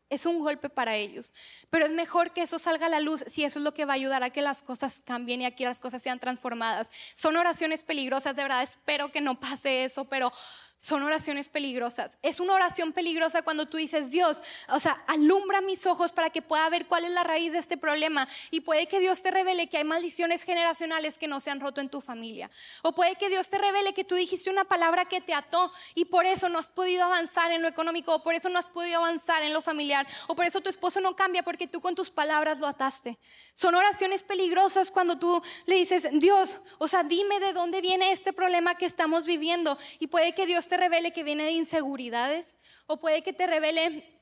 es 0.09 0.25
un 0.25 0.39
golpe 0.39 0.69
para 0.69 0.95
ellos. 0.95 1.33
Pero 1.69 1.85
es 1.85 1.91
mejor 1.91 2.31
que 2.31 2.43
eso 2.43 2.59
salga 2.59 2.85
a 2.85 2.89
la 2.89 2.99
luz 2.99 3.23
si 3.27 3.43
eso 3.43 3.59
es 3.59 3.65
lo 3.65 3.73
que 3.73 3.85
va 3.85 3.93
a 3.93 3.95
ayudar 3.95 4.23
a 4.23 4.29
que 4.29 4.41
las 4.41 4.61
cosas 4.61 5.01
cambien 5.05 5.41
y 5.41 5.45
a 5.45 5.55
que 5.55 5.65
las 5.65 5.79
cosas 5.79 6.01
sean 6.01 6.19
transformadas. 6.19 6.89
Son 7.15 7.35
oraciones 7.35 7.83
peligrosas, 7.83 8.35
de 8.35 8.43
verdad 8.43 8.63
espero 8.63 9.11
que 9.11 9.21
no 9.21 9.39
pase 9.39 9.83
eso, 9.83 10.05
pero 10.05 10.31
son 10.77 11.03
oraciones 11.03 11.47
peligrosas. 11.47 12.17
Es 12.21 12.39
una 12.39 12.53
oración 12.53 12.93
peligrosa 12.93 13.41
cuando 13.41 13.67
tú 13.67 13.77
dices, 13.77 14.11
Dios, 14.11 14.41
o 14.69 14.79
sea, 14.79 15.03
alumbra 15.07 15.61
mis 15.61 15.85
ojos 15.85 16.11
para 16.11 16.29
que 16.29 16.41
pueda 16.41 16.69
ver 16.69 16.85
cuál 16.85 17.05
es 17.05 17.11
la 17.11 17.23
raíz 17.23 17.53
de 17.53 17.59
este 17.59 17.77
problema. 17.77 18.27
Y 18.51 18.61
puede 18.61 18.87
que 18.87 18.99
Dios 18.99 19.21
te 19.21 19.31
revele 19.31 19.67
que 19.67 19.77
hay 19.77 19.83
maldiciones 19.83 20.43
generacionales 20.43 21.17
que 21.17 21.27
no 21.27 21.39
se 21.39 21.49
han 21.49 21.59
roto 21.59 21.81
en 21.81 21.89
tu 21.89 22.01
familia. 22.01 22.49
O 22.83 22.93
puede 22.93 23.15
que 23.15 23.29
Dios 23.29 23.49
te 23.49 23.57
revele 23.57 23.93
que 23.93 24.03
tú 24.03 24.15
dijiste 24.15 24.49
una 24.49 24.65
palabra 24.65 25.05
que 25.05 25.21
te 25.21 25.33
ató 25.33 25.71
y 25.95 26.05
por 26.05 26.25
eso 26.25 26.49
no 26.49 26.59
has 26.59 26.67
podido 26.67 27.03
avanzar 27.03 27.51
en 27.51 27.61
lo 27.61 27.67
económico, 27.67 28.13
o 28.15 28.23
por 28.23 28.35
eso 28.35 28.49
no 28.49 28.59
has 28.59 28.67
podido 28.67 28.97
avanzar 28.97 29.43
en 29.43 29.53
lo 29.53 29.61
familiar, 29.61 30.05
o 30.27 30.35
por 30.35 30.45
eso 30.45 30.61
tu 30.61 30.69
esposo 30.69 31.01
no 31.01 31.15
cambia 31.15 31.43
porque 31.43 31.67
tú 31.67 31.81
con 31.81 31.95
tus 31.95 32.09
palabras 32.09 32.59
lo 32.59 32.67
ataste. 32.67 33.17
Son 33.53 33.73
oraciones 33.73 34.23
peligrosas 34.23 34.91
cuando 34.91 35.17
tú 35.17 35.41
le 35.65 35.75
dices, 35.75 36.07
Dios, 36.13 36.59
o 36.77 36.87
sea, 36.87 37.03
dime 37.03 37.39
de 37.39 37.53
dónde 37.53 37.81
viene 37.81 38.11
este 38.11 38.33
problema 38.33 38.75
que 38.75 38.85
estamos 38.85 39.25
viviendo. 39.25 39.77
Y 39.99 40.07
puede 40.07 40.33
que 40.33 40.45
Dios 40.45 40.64
te 40.67 40.77
revele 40.77 41.13
que 41.13 41.23
viene 41.23 41.45
de 41.45 41.51
inseguridades 41.51 42.57
o 42.87 42.99
puede 42.99 43.23
que 43.23 43.33
te 43.33 43.47
revele 43.47 44.21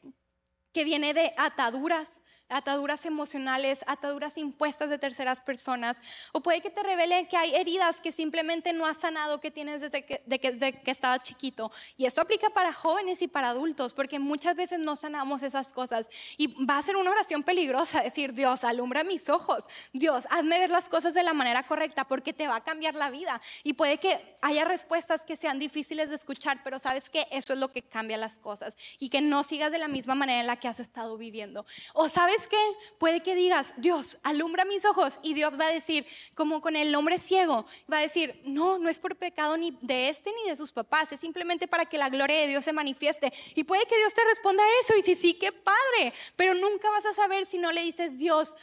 que 0.72 0.84
viene 0.84 1.14
de 1.14 1.34
ataduras 1.38 2.20
ataduras 2.50 3.06
emocionales, 3.06 3.84
ataduras 3.88 4.38
impuestas 4.38 4.90
de 4.90 4.98
terceras 4.98 5.40
personas, 5.40 6.00
o 6.32 6.42
puede 6.42 6.62
que 6.62 6.70
te 6.70 6.84
revele 6.84 7.28
que 7.28 7.38
hay 7.38 7.56
heridas 7.56 8.02
que 8.02 8.12
simplemente 8.12 8.74
no 8.74 8.86
has 8.86 9.00
sanado 9.00 9.40
que 9.40 9.52
tienes 9.52 9.82
desde 9.82 10.04
que, 10.04 10.22
de 10.26 10.40
que, 10.40 10.52
desde 10.52 10.82
que 10.82 10.92
estabas 10.92 11.24
chiquito. 11.24 11.72
Y 11.98 12.06
esto 12.06 12.22
aplica 12.22 12.50
para 12.50 12.74
jóvenes 12.74 13.22
y 13.22 13.28
para 13.28 13.50
adultos, 13.50 13.94
porque 13.94 14.20
muchas 14.20 14.56
veces 14.56 14.80
no 14.80 14.96
sanamos 14.96 15.44
esas 15.44 15.74
cosas. 15.74 16.10
Y 16.38 16.64
va 16.66 16.78
a 16.78 16.84
ser 16.84 16.96
una 16.96 17.12
oración 17.12 17.44
peligrosa 17.44 18.02
decir, 18.02 18.34
Dios, 18.34 18.64
alumbra 18.64 19.04
mis 19.04 19.30
ojos, 19.30 19.66
Dios, 19.92 20.28
hazme 20.30 20.60
ver 20.60 20.70
las 20.70 20.90
cosas 20.90 21.14
de 21.14 21.24
la 21.24 21.34
manera 21.34 21.64
correcta, 21.64 22.06
porque 22.06 22.34
te 22.34 22.48
va 22.48 22.58
a 22.58 22.64
cambiar 22.64 22.96
la 22.96 23.10
vida. 23.10 23.42
Y 23.64 23.74
puede 23.74 23.98
que 23.98 24.36
haya 24.42 24.66
respuestas 24.66 25.24
que 25.24 25.38
sean 25.38 25.60
difíciles 25.60 26.10
de 26.10 26.16
escuchar, 26.16 26.60
pero 26.64 26.80
sabes 26.80 27.10
que 27.10 27.28
eso 27.32 27.54
es 27.54 27.60
lo 27.60 27.70
que 27.70 27.82
cambia 27.82 28.18
las 28.18 28.38
cosas 28.38 28.76
y 29.00 29.10
que 29.10 29.22
no 29.22 29.44
sigas 29.44 29.72
de 29.72 29.78
la 29.78 29.88
misma 29.88 30.16
manera 30.16 30.42
en 30.42 30.48
la 30.48 30.58
que 30.58 30.68
has 30.68 30.80
estado 30.80 31.18
viviendo. 31.18 31.66
O 31.94 32.10
sabes 32.10 32.33
¿sabes 32.34 32.48
qué? 32.48 32.78
Puede 32.98 33.22
que 33.22 33.36
digas, 33.36 33.74
Dios, 33.78 34.18
alumbra 34.24 34.66
mis 34.66 34.86
ojos 34.86 35.20
y 35.22 35.34
Dios 35.34 35.60
va 35.60 35.68
a 35.68 35.72
decir, 35.72 36.06
como 36.34 36.62
con 36.62 36.76
el 36.76 36.94
hombre 36.96 37.20
ciego, 37.20 37.66
va 37.92 37.98
a 37.98 38.02
decir, 38.02 38.42
no, 38.46 38.80
no 38.80 38.90
es 38.90 39.00
por 39.00 39.16
pecado 39.16 39.56
ni 39.58 39.72
de 39.82 40.10
este 40.10 40.32
ni 40.32 40.50
de 40.50 40.58
sus 40.58 40.72
papás, 40.72 41.12
es 41.12 41.20
simplemente 41.20 41.68
para 41.68 41.86
que 41.86 41.98
la 41.98 42.10
gloria 42.10 42.42
de 42.42 42.48
Dios 42.48 42.66
se 42.66 42.74
manifieste. 42.74 43.32
Y 43.56 43.64
puede 43.64 43.86
que 43.86 43.98
Dios 43.98 44.14
te 44.14 44.24
responda 44.26 44.64
eso 44.84 44.96
y 44.98 45.04
si 45.04 45.16
sí, 45.16 45.34
qué 45.36 45.52
padre, 45.52 46.14
pero 46.36 46.54
nunca 46.54 46.90
vas 46.90 47.06
a 47.06 47.14
saber 47.14 47.46
si 47.46 47.58
no 47.58 47.72
le 47.72 47.84
dices, 47.84 48.18
Dios, 48.18 48.56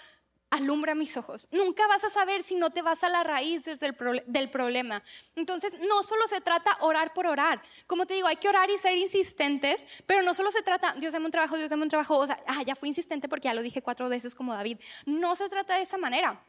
alumbra 0.51 0.95
mis 0.95 1.17
ojos. 1.17 1.49
Nunca 1.53 1.87
vas 1.87 2.05
a 2.05 2.11
saber 2.11 2.43
si 2.43 2.57
no 2.57 2.71
te 2.71 2.83
vas 2.83 3.05
a 3.05 3.09
la 3.09 3.23
raíz 3.23 3.65
del, 3.65 4.51
problema. 4.51 5.03
Entonces, 5.37 5.79
no 5.81 6.03
solo 6.03 6.27
se 6.29 6.41
trata 6.41 6.77
orar 6.81 7.15
por 7.15 7.27
orar. 7.27 7.63
Como 7.87 8.07
te 8.07 8.15
digo, 8.15 8.27
hay 8.27 8.37
que 8.37 8.49
orar 8.49 8.69
y 8.69 8.79
ser 8.79 8.97
insistentes, 8.99 9.87
pero 10.07 10.23
no 10.23 10.35
solo 10.35 10.51
se 10.51 10.63
trata, 10.63 10.93
Dios 10.95 11.13
dame 11.13 11.27
un 11.27 11.33
trabajo, 11.33 11.57
Dios 11.57 11.71
dame 11.71 11.85
un 11.85 11.89
trabajo, 11.89 12.19
o 12.19 12.27
sea, 12.27 12.43
ah, 12.47 12.63
ya 12.63 12.75
fui 12.75 12.89
insistente 12.89 13.29
porque 13.29 13.47
ya 13.47 13.55
lo 13.55 13.63
dije 13.63 13.83
cuatro 13.83 14.09
veces 14.09 14.35
como 14.35 14.53
David. 14.53 14.79
No 15.07 15.37
se 15.37 15.49
trata 15.49 15.77
de 15.77 15.83
esa 15.83 15.99
manera. 15.99 16.43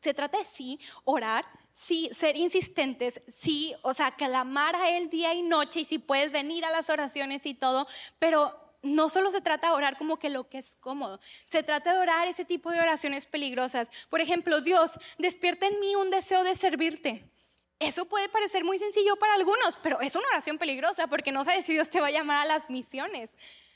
Se 0.00 0.14
trata 0.14 0.38
de 0.38 0.44
sí 0.44 0.78
orar, 1.04 1.44
sí 1.74 2.10
ser 2.12 2.36
insistentes, 2.36 3.20
sí, 3.26 3.74
o 3.82 3.94
sea, 3.94 4.12
clamar 4.12 4.76
a 4.76 4.90
Él 4.90 5.10
día 5.10 5.34
y 5.34 5.42
noche 5.42 5.80
y 5.80 5.84
si 5.84 5.98
puedes 5.98 6.30
venir 6.30 6.64
a 6.64 6.70
las 6.70 6.90
oraciones 6.90 7.46
y 7.46 7.54
todo, 7.54 7.88
pero 8.18 8.67
no 8.82 9.08
solo 9.08 9.30
se 9.30 9.40
trata 9.40 9.68
de 9.68 9.74
orar 9.74 9.96
como 9.96 10.18
que 10.18 10.28
lo 10.28 10.48
que 10.48 10.58
es 10.58 10.76
cómodo, 10.76 11.20
se 11.48 11.62
trata 11.62 11.92
de 11.92 11.98
orar 11.98 12.28
ese 12.28 12.44
tipo 12.44 12.70
de 12.70 12.80
oraciones 12.80 13.26
peligrosas. 13.26 13.90
Por 14.08 14.20
ejemplo, 14.20 14.60
Dios, 14.60 14.92
despierta 15.18 15.66
en 15.66 15.80
mí 15.80 15.94
un 15.96 16.10
deseo 16.10 16.44
de 16.44 16.54
servirte. 16.54 17.30
Eso 17.78 18.06
puede 18.06 18.28
parecer 18.28 18.64
muy 18.64 18.78
sencillo 18.78 19.16
para 19.16 19.34
algunos, 19.34 19.76
pero 19.82 20.00
es 20.00 20.16
una 20.16 20.26
oración 20.28 20.58
peligrosa 20.58 21.06
porque 21.06 21.30
no 21.30 21.44
sabes 21.44 21.64
si 21.64 21.74
Dios 21.74 21.90
te 21.90 22.00
va 22.00 22.08
a 22.08 22.12
llamar 22.12 22.38
a 22.38 22.44
las 22.44 22.68
misiones. 22.70 23.30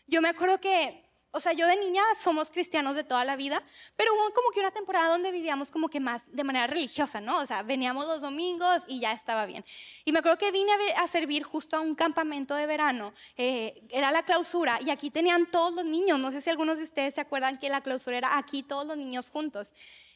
Yo 0.09 0.21
me 0.21 0.29
acuerdo 0.29 0.59
que 0.59 1.05
o 1.35 1.41
sea, 1.41 1.55
yo 1.55 1.67
de 1.67 1.77
niña 1.77 2.03
somos 2.15 2.51
cristianos 2.51 2.95
de 2.95 3.05
toda 3.05 3.25
la 3.25 3.37
vida, 3.37 3.63
pero 3.97 4.13
hubo 4.13 4.35
como 4.35 4.51
que 4.51 4.61
una 4.61 4.71
temporada 4.71 5.09
donde 5.09 5.33
vivíamos 5.33 5.71
como 5.71 5.89
que 5.89 5.99
más 5.99 6.31
de 6.31 6.45
manera 6.45 6.67
religiosa, 6.67 7.23
¿no? 7.23 7.39
O 7.39 7.47
sea, 7.47 7.63
veníamos 7.63 8.07
los 8.07 8.21
domingos 8.21 8.85
y 8.87 9.01
ya 9.01 9.13
estaba 9.13 9.47
bien. 9.47 9.65
Y 10.05 10.13
me 10.13 10.19
acuerdo 10.19 10.37
que 10.37 10.53
vine 10.53 10.71
a, 10.97 11.09
servir 11.09 11.43
justo 11.43 11.77
a 11.77 11.81
un 11.81 11.95
campamento 11.95 12.55
de 12.55 12.67
verano, 12.67 13.15
eh, 13.39 13.83
era 13.89 14.13
la 14.13 14.23
clausura, 14.23 14.79
y 14.83 14.91
aquí 14.91 15.11
tenían 15.11 15.51
todos 15.51 15.73
los 15.75 15.87
niños, 15.87 16.19
no 16.19 16.31
sé 16.31 16.43
si 16.43 16.51
algunos 16.51 16.77
de 16.77 16.85
ustedes 16.85 17.15
se 17.15 17.23
acuerdan 17.23 17.59
que 17.59 17.71
la 17.71 17.81
clausura 17.81 18.19
era 18.19 18.37
aquí 18.37 18.63
todos 18.63 18.87
los 18.87 18.99
niños 18.99 19.31
juntos. 19.31 19.73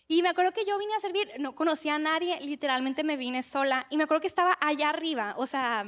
Y 0.09 0.23
me 0.23 0.29
acuerdo 0.29 0.53
que 0.53 0.67
yo 0.67 0.79
vine 0.79 0.95
a 0.95 1.01
servir, 1.01 1.33
no 1.39 1.55
conocía 1.55 1.95
a 1.95 1.99
nadie, 1.99 2.39
literalmente 2.43 3.05
me 3.05 3.17
vine 3.17 3.43
sola, 3.43 3.87
y 3.89 3.97
me 3.97 4.05
acuerdo 4.05 4.21
que 4.21 4.29
estaba 4.29 4.57
allá 4.61 4.91
arriba, 4.91 5.35
o 5.39 5.47
sea, 5.47 5.87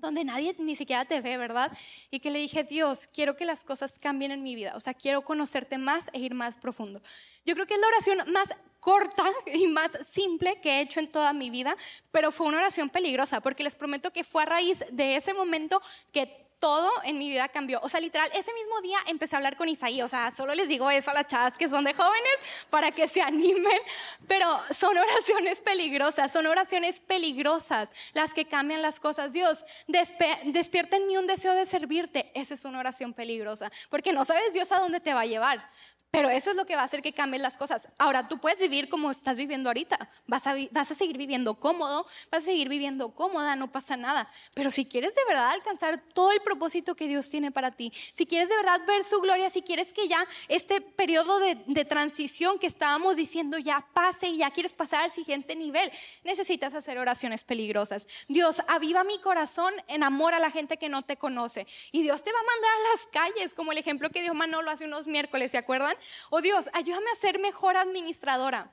donde 0.00 0.24
nadie 0.24 0.54
ni 0.58 0.76
siquiera 0.76 1.04
te 1.04 1.20
ve, 1.20 1.36
¿verdad? 1.36 1.70
Y 2.10 2.20
que 2.20 2.30
le 2.30 2.38
dije, 2.38 2.64
Dios, 2.64 3.08
quiero 3.12 3.36
que 3.36 3.44
las 3.44 3.64
cosas 3.64 3.98
cambien 3.98 4.32
en 4.32 4.42
mi 4.42 4.54
vida, 4.54 4.72
o 4.76 4.80
sea, 4.80 4.94
quiero 4.94 5.22
conocerte 5.22 5.78
más 5.78 6.10
e 6.12 6.18
ir 6.18 6.34
más 6.34 6.56
profundo. 6.56 7.02
Yo 7.44 7.54
creo 7.54 7.66
que 7.66 7.74
es 7.74 7.80
la 7.80 7.86
oración 7.88 8.32
más 8.32 8.48
corta 8.80 9.24
y 9.46 9.66
más 9.68 9.92
simple 10.10 10.60
que 10.60 10.70
he 10.70 10.80
hecho 10.80 11.00
en 11.00 11.08
toda 11.08 11.32
mi 11.32 11.50
vida, 11.50 11.76
pero 12.10 12.32
fue 12.32 12.46
una 12.46 12.58
oración 12.58 12.88
peligrosa, 12.88 13.40
porque 13.40 13.62
les 13.62 13.76
prometo 13.76 14.12
que 14.12 14.24
fue 14.24 14.42
a 14.42 14.46
raíz 14.46 14.82
de 14.90 15.16
ese 15.16 15.34
momento 15.34 15.80
que 16.12 16.50
todo 16.60 16.90
en 17.04 17.18
mi 17.18 17.28
vida 17.28 17.48
cambió. 17.48 17.80
O 17.82 17.88
sea, 17.88 18.00
literal, 18.00 18.30
ese 18.34 18.52
mismo 18.52 18.80
día 18.82 18.98
empecé 19.06 19.34
a 19.34 19.38
hablar 19.38 19.56
con 19.56 19.68
Isaí. 19.68 20.02
O 20.02 20.08
sea, 20.08 20.30
solo 20.30 20.54
les 20.54 20.68
digo 20.68 20.90
eso 20.90 21.10
a 21.10 21.14
las 21.14 21.26
chavas 21.26 21.56
que 21.56 21.68
son 21.68 21.84
de 21.84 21.94
jóvenes 21.94 22.32
para 22.68 22.92
que 22.92 23.08
se 23.08 23.22
animen. 23.22 23.80
Pero 24.28 24.46
son 24.70 24.96
oraciones 24.96 25.60
peligrosas, 25.60 26.30
son 26.30 26.46
oraciones 26.46 27.00
peligrosas 27.00 27.90
las 28.12 28.34
que 28.34 28.44
cambian 28.44 28.82
las 28.82 29.00
cosas. 29.00 29.32
Dios, 29.32 29.64
despierta 29.88 30.96
en 30.96 31.06
mí 31.06 31.16
un 31.16 31.26
deseo 31.26 31.54
de 31.54 31.64
servirte. 31.64 32.30
Esa 32.34 32.54
es 32.54 32.64
una 32.66 32.78
oración 32.78 33.14
peligrosa. 33.14 33.72
Porque 33.88 34.12
no 34.12 34.24
sabes 34.24 34.52
Dios 34.52 34.70
a 34.70 34.80
dónde 34.80 35.00
te 35.00 35.14
va 35.14 35.22
a 35.22 35.26
llevar. 35.26 35.66
Pero 36.10 36.28
eso 36.28 36.50
es 36.50 36.56
lo 36.56 36.66
que 36.66 36.74
va 36.74 36.82
a 36.82 36.86
hacer 36.86 37.02
que 37.02 37.12
cambien 37.12 37.40
las 37.40 37.56
cosas. 37.56 37.88
Ahora, 37.96 38.26
tú 38.26 38.38
puedes 38.38 38.58
vivir 38.58 38.88
como 38.88 39.12
estás 39.12 39.36
viviendo 39.36 39.68
ahorita. 39.68 40.10
Vas 40.26 40.44
a, 40.46 40.94
seguir 40.94 41.16
viviendo 41.16 41.54
cómodo, 41.54 42.04
vas 42.32 42.42
a 42.42 42.46
seguir 42.46 42.68
viviendo 42.68 43.14
cómoda, 43.14 43.54
no 43.54 43.70
pasa 43.70 43.96
nada. 43.96 44.28
Pero 44.54 44.72
si 44.72 44.84
quieres 44.86 45.14
de 45.14 45.24
verdad 45.28 45.50
alcanzar 45.50 46.02
todo 46.12 46.32
el 46.32 46.40
propósito 46.40 46.96
que 46.96 47.06
Dios 47.06 47.30
tiene 47.30 47.52
para 47.52 47.70
ti, 47.70 47.92
si 48.14 48.26
quieres 48.26 48.48
de 48.48 48.56
verdad 48.56 48.80
ver 48.88 49.04
su 49.04 49.20
gloria, 49.20 49.50
si 49.50 49.62
quieres 49.62 49.92
que 49.92 50.08
ya 50.08 50.26
este 50.48 50.80
periodo 50.80 51.38
de, 51.38 51.54
de 51.66 51.84
transición 51.84 52.58
que 52.58 52.66
estábamos 52.66 53.14
diciendo 53.14 53.58
ya 53.58 53.86
pase 53.94 54.28
y 54.28 54.38
ya 54.38 54.50
quieres 54.50 54.72
pasar 54.72 55.04
al 55.04 55.12
siguiente 55.12 55.54
nivel, 55.54 55.92
necesitas 56.24 56.74
hacer 56.74 56.98
oraciones 56.98 57.44
peligrosas. 57.44 58.08
Dios, 58.26 58.62
aviva 58.66 59.04
mi 59.04 59.18
corazón 59.20 59.72
en 59.86 60.02
amor 60.02 60.34
a 60.34 60.40
la 60.40 60.50
gente 60.50 60.76
que 60.76 60.88
no 60.88 61.02
te 61.02 61.16
conoce. 61.16 61.68
Y 61.92 62.02
Dios 62.02 62.24
te 62.24 62.32
va 62.32 62.38
a 62.40 62.42
mandar 62.42 62.70
a 62.70 62.90
las 62.90 63.06
calles, 63.12 63.54
como 63.54 63.70
el 63.70 63.78
ejemplo 63.78 64.10
que 64.10 64.22
dio 64.22 64.34
Manolo 64.34 64.72
hace 64.72 64.86
unos 64.86 65.06
miércoles, 65.06 65.52
¿se 65.52 65.58
acuerdan? 65.58 65.96
Oh 66.30 66.40
Dios, 66.40 66.68
ayúdame 66.72 67.10
a 67.10 67.20
ser 67.20 67.38
mejor 67.38 67.76
administradora. 67.76 68.72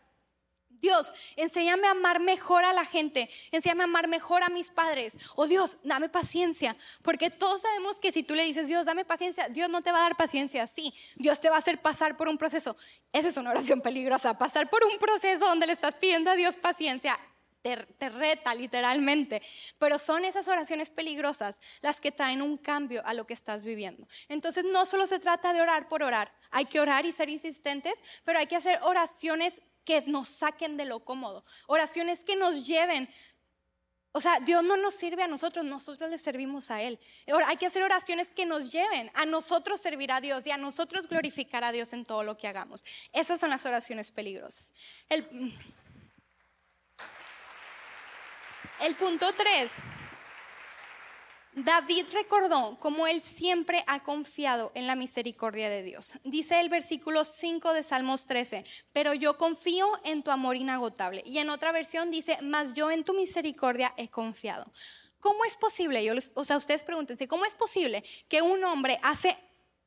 Dios, 0.79 1.11
enséñame 1.35 1.87
a 1.87 1.91
amar 1.91 2.19
mejor 2.19 2.63
a 2.63 2.73
la 2.73 2.85
gente, 2.85 3.29
enséñame 3.51 3.81
a 3.81 3.85
amar 3.85 4.07
mejor 4.07 4.43
a 4.43 4.49
mis 4.49 4.69
padres. 4.69 5.17
Oh 5.35 5.47
Dios, 5.47 5.77
dame 5.83 6.09
paciencia, 6.09 6.75
porque 7.01 7.29
todos 7.31 7.61
sabemos 7.61 7.99
que 7.99 8.11
si 8.11 8.23
tú 8.23 8.35
le 8.35 8.43
dices, 8.43 8.67
Dios, 8.67 8.85
dame 8.85 9.05
paciencia, 9.05 9.47
Dios 9.49 9.69
no 9.69 9.81
te 9.81 9.91
va 9.91 9.99
a 9.99 10.01
dar 10.03 10.17
paciencia, 10.17 10.67
sí, 10.67 10.93
Dios 11.15 11.41
te 11.41 11.49
va 11.49 11.55
a 11.55 11.59
hacer 11.59 11.81
pasar 11.81 12.15
por 12.15 12.27
un 12.27 12.37
proceso. 12.37 12.77
Esa 13.11 13.29
es 13.29 13.37
una 13.37 13.51
oración 13.51 13.81
peligrosa, 13.81 14.37
pasar 14.37 14.69
por 14.69 14.83
un 14.83 14.99
proceso 14.99 15.45
donde 15.45 15.65
le 15.65 15.73
estás 15.73 15.95
pidiendo 15.95 16.29
a 16.29 16.35
Dios 16.35 16.55
paciencia 16.55 17.17
te, 17.97 18.09
reta 18.09 18.53
literalmente. 18.53 19.41
Pero 19.77 19.99
son 19.99 20.25
esas 20.25 20.47
oraciones 20.47 20.89
peligrosas 20.89 21.59
las 21.81 21.99
que 21.99 22.11
traen 22.11 22.41
un 22.41 22.57
cambio 22.57 23.01
a 23.05 23.13
lo 23.13 23.25
que 23.25 23.33
estás 23.33 23.63
viviendo. 23.63 24.07
Entonces 24.29 24.65
no 24.65 24.85
solo 24.85 25.07
se 25.07 25.19
trata 25.19 25.53
de 25.53 25.61
orar 25.61 25.87
por 25.87 26.03
orar, 26.03 26.31
hay 26.51 26.65
que 26.65 26.79
orar 26.79 27.05
y 27.05 27.11
ser 27.11 27.29
insistentes, 27.29 28.03
pero 28.23 28.39
hay 28.39 28.47
que 28.47 28.55
hacer 28.55 28.79
oraciones 28.83 29.61
que 29.83 30.01
nos 30.07 30.27
saquen 30.27 30.75
de 30.75 30.85
lo 30.85 30.99
cómodo, 31.05 31.45
oraciones 31.67 32.23
que 32.23 32.35
nos 32.35 32.67
lleven 32.67 33.09
o 34.17 34.19
sea, 34.19 34.39
Dios 34.39 34.63
no 34.63 34.77
nos 34.77 34.95
sirve 34.95 35.21
a 35.21 35.27
nosotros, 35.27 35.63
nosotros 35.63 36.09
le 36.09 36.17
servimos 36.17 36.71
a 36.71 36.81
Él. 36.81 36.99
Ahora, 37.31 37.49
hay 37.49 37.57
que 37.57 37.67
hacer 37.67 37.83
oraciones 37.83 38.33
que 38.33 38.47
nos 38.47 38.71
lleven 38.71 39.11
a 39.13 39.27
nosotros 39.27 39.79
servir 39.79 40.11
a 40.11 40.19
Dios 40.19 40.47
y 40.47 40.49
a 40.49 40.57
nosotros 40.57 41.07
glorificar 41.07 41.63
a 41.63 41.71
Dios 41.71 41.93
en 41.93 42.03
todo 42.03 42.23
lo 42.23 42.35
que 42.35 42.47
hagamos. 42.47 42.83
Esas 43.13 43.39
son 43.39 43.51
las 43.51 43.63
oraciones 43.67 44.11
peligrosas. 44.11 44.73
El, 45.07 45.53
el 48.81 48.95
punto 48.95 49.27
3. 49.35 49.71
David 51.53 52.05
recordó 52.13 52.77
cómo 52.79 53.07
él 53.07 53.21
siempre 53.21 53.83
ha 53.87 54.03
confiado 54.03 54.71
en 54.75 54.85
la 54.85 54.95
misericordia 54.95 55.69
de 55.69 55.81
Dios. 55.81 56.13
Dice 56.23 56.59
el 56.59 56.69
versículo 56.69 57.25
5 57.25 57.73
de 57.73 57.81
Salmos 57.81 58.27
13, 58.27 58.63
pero 58.93 59.15
yo 59.15 59.37
confío 59.37 59.87
en 60.03 60.21
tu 60.21 60.29
amor 60.29 60.55
inagotable. 60.55 61.23
Y 61.25 61.39
en 61.39 61.49
otra 61.49 61.71
versión 61.71 62.11
dice, 62.11 62.37
mas 62.43 62.73
yo 62.73 62.91
en 62.91 63.03
tu 63.03 63.15
misericordia 63.15 63.91
he 63.97 64.09
confiado. 64.09 64.71
¿Cómo 65.19 65.45
es 65.45 65.57
posible? 65.57 66.07
O 66.35 66.43
sea, 66.43 66.57
ustedes 66.57 66.83
pregúntense, 66.83 67.27
¿cómo 67.27 67.43
es 67.43 67.55
posible 67.55 68.03
que 68.29 68.43
un 68.43 68.63
hombre 68.63 68.99
hace 69.01 69.35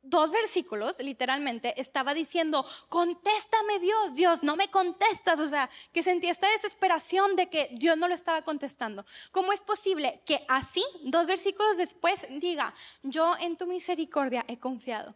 dos 0.02 0.30
versículos, 0.30 0.98
literalmente, 1.00 1.80
estaba 1.80 2.14
diciendo, 2.14 2.66
contéstame 2.88 3.78
Dios, 3.80 4.14
Dios, 4.14 4.42
no 4.42 4.56
me 4.56 4.70
contestas. 4.70 5.40
O 5.40 5.46
sea, 5.46 5.70
que 5.92 6.02
sentía 6.02 6.30
esta 6.30 6.50
desesperación 6.50 7.36
de 7.36 7.48
que 7.48 7.68
Dios 7.72 7.96
no 7.96 8.08
le 8.08 8.14
estaba 8.14 8.42
contestando. 8.42 9.04
¿Cómo 9.30 9.52
es 9.52 9.60
posible 9.60 10.22
que 10.24 10.44
así, 10.48 10.84
dos 11.04 11.26
versículos 11.26 11.76
después, 11.76 12.26
diga, 12.30 12.74
yo 13.02 13.36
en 13.40 13.56
tu 13.56 13.66
misericordia 13.66 14.44
he 14.48 14.58
confiado? 14.58 15.14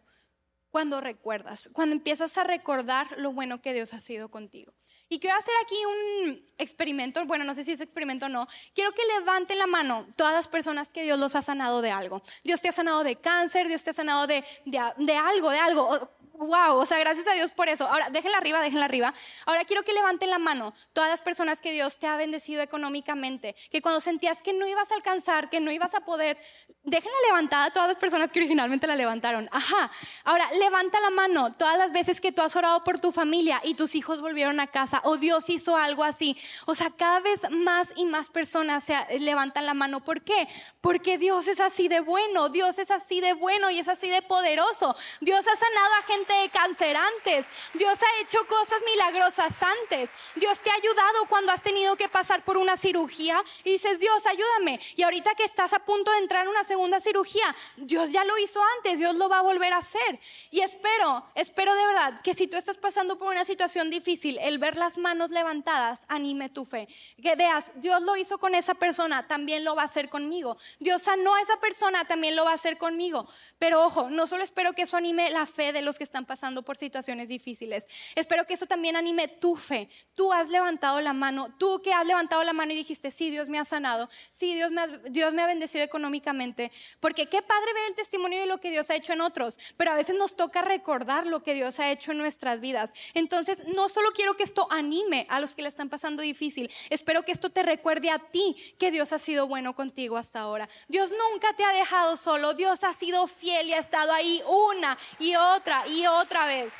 Cuando 0.69 0.99
recuerdas, 0.99 1.69
cuando 1.71 1.95
empiezas 1.95 2.37
a 2.37 2.43
recordar 2.43 3.17
lo 3.17 3.31
bueno 3.31 3.61
que 3.61 3.73
Dios 3.73 3.93
ha 3.93 4.01
sido 4.01 4.29
contigo. 4.29 4.73
Y 5.07 5.19
quiero 5.19 5.37
hacer 5.37 5.53
aquí 5.63 5.75
un 5.85 6.45
experimento, 6.57 7.23
bueno, 7.25 7.43
no 7.43 7.53
sé 7.53 7.63
si 7.63 7.73
es 7.73 7.81
experimento 7.81 8.25
o 8.25 8.29
no. 8.29 8.47
Quiero 8.73 8.91
que 8.91 9.05
levanten 9.19 9.59
la 9.59 9.67
mano 9.67 10.07
todas 10.15 10.33
las 10.33 10.47
personas 10.47 10.91
que 10.91 11.03
Dios 11.03 11.19
los 11.19 11.35
ha 11.35 11.43
sanado 11.43 11.81
de 11.81 11.91
algo. 11.91 12.23
Dios 12.43 12.61
te 12.61 12.69
ha 12.69 12.71
sanado 12.71 13.03
de 13.03 13.15
cáncer, 13.17 13.67
Dios 13.67 13.83
te 13.83 13.91
ha 13.91 13.93
sanado 13.93 14.25
de, 14.25 14.43
de, 14.65 14.81
de 14.97 15.15
algo, 15.15 15.51
de 15.51 15.59
algo 15.59 16.09
wow, 16.37 16.75
o 16.77 16.85
sea, 16.85 16.99
gracias 16.99 17.27
a 17.27 17.33
Dios 17.33 17.51
por 17.51 17.69
eso. 17.69 17.85
Ahora, 17.87 18.09
déjenla 18.09 18.37
arriba, 18.37 18.61
déjenla 18.61 18.85
arriba. 18.85 19.13
Ahora 19.45 19.65
quiero 19.65 19.83
que 19.83 19.93
levanten 19.93 20.29
la 20.29 20.39
mano 20.39 20.73
todas 20.93 21.09
las 21.09 21.21
personas 21.21 21.61
que 21.61 21.71
Dios 21.71 21.97
te 21.97 22.07
ha 22.07 22.17
bendecido 22.17 22.61
económicamente, 22.61 23.55
que 23.71 23.81
cuando 23.81 23.99
sentías 23.99 24.41
que 24.41 24.53
no 24.53 24.67
ibas 24.67 24.91
a 24.91 24.95
alcanzar, 24.95 25.49
que 25.49 25.59
no 25.59 25.71
ibas 25.71 25.93
a 25.95 26.01
poder, 26.01 26.37
déjenla 26.83 27.17
levantada 27.27 27.71
todas 27.71 27.89
las 27.89 27.97
personas 27.97 28.31
que 28.31 28.39
originalmente 28.39 28.87
la 28.87 28.95
levantaron. 28.95 29.49
Ajá. 29.51 29.91
Ahora, 30.23 30.49
levanta 30.59 30.99
la 30.99 31.09
mano 31.09 31.53
todas 31.53 31.77
las 31.77 31.91
veces 31.91 32.21
que 32.21 32.31
tú 32.31 32.41
has 32.41 32.55
orado 32.55 32.83
por 32.83 32.99
tu 32.99 33.11
familia 33.11 33.61
y 33.63 33.75
tus 33.75 33.95
hijos 33.95 34.21
volvieron 34.21 34.59
a 34.59 34.67
casa 34.67 35.01
o 35.03 35.17
Dios 35.17 35.49
hizo 35.49 35.77
algo 35.77 36.03
así. 36.03 36.37
O 36.65 36.75
sea, 36.75 36.91
cada 36.91 37.19
vez 37.19 37.39
más 37.49 37.93
y 37.95 38.05
más 38.05 38.29
personas 38.29 38.83
se 38.83 39.19
levantan 39.19 39.65
la 39.65 39.73
mano. 39.73 40.03
¿Por 40.03 40.23
qué? 40.23 40.47
Porque 40.81 41.17
Dios 41.17 41.47
es 41.47 41.59
así 41.59 41.87
de 41.87 41.99
bueno, 41.99 42.49
Dios 42.49 42.79
es 42.79 42.91
así 42.91 43.21
de 43.21 43.33
bueno 43.33 43.69
y 43.69 43.79
es 43.79 43.87
así 43.87 44.09
de 44.09 44.21
poderoso. 44.21 44.95
Dios 45.21 45.45
ha 45.47 45.55
sanado 45.55 45.93
a 45.99 46.01
gente 46.03 46.24
de 46.33 46.49
cáncer 46.49 46.95
antes. 46.97 47.45
Dios 47.73 47.99
ha 48.01 48.21
hecho 48.21 48.45
cosas 48.47 48.79
milagrosas 48.85 49.61
antes. 49.61 50.09
Dios 50.35 50.59
te 50.59 50.69
ha 50.69 50.75
ayudado 50.75 51.25
cuando 51.29 51.51
has 51.51 51.61
tenido 51.61 51.95
que 51.95 52.09
pasar 52.09 52.43
por 52.43 52.57
una 52.57 52.77
cirugía 52.77 53.43
y 53.63 53.73
dices, 53.73 53.99
Dios, 53.99 54.25
ayúdame. 54.25 54.79
Y 54.95 55.03
ahorita 55.03 55.35
que 55.35 55.43
estás 55.43 55.73
a 55.73 55.79
punto 55.79 56.11
de 56.11 56.19
entrar 56.19 56.43
en 56.43 56.49
una 56.49 56.63
segunda 56.63 57.01
cirugía, 57.01 57.55
Dios 57.77 58.11
ya 58.11 58.23
lo 58.23 58.37
hizo 58.37 58.61
antes, 58.77 58.99
Dios 58.99 59.15
lo 59.15 59.29
va 59.29 59.39
a 59.39 59.41
volver 59.41 59.73
a 59.73 59.77
hacer. 59.77 60.19
Y 60.51 60.61
espero, 60.61 61.25
espero 61.35 61.75
de 61.75 61.85
verdad 61.85 62.21
que 62.21 62.33
si 62.33 62.47
tú 62.47 62.57
estás 62.57 62.77
pasando 62.77 63.17
por 63.17 63.27
una 63.27 63.45
situación 63.45 63.89
difícil, 63.89 64.37
el 64.39 64.57
ver 64.57 64.77
las 64.77 64.97
manos 64.97 65.31
levantadas 65.31 66.01
anime 66.07 66.49
tu 66.49 66.65
fe. 66.65 66.87
Que 67.21 67.35
veas, 67.35 67.71
Dios 67.75 68.01
lo 68.01 68.15
hizo 68.15 68.37
con 68.37 68.55
esa 68.55 68.73
persona, 68.75 69.27
también 69.27 69.65
lo 69.65 69.75
va 69.75 69.83
a 69.83 69.85
hacer 69.85 70.09
conmigo. 70.09 70.57
Dios 70.79 71.03
sanó 71.03 71.35
a 71.35 71.41
esa 71.41 71.59
persona, 71.59 72.05
también 72.05 72.35
lo 72.35 72.45
va 72.45 72.51
a 72.51 72.55
hacer 72.55 72.77
conmigo. 72.77 73.27
Pero 73.59 73.83
ojo, 73.83 74.09
no 74.09 74.27
solo 74.27 74.43
espero 74.43 74.73
que 74.73 74.83
eso 74.83 74.97
anime 74.97 75.29
la 75.31 75.45
fe 75.45 75.73
de 75.73 75.81
los 75.81 75.97
que 75.97 76.05
están 76.05 76.14
pasando 76.23 76.63
por 76.63 76.77
situaciones 76.77 77.27
difíciles. 77.27 77.85
Espero 78.15 78.45
que 78.45 78.53
eso 78.53 78.65
también 78.65 78.95
anime 78.95 79.27
tu 79.27 79.57
fe. 79.57 79.89
Tú 80.15 80.31
has 80.31 80.47
levantado 80.47 81.01
la 81.01 81.11
mano, 81.11 81.53
tú 81.57 81.81
que 81.83 81.91
has 81.91 82.05
levantado 82.05 82.41
la 82.45 82.53
mano 82.53 82.71
y 82.71 82.75
dijiste, 82.75 83.11
sí, 83.11 83.29
Dios 83.29 83.49
me 83.49 83.59
ha 83.59 83.65
sanado, 83.65 84.09
sí, 84.35 84.55
Dios 84.55 84.71
me 84.71 84.81
ha, 84.81 84.87
Dios 84.87 85.33
me 85.33 85.41
ha 85.41 85.47
bendecido 85.47 85.83
económicamente. 85.83 86.71
Porque 87.01 87.25
qué 87.25 87.41
padre 87.41 87.73
ver 87.73 87.89
el 87.89 87.95
testimonio 87.95 88.39
de 88.39 88.45
lo 88.45 88.61
que 88.61 88.71
Dios 88.71 88.89
ha 88.89 88.95
hecho 88.95 89.11
en 89.11 89.19
otros, 89.19 89.59
pero 89.75 89.91
a 89.91 89.95
veces 89.95 90.15
nos 90.15 90.37
toca 90.37 90.61
recordar 90.61 91.25
lo 91.25 91.43
que 91.43 91.53
Dios 91.53 91.79
ha 91.79 91.91
hecho 91.91 92.11
en 92.11 92.19
nuestras 92.19 92.61
vidas. 92.61 92.93
Entonces, 93.13 93.65
no 93.75 93.89
solo 93.89 94.11
quiero 94.13 94.35
que 94.35 94.43
esto 94.43 94.67
anime 94.71 95.25
a 95.29 95.39
los 95.41 95.55
que 95.55 95.63
le 95.63 95.69
están 95.69 95.89
pasando 95.89 96.21
difícil, 96.21 96.71
espero 96.89 97.23
que 97.23 97.31
esto 97.31 97.49
te 97.49 97.63
recuerde 97.63 98.11
a 98.11 98.19
ti 98.19 98.55
que 98.77 98.91
Dios 98.91 99.11
ha 99.11 99.19
sido 99.19 99.47
bueno 99.47 99.75
contigo 99.75 100.17
hasta 100.17 100.39
ahora. 100.39 100.69
Dios 100.87 101.11
nunca 101.11 101.53
te 101.53 101.63
ha 101.63 101.73
dejado 101.73 102.17
solo, 102.17 102.53
Dios 102.53 102.83
ha 102.83 102.93
sido 102.93 103.27
fiel 103.27 103.67
y 103.67 103.73
ha 103.73 103.79
estado 103.79 104.11
ahí 104.11 104.41
una 104.47 104.97
y 105.19 105.35
otra 105.35 105.87
y 105.87 106.04
otra 106.07 106.45
vez. 106.45 106.73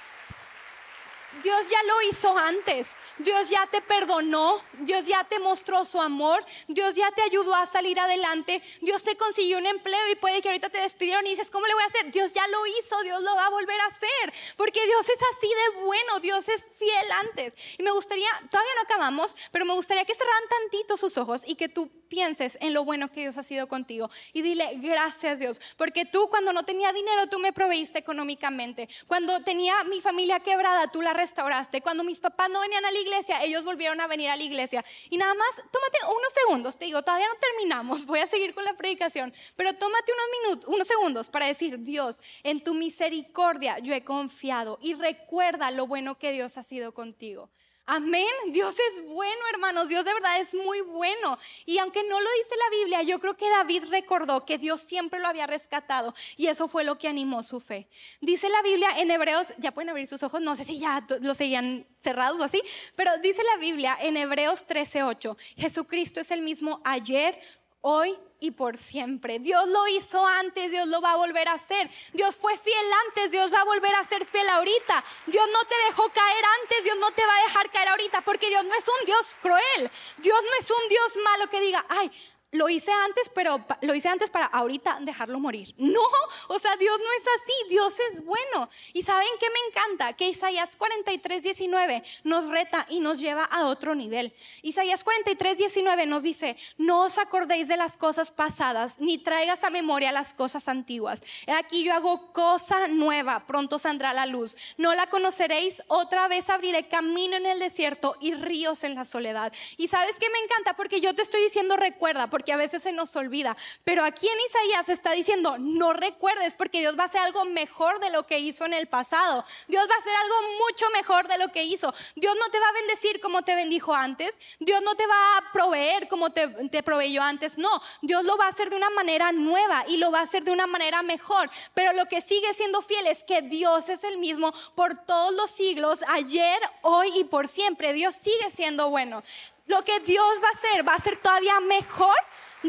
Dios 1.43 1.69
ya 1.69 1.83
lo 1.83 2.01
hizo 2.03 2.37
antes. 2.37 2.95
Dios 3.17 3.49
ya 3.49 3.67
te 3.67 3.81
perdonó. 3.81 4.61
Dios 4.79 5.05
ya 5.05 5.23
te 5.23 5.39
mostró 5.39 5.85
su 5.85 6.01
amor. 6.01 6.43
Dios 6.67 6.95
ya 6.95 7.11
te 7.11 7.21
ayudó 7.21 7.53
a 7.55 7.67
salir 7.67 7.99
adelante. 7.99 8.61
Dios 8.81 9.03
te 9.03 9.15
consiguió 9.15 9.57
un 9.57 9.65
empleo 9.65 10.09
y 10.11 10.15
puede 10.15 10.41
que 10.41 10.49
ahorita 10.49 10.69
te 10.69 10.79
despidieron 10.79 11.25
y 11.27 11.31
dices, 11.31 11.51
¿cómo 11.51 11.65
le 11.67 11.73
voy 11.73 11.83
a 11.83 11.87
hacer? 11.87 12.11
Dios 12.11 12.33
ya 12.33 12.47
lo 12.47 12.65
hizo. 12.65 13.01
Dios 13.03 13.21
lo 13.21 13.35
va 13.35 13.47
a 13.47 13.49
volver 13.49 13.79
a 13.79 13.85
hacer. 13.85 14.33
Porque 14.57 14.85
Dios 14.85 15.09
es 15.09 15.19
así 15.35 15.47
de 15.47 15.85
bueno. 15.85 16.19
Dios 16.19 16.47
es 16.49 16.65
fiel 16.77 17.11
antes. 17.11 17.55
Y 17.77 17.83
me 17.83 17.91
gustaría, 17.91 18.29
todavía 18.49 18.71
no 18.75 18.81
acabamos, 18.81 19.35
pero 19.51 19.65
me 19.65 19.73
gustaría 19.73 20.05
que 20.05 20.15
cerraran 20.15 20.43
tantito 20.49 20.97
sus 20.97 21.17
ojos 21.17 21.43
y 21.45 21.55
que 21.55 21.69
tú 21.69 21.89
pienses 22.07 22.57
en 22.61 22.73
lo 22.73 22.85
bueno 22.85 23.11
que 23.11 23.21
Dios 23.21 23.37
ha 23.37 23.43
sido 23.43 23.67
contigo. 23.67 24.09
Y 24.33 24.41
dile, 24.41 24.71
gracias 24.75 25.39
Dios. 25.39 25.59
Porque 25.77 26.05
tú 26.05 26.27
cuando 26.29 26.53
no 26.53 26.63
tenía 26.63 26.93
dinero, 26.93 27.27
tú 27.27 27.39
me 27.39 27.53
proveíste 27.53 27.99
económicamente. 27.99 28.87
Cuando 29.07 29.41
tenía 29.43 29.83
mi 29.85 30.01
familia 30.01 30.39
quebrada, 30.39 30.91
tú 30.91 31.01
la 31.01 31.13
restauraste. 31.25 31.81
Cuando 31.81 32.03
mis 32.03 32.19
papás 32.19 32.49
no 32.51 32.61
venían 32.61 32.85
a 32.85 32.91
la 32.91 32.99
iglesia, 32.99 33.43
ellos 33.43 33.63
volvieron 33.63 33.99
a 33.99 34.07
venir 34.07 34.29
a 34.29 34.35
la 34.35 34.43
iglesia. 34.43 34.85
Y 35.09 35.17
nada 35.17 35.33
más, 35.33 35.55
tómate 35.55 35.97
unos 36.03 36.33
segundos, 36.33 36.77
te 36.77 36.85
digo, 36.85 37.01
todavía 37.01 37.27
no 37.27 37.39
terminamos, 37.39 38.05
voy 38.11 38.19
a 38.19 38.27
seguir 38.27 38.53
con 38.53 38.63
la 38.63 38.73
predicación, 38.73 39.33
pero 39.55 39.73
tómate 39.73 40.11
unos 40.11 40.27
minutos, 40.37 40.73
unos 40.73 40.87
segundos 40.87 41.29
para 41.29 41.47
decir, 41.47 41.79
Dios, 41.79 42.19
en 42.43 42.63
tu 42.63 42.73
misericordia 42.73 43.79
yo 43.79 43.93
he 43.93 44.03
confiado 44.03 44.77
y 44.81 44.93
recuerda 44.93 45.71
lo 45.71 45.87
bueno 45.87 46.17
que 46.17 46.31
Dios 46.31 46.57
ha 46.57 46.63
sido 46.63 46.93
contigo. 46.93 47.49
Amén. 47.87 48.25
Dios 48.49 48.75
es 48.79 49.05
bueno, 49.05 49.41
hermanos. 49.53 49.89
Dios 49.89 50.03
de 50.03 50.13
verdad 50.13 50.39
es 50.39 50.55
muy 50.55 50.81
bueno. 50.81 51.37
Y 51.65 51.77
aunque 51.77 52.03
no 52.03 52.19
lo 52.19 52.29
dice 52.37 52.55
la 52.55 52.77
Biblia, 52.77 53.01
yo 53.03 53.19
creo 53.19 53.37
que 53.37 53.47
David 53.47 53.83
recordó 53.91 54.43
que 54.43 54.57
Dios 54.57 54.81
siempre 54.81 55.19
lo 55.19 55.27
había 55.27 55.45
rescatado. 55.45 56.15
Y 56.35 56.47
eso 56.47 56.67
fue 56.67 56.83
lo 56.83 56.97
que 56.97 57.07
animó 57.07 57.43
su 57.43 57.59
fe. 57.59 57.87
Dice 58.21 58.49
la 58.49 58.63
Biblia 58.63 58.89
en 58.97 59.11
Hebreos, 59.11 59.53
ya 59.57 59.71
pueden 59.71 59.89
abrir 59.89 60.07
sus 60.07 60.23
ojos, 60.23 60.41
no 60.41 60.55
sé 60.55 60.65
si 60.65 60.79
ya 60.79 61.05
lo 61.21 61.35
seguían 61.35 61.85
cerrados 61.99 62.39
o 62.39 62.43
así, 62.43 62.61
pero 62.95 63.11
dice 63.19 63.43
la 63.43 63.57
Biblia 63.57 63.97
en 63.99 64.17
Hebreos 64.17 64.65
13:8, 64.67 65.37
Jesucristo 65.57 66.19
es 66.19 66.31
el 66.31 66.41
mismo 66.41 66.81
ayer, 66.83 67.39
hoy 67.87 68.17
y 68.39 68.49
por 68.49 68.77
siempre. 68.77 69.37
Dios 69.37 69.67
lo 69.67 69.87
hizo 69.87 70.25
antes, 70.25 70.71
Dios 70.71 70.87
lo 70.87 71.01
va 71.01 71.11
a 71.11 71.17
volver 71.17 71.47
a 71.47 71.53
hacer. 71.53 71.87
Dios 72.13 72.35
fue 72.35 72.57
fiel 72.57 72.85
antes, 73.07 73.31
Dios 73.31 73.53
va 73.53 73.61
a 73.61 73.63
volver 73.63 73.93
a 73.93 74.03
ser 74.03 74.25
fiel 74.25 74.49
ahorita. 74.49 75.03
Dios 75.27 75.45
no 75.53 75.63
te 75.65 75.75
dejó 75.87 76.09
caer 76.09 76.45
antes, 76.61 76.83
Dios 76.83 76.97
no 76.97 77.11
te 77.11 77.23
va 77.23 77.35
a 77.35 77.43
dejar 77.43 77.69
caer 77.69 77.89
ahorita, 77.89 78.21
porque 78.21 78.49
Dios 78.49 78.63
no 78.65 78.73
es 78.73 78.87
un 78.87 79.05
Dios 79.05 79.37
cruel. 79.39 79.91
Dios 80.17 80.41
no 80.41 80.59
es 80.59 80.71
un 80.71 80.89
Dios 80.89 81.17
malo 81.23 81.47
que 81.47 81.61
diga, 81.61 81.85
ay, 81.87 82.11
lo 82.55 82.69
hice 82.69 82.91
antes, 82.91 83.29
pero 83.33 83.63
lo 83.81 83.93
hice 83.93 84.09
antes 84.09 84.29
para 84.29 84.45
ahorita 84.45 84.99
dejarlo 85.01 85.39
morir. 85.39 85.73
No, 85.95 86.01
o 86.49 86.59
sea, 86.59 86.75
Dios 86.75 86.97
no 86.99 87.05
es 87.17 87.25
así, 87.41 87.69
Dios 87.69 87.97
es 88.11 88.25
bueno. 88.25 88.69
Y 88.91 89.03
saben 89.03 89.27
qué 89.39 89.47
me 89.49 89.59
encanta, 89.69 90.13
que 90.13 90.27
Isaías 90.27 90.75
43, 90.75 91.43
19 91.43 92.03
nos 92.23 92.49
reta 92.49 92.85
y 92.89 92.99
nos 92.99 93.19
lleva 93.19 93.45
a 93.45 93.67
otro 93.67 93.95
nivel. 93.95 94.33
Isaías 94.61 95.03
43, 95.03 95.57
19 95.57 96.05
nos 96.05 96.23
dice, 96.23 96.57
no 96.77 97.01
os 97.01 97.17
acordéis 97.17 97.67
de 97.67 97.77
las 97.77 97.97
cosas 97.97 98.31
pasadas, 98.31 98.99
ni 98.99 99.17
traigas 99.19 99.63
a 99.63 99.69
memoria 99.69 100.11
las 100.11 100.33
cosas 100.33 100.67
antiguas. 100.67 101.23
Aquí 101.47 101.83
yo 101.83 101.93
hago 101.93 102.33
cosa 102.33 102.87
nueva, 102.87 103.45
pronto 103.45 103.77
saldrá 103.77 104.13
la 104.13 104.25
luz. 104.25 104.55
No 104.77 104.93
la 104.93 105.07
conoceréis, 105.07 105.81
otra 105.87 106.27
vez 106.27 106.49
abriré 106.49 106.87
camino 106.87 107.37
en 107.37 107.45
el 107.45 107.59
desierto 107.59 108.17
y 108.19 108.33
ríos 108.33 108.83
en 108.83 108.95
la 108.95 109.05
soledad. 109.05 109.53
Y 109.77 109.87
sabes 109.87 110.17
qué 110.19 110.29
me 110.29 110.39
encanta, 110.39 110.75
porque 110.75 110.99
yo 110.99 111.13
te 111.13 111.21
estoy 111.21 111.41
diciendo 111.43 111.77
recuerda, 111.77 112.29
porque 112.29 112.44
que 112.45 112.53
a 112.53 112.57
veces 112.57 112.83
se 112.83 112.91
nos 112.91 113.15
olvida. 113.15 113.57
Pero 113.83 114.03
aquí 114.03 114.27
en 114.27 114.39
Isaías 114.47 114.89
está 114.89 115.11
diciendo, 115.11 115.57
no 115.57 115.93
recuerdes 115.93 116.53
porque 116.53 116.79
Dios 116.79 116.97
va 116.97 117.03
a 117.03 117.05
hacer 117.07 117.21
algo 117.21 117.43
mejor 117.45 117.99
de 117.99 118.09
lo 118.09 118.23
que 118.25 118.39
hizo 118.39 118.65
en 118.65 118.73
el 118.73 118.87
pasado. 118.87 119.45
Dios 119.67 119.85
va 119.89 119.95
a 119.95 119.99
hacer 119.99 120.13
algo 120.15 120.35
mucho 120.65 120.85
mejor 120.91 121.27
de 121.27 121.37
lo 121.37 121.51
que 121.51 121.63
hizo. 121.63 121.93
Dios 122.15 122.35
no 122.39 122.49
te 122.49 122.59
va 122.59 122.69
a 122.69 122.73
bendecir 122.73 123.19
como 123.19 123.41
te 123.41 123.55
bendijo 123.55 123.93
antes. 123.93 124.39
Dios 124.59 124.81
no 124.81 124.95
te 124.95 125.05
va 125.07 125.37
a 125.37 125.51
proveer 125.51 126.07
como 126.07 126.29
te, 126.29 126.47
te 126.69 126.83
proveyó 126.83 127.21
antes. 127.21 127.57
No, 127.57 127.81
Dios 128.01 128.23
lo 128.23 128.37
va 128.37 128.45
a 128.45 128.49
hacer 128.49 128.69
de 128.69 128.77
una 128.77 128.89
manera 128.91 129.31
nueva 129.31 129.85
y 129.87 129.97
lo 129.97 130.11
va 130.11 130.19
a 130.19 130.23
hacer 130.23 130.43
de 130.43 130.51
una 130.51 130.67
manera 130.67 131.01
mejor. 131.01 131.49
Pero 131.73 131.93
lo 131.93 132.05
que 132.05 132.21
sigue 132.21 132.53
siendo 132.53 132.81
fiel 132.81 133.07
es 133.07 133.23
que 133.23 133.41
Dios 133.41 133.89
es 133.89 134.03
el 134.03 134.17
mismo 134.17 134.53
por 134.75 134.97
todos 134.97 135.33
los 135.33 135.49
siglos, 135.49 135.99
ayer, 136.07 136.59
hoy 136.81 137.11
y 137.15 137.23
por 137.23 137.47
siempre. 137.47 137.93
Dios 137.93 138.15
sigue 138.15 138.51
siendo 138.51 138.89
bueno 138.89 139.23
lo 139.67 139.83
que 139.83 139.99
Dios 140.01 140.25
va 140.43 140.47
a 140.47 140.51
hacer 140.51 140.87
va 140.87 140.93
a 140.95 140.99
ser 140.99 141.17
todavía 141.17 141.59
mejor 141.59 142.15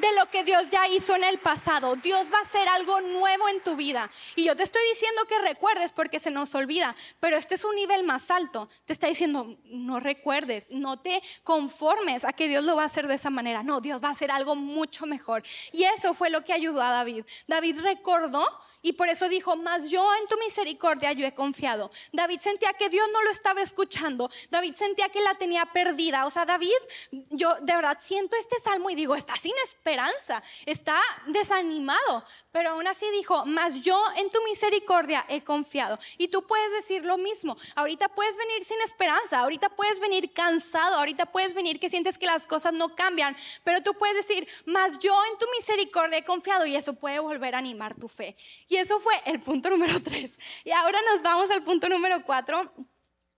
de 0.00 0.12
lo 0.14 0.28
que 0.30 0.44
Dios 0.44 0.70
ya 0.70 0.86
hizo 0.88 1.14
en 1.14 1.24
el 1.24 1.38
pasado. 1.38 1.96
Dios 1.96 2.30
va 2.32 2.38
a 2.38 2.42
hacer 2.42 2.68
algo 2.68 3.00
nuevo 3.00 3.48
en 3.48 3.60
tu 3.60 3.76
vida. 3.76 4.10
Y 4.34 4.44
yo 4.44 4.56
te 4.56 4.62
estoy 4.62 4.82
diciendo 4.90 5.22
que 5.28 5.38
recuerdes 5.38 5.92
porque 5.92 6.20
se 6.20 6.30
nos 6.30 6.54
olvida, 6.54 6.94
pero 7.20 7.36
este 7.36 7.54
es 7.54 7.64
un 7.64 7.74
nivel 7.74 8.04
más 8.04 8.30
alto. 8.30 8.68
Te 8.84 8.92
está 8.92 9.06
diciendo, 9.06 9.56
no 9.64 10.00
recuerdes, 10.00 10.66
no 10.70 10.98
te 10.98 11.22
conformes 11.42 12.24
a 12.24 12.32
que 12.32 12.48
Dios 12.48 12.64
lo 12.64 12.76
va 12.76 12.82
a 12.82 12.86
hacer 12.86 13.06
de 13.06 13.14
esa 13.14 13.30
manera. 13.30 13.62
No, 13.62 13.80
Dios 13.80 14.02
va 14.02 14.08
a 14.08 14.12
hacer 14.12 14.30
algo 14.30 14.54
mucho 14.54 15.06
mejor. 15.06 15.42
Y 15.72 15.84
eso 15.84 16.14
fue 16.14 16.30
lo 16.30 16.44
que 16.44 16.52
ayudó 16.52 16.82
a 16.82 16.90
David. 16.90 17.24
David 17.46 17.80
recordó 17.80 18.46
y 18.82 18.92
por 18.92 19.08
eso 19.08 19.28
dijo, 19.28 19.56
más 19.56 19.88
yo 19.90 20.06
en 20.14 20.26
tu 20.28 20.36
misericordia 20.38 21.12
yo 21.12 21.26
he 21.26 21.34
confiado. 21.34 21.90
David 22.12 22.40
sentía 22.40 22.72
que 22.74 22.88
Dios 22.88 23.06
no 23.12 23.22
lo 23.22 23.30
estaba 23.30 23.62
escuchando. 23.62 24.30
David 24.50 24.74
sentía 24.74 25.08
que 25.08 25.20
la 25.20 25.34
tenía 25.34 25.66
perdida. 25.66 26.26
O 26.26 26.30
sea, 26.30 26.44
David, 26.44 26.76
yo 27.30 27.54
de 27.60 27.74
verdad 27.74 27.98
siento 28.00 28.36
este 28.36 28.60
salmo 28.60 28.90
y 28.90 28.94
digo, 28.94 29.14
está 29.14 29.36
sin 29.36 29.54
esperanza, 29.64 30.42
está 30.64 31.00
desanimado. 31.26 32.24
Pero 32.52 32.70
aún 32.70 32.86
así 32.86 33.06
dijo, 33.10 33.44
más 33.44 33.82
yo 33.82 34.02
en 34.16 34.30
tu 34.30 34.42
misericordia 34.44 35.24
he 35.28 35.42
confiado. 35.42 35.98
Y 36.16 36.28
tú 36.28 36.46
puedes 36.46 36.70
decir 36.72 37.04
lo 37.04 37.18
mismo. 37.18 37.56
Ahorita 37.74 38.08
puedes 38.08 38.36
venir 38.36 38.64
sin 38.64 38.80
esperanza, 38.82 39.40
ahorita 39.40 39.70
puedes 39.70 40.00
venir 40.00 40.32
cansado, 40.32 40.96
ahorita 40.96 41.26
puedes 41.26 41.54
venir 41.54 41.80
que 41.80 41.90
sientes 41.90 42.18
que 42.18 42.26
las 42.26 42.46
cosas 42.46 42.72
no 42.72 42.94
cambian. 42.94 43.36
Pero 43.64 43.82
tú 43.82 43.94
puedes 43.94 44.16
decir, 44.16 44.48
más 44.64 44.98
yo 44.98 45.14
en 45.32 45.38
tu 45.38 45.46
misericordia 45.56 46.18
he 46.18 46.24
confiado 46.24 46.66
y 46.66 46.76
eso 46.76 46.94
puede 46.94 47.18
volver 47.18 47.54
a 47.54 47.58
animar 47.58 47.94
tu 47.94 48.08
fe. 48.08 48.36
Eso 48.76 49.00
fue 49.00 49.14
el 49.26 49.40
punto 49.40 49.70
número 49.70 50.02
tres. 50.02 50.38
Y 50.64 50.70
ahora 50.70 50.98
nos 51.12 51.22
vamos 51.22 51.50
al 51.50 51.62
punto 51.62 51.88
número 51.88 52.22
cuatro, 52.24 52.72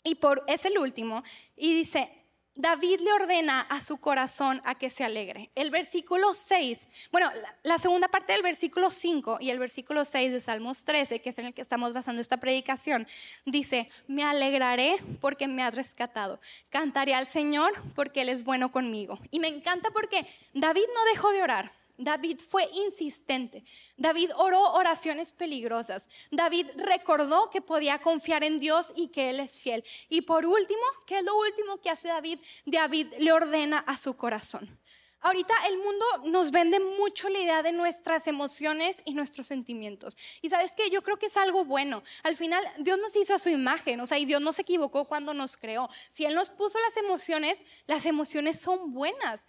y 0.05 0.15
por, 0.15 0.45
es 0.47 0.65
el 0.65 0.79
último, 0.79 1.23
y 1.57 1.75
dice, 1.75 2.19
David 2.59 2.99
le 3.03 3.13
ordena 3.13 3.61
a 3.61 3.81
su 3.81 3.99
corazón 3.99 4.61
a 4.65 4.75
que 4.75 4.91
se 4.91 5.05
alegre. 5.05 5.49
El 5.55 5.71
versículo 5.71 6.35
6, 6.35 6.89
bueno, 7.13 7.31
la, 7.63 7.79
segunda 7.79 8.09
parte 8.09 8.33
del 8.33 8.43
versículo 8.43 8.91
5 8.91 9.39
y 9.41 9.51
el 9.51 9.61
versículo 9.61 10.05
6 10.05 10.33
de 10.33 10.41
Salmos 10.41 10.85
13, 10.85 11.21
que 11.21 11.31
es 11.31 11.39
en 11.39 11.47
el 11.47 11.55
que 11.55 11.63
estamos 11.63 11.93
basando 11.93 12.21
esta 12.21 12.39
predicación, 12.39 13.07
dice, 13.45 13.89
me 14.09 14.25
alegraré 14.25 14.97
porque 15.21 15.47
me 15.47 15.63
has 15.63 15.73
rescatado. 15.73 16.41
Cantaré 16.69 17.15
al 17.15 17.29
Señor 17.29 17.73
porque 17.95 18.23
Él 18.23 18.29
es 18.29 18.43
bueno 18.43 18.73
conmigo. 18.73 19.21
Y 19.31 19.39
me 19.39 19.47
encanta 19.47 19.93
porque 19.93 20.27
David 20.53 20.83
no 20.93 21.05
dejó 21.13 21.31
de 21.31 21.43
orar. 21.45 21.71
David 21.99 22.41
fue 22.41 22.69
insistente. 22.73 23.65
David 23.97 24.31
oró 24.37 24.73
oraciones 24.73 25.33
peligrosas. 25.33 26.09
David 26.31 26.69
recordó 26.77 27.51
que 27.51 27.61
podía 27.61 27.99
confiar 27.99 28.45
en 28.45 28.61
Dios 28.61 28.93
y 28.97 29.09
que 29.09 29.31
Él 29.31 29.41
es 29.41 29.61
fiel. 29.61 29.85
Y 30.09 30.23
por 30.23 30.47
último, 30.47 30.81
¿qué 31.07 31.19
es 31.19 31.25
lo 31.25 31.37
último 31.37 31.79
que 31.81 31.91
hace 31.91 32.09
David? 32.09 32.39
David 32.65 33.13
le 33.19 33.33
ordena 33.33 33.79
a 33.81 33.97
su 33.97 34.17
corazón. 34.17 34.79
Ahorita 35.21 35.53
el 35.67 35.79
mundo 35.79 36.07
nos 36.27 36.53
vende 36.53 36.79
mucho 36.79 37.29
la 37.29 37.41
idea 37.41 37.63
de 37.65 37.73
nuestras 37.73 38.29
emociones 38.29 39.03
y 39.05 39.15
nuestros 39.15 39.49
sentimientos. 39.49 40.17
Y 40.43 40.49
sabes 40.49 40.71
que 40.73 40.91
yo 40.91 41.03
creo 41.03 41.19
que 41.19 41.27
es 41.27 41.37
algo 41.37 41.65
bueno. 41.65 42.05
Al 42.23 42.37
final 42.37 42.65
Dios 42.79 42.99
nos 43.01 43.17
hizo 43.17 43.35
a 43.35 43.41
su 43.41 43.49
imagen, 43.49 43.99
o 44.01 44.07
sea, 44.07 44.19
y 44.19 44.27
Dios 44.27 44.41
no 44.41 44.53
se 44.53 44.63
equivocó 44.63 45.07
cuando 45.07 45.35
nos 45.35 45.57
creó. 45.57 45.91
Si 46.13 46.25
Él 46.25 46.35
nos 46.35 46.51
puso 46.51 46.79
las 46.81 46.97
emociones, 46.97 47.65
las 47.89 48.07
emociones 48.07 48.61
son 48.61 48.93
buenas. 48.93 49.45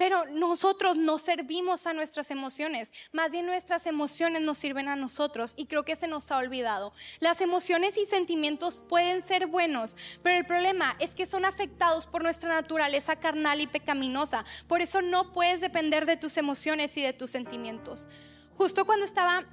Pero 0.00 0.24
nosotros 0.24 0.96
no 0.96 1.18
servimos 1.18 1.86
a 1.86 1.92
nuestras 1.92 2.30
emociones, 2.30 2.90
más 3.12 3.30
bien 3.30 3.44
nuestras 3.44 3.84
emociones 3.84 4.40
nos 4.40 4.56
sirven 4.56 4.88
a 4.88 4.96
nosotros 4.96 5.52
y 5.58 5.66
creo 5.66 5.82
que 5.82 5.94
se 5.94 6.08
nos 6.08 6.30
ha 6.30 6.38
olvidado. 6.38 6.94
Las 7.18 7.42
emociones 7.42 7.98
y 7.98 8.06
sentimientos 8.06 8.78
pueden 8.78 9.20
ser 9.20 9.46
buenos, 9.46 9.98
pero 10.22 10.38
el 10.38 10.46
problema 10.46 10.96
es 11.00 11.14
que 11.14 11.26
son 11.26 11.44
afectados 11.44 12.06
por 12.06 12.22
nuestra 12.22 12.48
naturaleza 12.48 13.16
carnal 13.16 13.60
y 13.60 13.66
pecaminosa. 13.66 14.46
Por 14.66 14.80
eso 14.80 15.02
no 15.02 15.32
puedes 15.32 15.60
depender 15.60 16.06
de 16.06 16.16
tus 16.16 16.38
emociones 16.38 16.96
y 16.96 17.02
de 17.02 17.12
tus 17.12 17.30
sentimientos. 17.30 18.08
Justo 18.56 18.86
cuando 18.86 19.04
estaba 19.04 19.44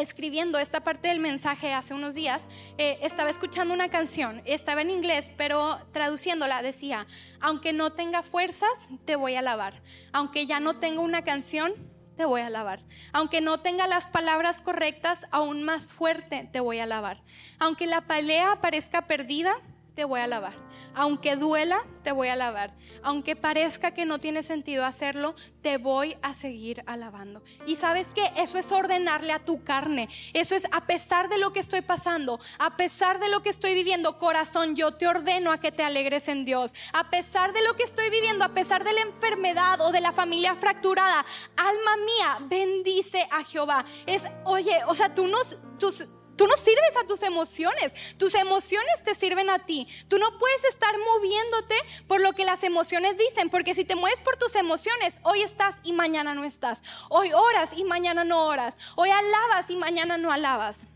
escribiendo 0.00 0.58
esta 0.58 0.80
parte 0.80 1.08
del 1.08 1.20
mensaje 1.20 1.72
hace 1.72 1.94
unos 1.94 2.14
días, 2.14 2.46
eh, 2.78 2.98
estaba 3.02 3.30
escuchando 3.30 3.74
una 3.74 3.88
canción, 3.88 4.42
estaba 4.44 4.82
en 4.82 4.90
inglés, 4.90 5.30
pero 5.36 5.78
traduciéndola 5.92 6.62
decía, 6.62 7.06
aunque 7.40 7.72
no 7.72 7.92
tenga 7.92 8.22
fuerzas, 8.22 8.88
te 9.04 9.16
voy 9.16 9.34
a 9.34 9.40
alabar. 9.40 9.82
Aunque 10.12 10.46
ya 10.46 10.60
no 10.60 10.78
tenga 10.78 11.00
una 11.00 11.22
canción, 11.22 11.72
te 12.16 12.24
voy 12.24 12.40
a 12.40 12.46
alabar. 12.46 12.80
Aunque 13.12 13.40
no 13.40 13.58
tenga 13.58 13.86
las 13.86 14.06
palabras 14.06 14.62
correctas, 14.62 15.26
aún 15.30 15.62
más 15.62 15.86
fuerte 15.86 16.48
te 16.52 16.60
voy 16.60 16.78
a 16.78 16.84
alabar. 16.84 17.22
Aunque 17.58 17.86
la 17.86 18.02
pelea 18.02 18.60
parezca 18.60 19.02
perdida, 19.02 19.54
te 20.00 20.06
voy 20.06 20.20
a 20.20 20.24
alabar. 20.24 20.54
Aunque 20.94 21.36
duela, 21.36 21.84
te 22.02 22.10
voy 22.10 22.28
a 22.28 22.32
alabar. 22.32 22.74
Aunque 23.02 23.36
parezca 23.36 23.90
que 23.90 24.06
no 24.06 24.18
tiene 24.18 24.42
sentido 24.42 24.86
hacerlo, 24.86 25.34
te 25.60 25.76
voy 25.76 26.16
a 26.22 26.32
seguir 26.32 26.82
alabando. 26.86 27.42
Y 27.66 27.76
sabes 27.76 28.14
que 28.14 28.24
eso 28.38 28.56
es 28.56 28.72
ordenarle 28.72 29.34
a 29.34 29.44
tu 29.44 29.62
carne. 29.62 30.08
Eso 30.32 30.54
es 30.54 30.66
a 30.72 30.86
pesar 30.86 31.28
de 31.28 31.36
lo 31.36 31.52
que 31.52 31.60
estoy 31.60 31.82
pasando, 31.82 32.40
a 32.58 32.78
pesar 32.78 33.20
de 33.20 33.28
lo 33.28 33.42
que 33.42 33.50
estoy 33.50 33.74
viviendo, 33.74 34.18
corazón, 34.18 34.74
yo 34.74 34.94
te 34.94 35.06
ordeno 35.06 35.52
a 35.52 35.60
que 35.60 35.70
te 35.70 35.82
alegres 35.82 36.28
en 36.28 36.46
Dios. 36.46 36.72
A 36.94 37.10
pesar 37.10 37.52
de 37.52 37.62
lo 37.62 37.74
que 37.74 37.82
estoy 37.82 38.08
viviendo, 38.08 38.46
a 38.46 38.54
pesar 38.54 38.84
de 38.84 38.94
la 38.94 39.02
enfermedad 39.02 39.82
o 39.82 39.92
de 39.92 40.00
la 40.00 40.12
familia 40.12 40.54
fracturada, 40.54 41.26
alma 41.58 41.96
mía, 42.06 42.38
bendice 42.48 43.28
a 43.30 43.44
Jehová. 43.44 43.84
Es, 44.06 44.22
oye, 44.46 44.80
o 44.86 44.94
sea, 44.94 45.14
tú 45.14 45.26
nos, 45.26 45.58
tus, 45.78 46.06
Tú 46.40 46.46
no 46.46 46.56
sirves 46.56 46.96
a 46.98 47.06
tus 47.06 47.22
emociones, 47.22 47.92
tus 48.16 48.34
emociones 48.34 49.02
te 49.04 49.14
sirven 49.14 49.50
a 49.50 49.58
ti. 49.58 49.86
Tú 50.08 50.16
no 50.16 50.38
puedes 50.38 50.64
estar 50.64 50.90
moviéndote 50.96 51.74
por 52.06 52.22
lo 52.22 52.32
que 52.32 52.46
las 52.46 52.64
emociones 52.64 53.18
dicen, 53.18 53.50
porque 53.50 53.74
si 53.74 53.84
te 53.84 53.94
mueves 53.94 54.20
por 54.20 54.38
tus 54.38 54.54
emociones, 54.54 55.20
hoy 55.22 55.42
estás 55.42 55.80
y 55.82 55.92
mañana 55.92 56.32
no 56.32 56.44
estás. 56.44 56.82
Hoy 57.10 57.30
oras 57.34 57.74
y 57.76 57.84
mañana 57.84 58.24
no 58.24 58.46
oras. 58.46 58.74
Hoy 58.96 59.10
alabas 59.10 59.68
y 59.68 59.76
mañana 59.76 60.16
no 60.16 60.32
alabas. 60.32 60.86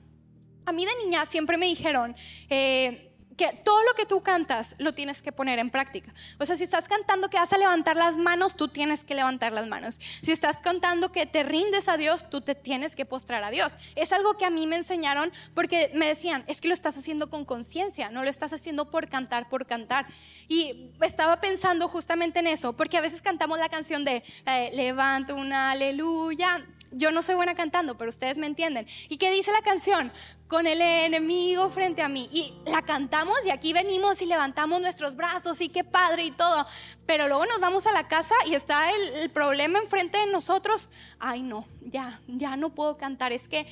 A 0.65 0.73
mí 0.73 0.87
de 0.87 0.93
niña 1.05 1.27
siempre 1.27 1.59
me 1.59 1.67
dijeron, 1.67 2.17
eh, 2.49 3.14
que 3.37 3.53
todo 3.65 3.83
lo 3.83 3.95
que 3.95 4.07
tú 4.07 4.23
cantas 4.23 4.77
lo 4.79 4.93
tienes 4.93 5.23
que 5.23 5.33
poner 5.33 5.59
en 5.59 5.71
práctica. 5.71 6.13
O 6.39 6.47
sea, 6.47 6.57
si 6.57 6.65
estás 6.65 6.89
cantando 6.89 7.29
que 7.29 7.37
vas 7.37 7.53
a 7.53 7.59
levantar 7.59 7.97
las 7.97 8.17
manos, 8.17 8.57
tú 8.57 8.69
tienes 8.69 9.05
que 9.05 9.15
levantar 9.15 9.53
las 9.53 9.67
manos. 9.67 9.99
Si 10.23 10.33
estás 10.33 10.59
cantando 10.59 11.13
que 11.13 11.27
te 11.27 11.43
rindes 11.43 11.89
a 11.89 11.97
Dios, 11.97 12.31
tú 12.31 12.41
te 12.41 12.55
tienes 12.55 12.97
que 12.97 13.05
postrar 13.05 13.45
a 13.45 13.51
Dios. 13.51 13.75
Es 13.95 14.13
algo 14.13 14.37
que 14.37 14.45
a 14.45 14.51
mí 14.51 14.67
me 14.67 14.77
enseñaron 14.77 15.33
porque 15.55 15.91
me 15.95 16.07
decían, 16.07 16.45
es 16.47 16.61
que 16.61 16.69
lo 16.69 16.75
estás 16.75 16.97
haciendo 16.97 17.31
con 17.31 17.45
conciencia, 17.45 18.11
no 18.11 18.23
lo 18.23 18.31
estás 18.31 18.53
haciendo 18.53 18.91
por 18.91 19.09
cantar, 19.09 19.49
por 19.49 19.67
cantar. 19.67 20.07
Y 20.49 20.91
estaba 21.01 21.41
pensando 21.41 21.89
justamente 21.89 22.39
en 22.39 22.47
eso, 22.47 22.75
porque 22.75 22.97
a 22.97 23.01
veces 23.01 23.23
cantamos 23.23 23.59
la 23.59 23.69
canción 23.69 24.05
de 24.05 24.23
eh, 24.47 24.71
levanto 24.75 25.35
una 25.35 25.73
aleluya 25.73 26.65
yo 26.95 27.11
no 27.11 27.23
soy 27.23 27.35
buena 27.35 27.55
cantando, 27.55 27.97
pero 27.97 28.11
ustedes 28.11 28.39
me 28.39 28.47
entienden. 28.47 28.87
¿Y 29.09 29.19
qué 29.19 29.31
dice 29.31 29.53
la 29.53 29.63
canción? 29.63 30.13
Con 30.49 30.67
el 30.67 30.81
enemigo 30.81 31.69
frente 31.71 32.03
a 32.03 32.09
mí. 32.09 32.29
Y 32.33 32.55
la 32.71 32.83
cantamos 32.83 33.37
y 33.45 33.51
aquí 33.51 33.73
venimos 33.73 34.23
y 34.23 34.27
levantamos 34.27 34.81
nuestros 34.81 35.17
brazos 35.17 35.61
y 35.61 35.69
qué 35.69 35.85
padre 35.85 36.25
y 36.25 36.31
todo. 36.31 36.67
Pero 37.07 37.29
luego 37.29 37.47
nos 37.47 37.61
vamos 37.61 37.87
a 37.87 37.93
la 37.93 38.07
casa 38.09 38.35
y 38.47 38.55
está 38.55 38.91
el, 38.91 39.31
problema 39.31 39.79
enfrente 39.79 40.19
de 40.19 40.27
nosotros. 40.27 40.91
Ay, 41.19 41.43
no, 41.43 41.67
ya, 41.81 42.21
ya 42.29 42.57
no 42.57 42.75
puedo 42.75 42.97
cantar. 42.97 43.33
Es 43.33 43.49
que 43.49 43.67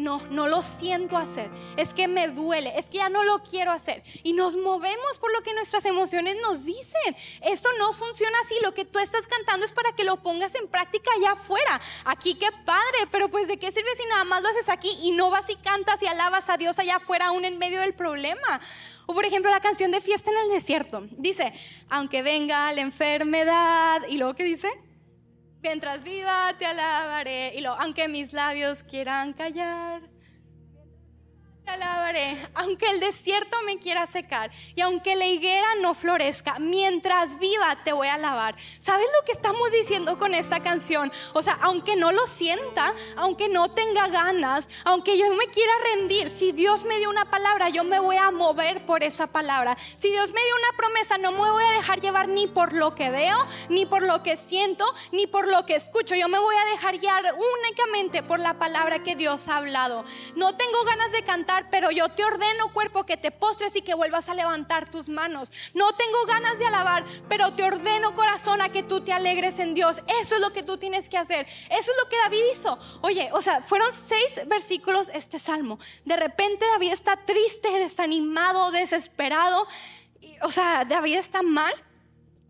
no, 0.00 0.20
no 0.30 0.48
lo 0.48 0.62
siento 0.62 1.16
hacer, 1.16 1.50
es 1.76 1.94
que 1.94 2.08
me 2.08 2.28
duele, 2.28 2.72
es 2.76 2.90
que 2.90 2.98
ya 2.98 3.08
no 3.08 3.22
lo 3.24 3.42
quiero 3.42 3.70
hacer. 3.70 4.02
Y 4.22 4.32
nos 4.32 4.56
movemos 4.56 5.18
por 5.20 5.32
lo 5.32 5.42
que 5.42 5.54
nuestras 5.54 5.84
emociones 5.84 6.36
nos 6.42 6.64
dicen. 6.64 7.16
Eso 7.42 7.68
no 7.78 7.92
funciona 7.92 8.36
así, 8.42 8.54
lo 8.62 8.74
que 8.74 8.84
tú 8.84 8.98
estás 8.98 9.26
cantando 9.26 9.64
es 9.64 9.72
para 9.72 9.92
que 9.92 10.04
lo 10.04 10.16
pongas 10.16 10.54
en 10.54 10.68
práctica 10.68 11.10
allá 11.16 11.32
afuera. 11.32 11.80
Aquí 12.04 12.34
qué 12.34 12.48
padre, 12.64 12.98
pero 13.10 13.28
pues 13.28 13.48
de 13.48 13.58
qué 13.58 13.70
sirve 13.72 13.94
si 13.96 14.04
nada 14.08 14.24
más 14.24 14.42
lo 14.42 14.48
haces 14.48 14.68
aquí 14.68 14.90
y 15.02 15.12
no 15.12 15.30
vas 15.30 15.48
y 15.48 15.56
cantas 15.56 16.02
y 16.02 16.06
alabas 16.06 16.48
a 16.48 16.56
Dios 16.56 16.78
allá 16.78 16.96
afuera 16.96 17.28
aún 17.28 17.44
en 17.44 17.58
medio 17.58 17.80
del 17.80 17.94
problema. 17.94 18.60
O 19.06 19.14
por 19.14 19.24
ejemplo 19.24 19.50
la 19.50 19.60
canción 19.60 19.90
de 19.90 20.00
fiesta 20.00 20.30
en 20.30 20.38
el 20.38 20.50
desierto. 20.50 21.06
Dice, 21.10 21.52
aunque 21.88 22.22
venga 22.22 22.72
la 22.72 22.80
enfermedad, 22.80 24.02
y 24.08 24.18
luego 24.18 24.34
qué 24.34 24.44
dice? 24.44 24.68
Mientras 25.62 26.02
viva 26.02 26.54
te 26.58 26.66
alabaré. 26.66 27.54
Y 27.54 27.60
lo, 27.60 27.72
aunque 27.72 28.08
mis 28.08 28.32
labios 28.32 28.82
quieran 28.82 29.32
callar 29.32 30.02
alabaré, 31.66 32.36
aunque 32.54 32.90
el 32.90 33.00
desierto 33.00 33.56
me 33.64 33.78
quiera 33.78 34.06
secar 34.06 34.50
y 34.74 34.80
aunque 34.80 35.16
la 35.16 35.26
higuera 35.26 35.74
no 35.80 35.94
florezca, 35.94 36.58
mientras 36.58 37.38
viva 37.38 37.76
te 37.84 37.92
voy 37.92 38.08
a 38.08 38.14
alabar. 38.14 38.54
¿Sabes 38.80 39.06
lo 39.18 39.24
que 39.24 39.32
estamos 39.32 39.70
diciendo 39.70 40.18
con 40.18 40.34
esta 40.34 40.60
canción? 40.60 41.12
O 41.32 41.42
sea, 41.42 41.58
aunque 41.62 41.96
no 41.96 42.12
lo 42.12 42.26
sienta, 42.26 42.92
aunque 43.16 43.48
no 43.48 43.70
tenga 43.70 44.08
ganas, 44.08 44.68
aunque 44.84 45.16
yo 45.16 45.32
me 45.34 45.46
quiera 45.48 45.72
rendir, 45.94 46.30
si 46.30 46.52
Dios 46.52 46.84
me 46.84 46.98
dio 46.98 47.10
una 47.10 47.30
palabra, 47.30 47.68
yo 47.68 47.84
me 47.84 48.00
voy 48.00 48.16
a 48.16 48.30
mover 48.30 48.84
por 48.86 49.02
esa 49.02 49.26
palabra. 49.26 49.76
Si 49.98 50.10
Dios 50.10 50.30
me 50.32 50.40
dio 50.44 50.54
una 50.56 50.76
promesa, 50.76 51.18
no 51.18 51.32
me 51.32 51.50
voy 51.50 51.64
a 51.64 51.76
dejar 51.76 52.00
llevar 52.00 52.28
ni 52.28 52.46
por 52.46 52.72
lo 52.72 52.94
que 52.94 53.10
veo, 53.10 53.46
ni 53.68 53.86
por 53.86 54.02
lo 54.02 54.22
que 54.22 54.36
siento, 54.36 54.84
ni 55.12 55.26
por 55.26 55.46
lo 55.46 55.66
que 55.66 55.76
escucho. 55.76 56.14
Yo 56.14 56.28
me 56.28 56.38
voy 56.38 56.56
a 56.56 56.70
dejar 56.72 56.98
guiar 56.98 57.24
únicamente 57.34 58.22
por 58.22 58.40
la 58.40 58.58
palabra 58.58 59.02
que 59.02 59.16
Dios 59.16 59.48
ha 59.48 59.58
hablado. 59.58 60.04
No 60.34 60.56
tengo 60.56 60.84
ganas 60.84 61.12
de 61.12 61.22
cantar 61.22 61.49
pero 61.70 61.90
yo 61.90 62.08
te 62.08 62.24
ordeno, 62.24 62.72
cuerpo, 62.72 63.04
que 63.04 63.16
te 63.16 63.30
postres 63.30 63.74
y 63.76 63.82
que 63.82 63.94
vuelvas 63.94 64.28
a 64.28 64.34
levantar 64.34 64.90
tus 64.90 65.08
manos. 65.08 65.50
No 65.74 65.92
tengo 65.94 66.24
ganas 66.26 66.58
de 66.58 66.66
alabar, 66.66 67.04
pero 67.28 67.52
te 67.54 67.62
ordeno, 67.62 68.14
corazón, 68.14 68.60
a 68.62 68.70
que 68.70 68.82
tú 68.82 69.02
te 69.02 69.12
alegres 69.12 69.58
en 69.58 69.74
Dios. 69.74 69.98
Eso 70.20 70.36
es 70.36 70.40
lo 70.40 70.52
que 70.52 70.62
tú 70.62 70.78
tienes 70.78 71.08
que 71.08 71.18
hacer. 71.18 71.46
Eso 71.70 71.92
es 71.92 71.96
lo 72.02 72.08
que 72.08 72.16
David 72.16 72.42
hizo. 72.52 72.78
Oye, 73.02 73.30
o 73.32 73.42
sea, 73.42 73.62
fueron 73.62 73.90
seis 73.92 74.40
versículos 74.46 75.08
este 75.12 75.38
salmo. 75.38 75.78
De 76.04 76.16
repente 76.16 76.64
David 76.66 76.92
está 76.92 77.16
triste, 77.16 77.70
desanimado, 77.78 78.70
desesperado. 78.70 79.66
O 80.42 80.52
sea, 80.52 80.84
David 80.84 81.16
está 81.16 81.42
mal. 81.42 81.72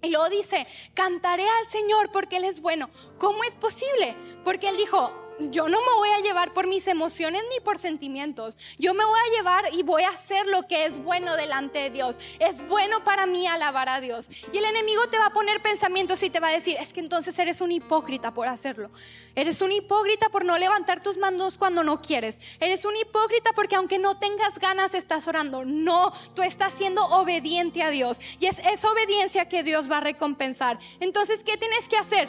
Y 0.02 0.10
luego 0.10 0.28
dice, 0.30 0.66
cantaré 0.94 1.44
al 1.44 1.66
Señor 1.66 2.10
porque 2.10 2.36
Él 2.36 2.44
es 2.44 2.60
bueno. 2.60 2.88
¿Cómo 3.18 3.44
es 3.44 3.54
posible? 3.54 4.16
Porque 4.44 4.68
Él 4.68 4.76
dijo, 4.78 5.12
yo 5.48 5.68
no 5.68 5.80
me 5.80 5.94
voy 5.96 6.10
a 6.10 6.20
llevar 6.20 6.52
por 6.52 6.66
mis 6.66 6.86
emociones 6.86 7.42
ni 7.50 7.60
por 7.60 7.78
sentimientos. 7.78 8.56
Yo 8.78 8.94
me 8.94 9.04
voy 9.04 9.18
a 9.18 9.36
llevar 9.36 9.64
y 9.74 9.82
voy 9.82 10.02
a 10.02 10.10
hacer 10.10 10.46
lo 10.46 10.66
que 10.66 10.84
es 10.84 11.02
bueno 11.02 11.36
delante 11.36 11.78
de 11.78 11.90
Dios. 11.90 12.18
Es 12.38 12.66
bueno 12.68 13.02
para 13.04 13.26
mí 13.26 13.46
alabar 13.46 13.88
a 13.88 14.00
Dios. 14.00 14.28
Y 14.52 14.58
el 14.58 14.64
enemigo 14.64 15.06
te 15.08 15.18
va 15.18 15.26
a 15.26 15.32
poner 15.32 15.62
pensamientos 15.62 16.22
y 16.22 16.30
te 16.30 16.40
va 16.40 16.48
a 16.48 16.52
decir, 16.52 16.76
es 16.78 16.92
que 16.92 17.00
entonces 17.00 17.38
eres 17.38 17.60
un 17.60 17.72
hipócrita 17.72 18.32
por 18.34 18.48
hacerlo. 18.48 18.90
Eres 19.34 19.62
un 19.62 19.72
hipócrita 19.72 20.28
por 20.28 20.44
no 20.44 20.58
levantar 20.58 21.02
tus 21.02 21.16
manos 21.16 21.58
cuando 21.58 21.82
no 21.82 22.02
quieres. 22.02 22.38
Eres 22.60 22.84
un 22.84 22.96
hipócrita 22.96 23.52
porque 23.54 23.76
aunque 23.76 23.98
no 23.98 24.18
tengas 24.18 24.58
ganas 24.58 24.94
estás 24.94 25.26
orando. 25.26 25.64
No, 25.64 26.12
tú 26.34 26.42
estás 26.42 26.74
siendo 26.74 27.04
obediente 27.06 27.82
a 27.82 27.90
Dios. 27.90 28.18
Y 28.40 28.46
es 28.46 28.58
esa 28.60 28.90
obediencia 28.90 29.48
que 29.48 29.62
Dios 29.62 29.90
va 29.90 29.98
a 29.98 30.00
recompensar. 30.00 30.78
Entonces, 31.00 31.44
¿qué 31.44 31.56
tienes 31.56 31.88
que 31.88 31.96
hacer? 31.96 32.28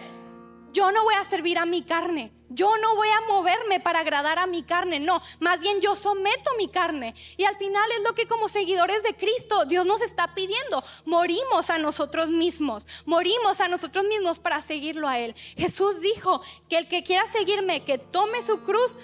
Yo 0.73 0.91
no 0.91 1.03
voy 1.03 1.15
a 1.15 1.25
servir 1.25 1.57
a 1.57 1.65
mi 1.65 1.83
carne. 1.83 2.31
Yo 2.53 2.75
no 2.77 2.95
voy 2.95 3.07
a 3.07 3.21
moverme 3.27 3.79
para 3.79 3.99
agradar 3.99 4.39
a 4.39 4.45
mi 4.45 4.63
carne, 4.63 4.99
no, 4.99 5.21
más 5.39 5.59
bien 5.59 5.79
yo 5.79 5.95
someto 5.95 6.51
mi 6.57 6.67
carne. 6.67 7.13
Y 7.37 7.45
al 7.45 7.55
final 7.55 7.89
es 7.97 8.03
lo 8.03 8.13
que 8.13 8.27
como 8.27 8.49
seguidores 8.49 9.03
de 9.03 9.15
Cristo 9.15 9.65
Dios 9.65 9.85
nos 9.85 10.01
está 10.01 10.33
pidiendo. 10.33 10.83
Morimos 11.05 11.69
a 11.69 11.77
nosotros 11.77 12.29
mismos, 12.29 12.87
morimos 13.05 13.61
a 13.61 13.67
nosotros 13.67 14.05
mismos 14.05 14.39
para 14.39 14.61
seguirlo 14.61 15.07
a 15.07 15.19
Él. 15.19 15.33
Jesús 15.55 16.01
dijo 16.01 16.41
que 16.69 16.77
el 16.77 16.87
que 16.87 17.03
quiera 17.03 17.27
seguirme, 17.27 17.85
que 17.85 17.97
tome 17.97 18.43
su 18.43 18.61
cruz, 18.61 18.97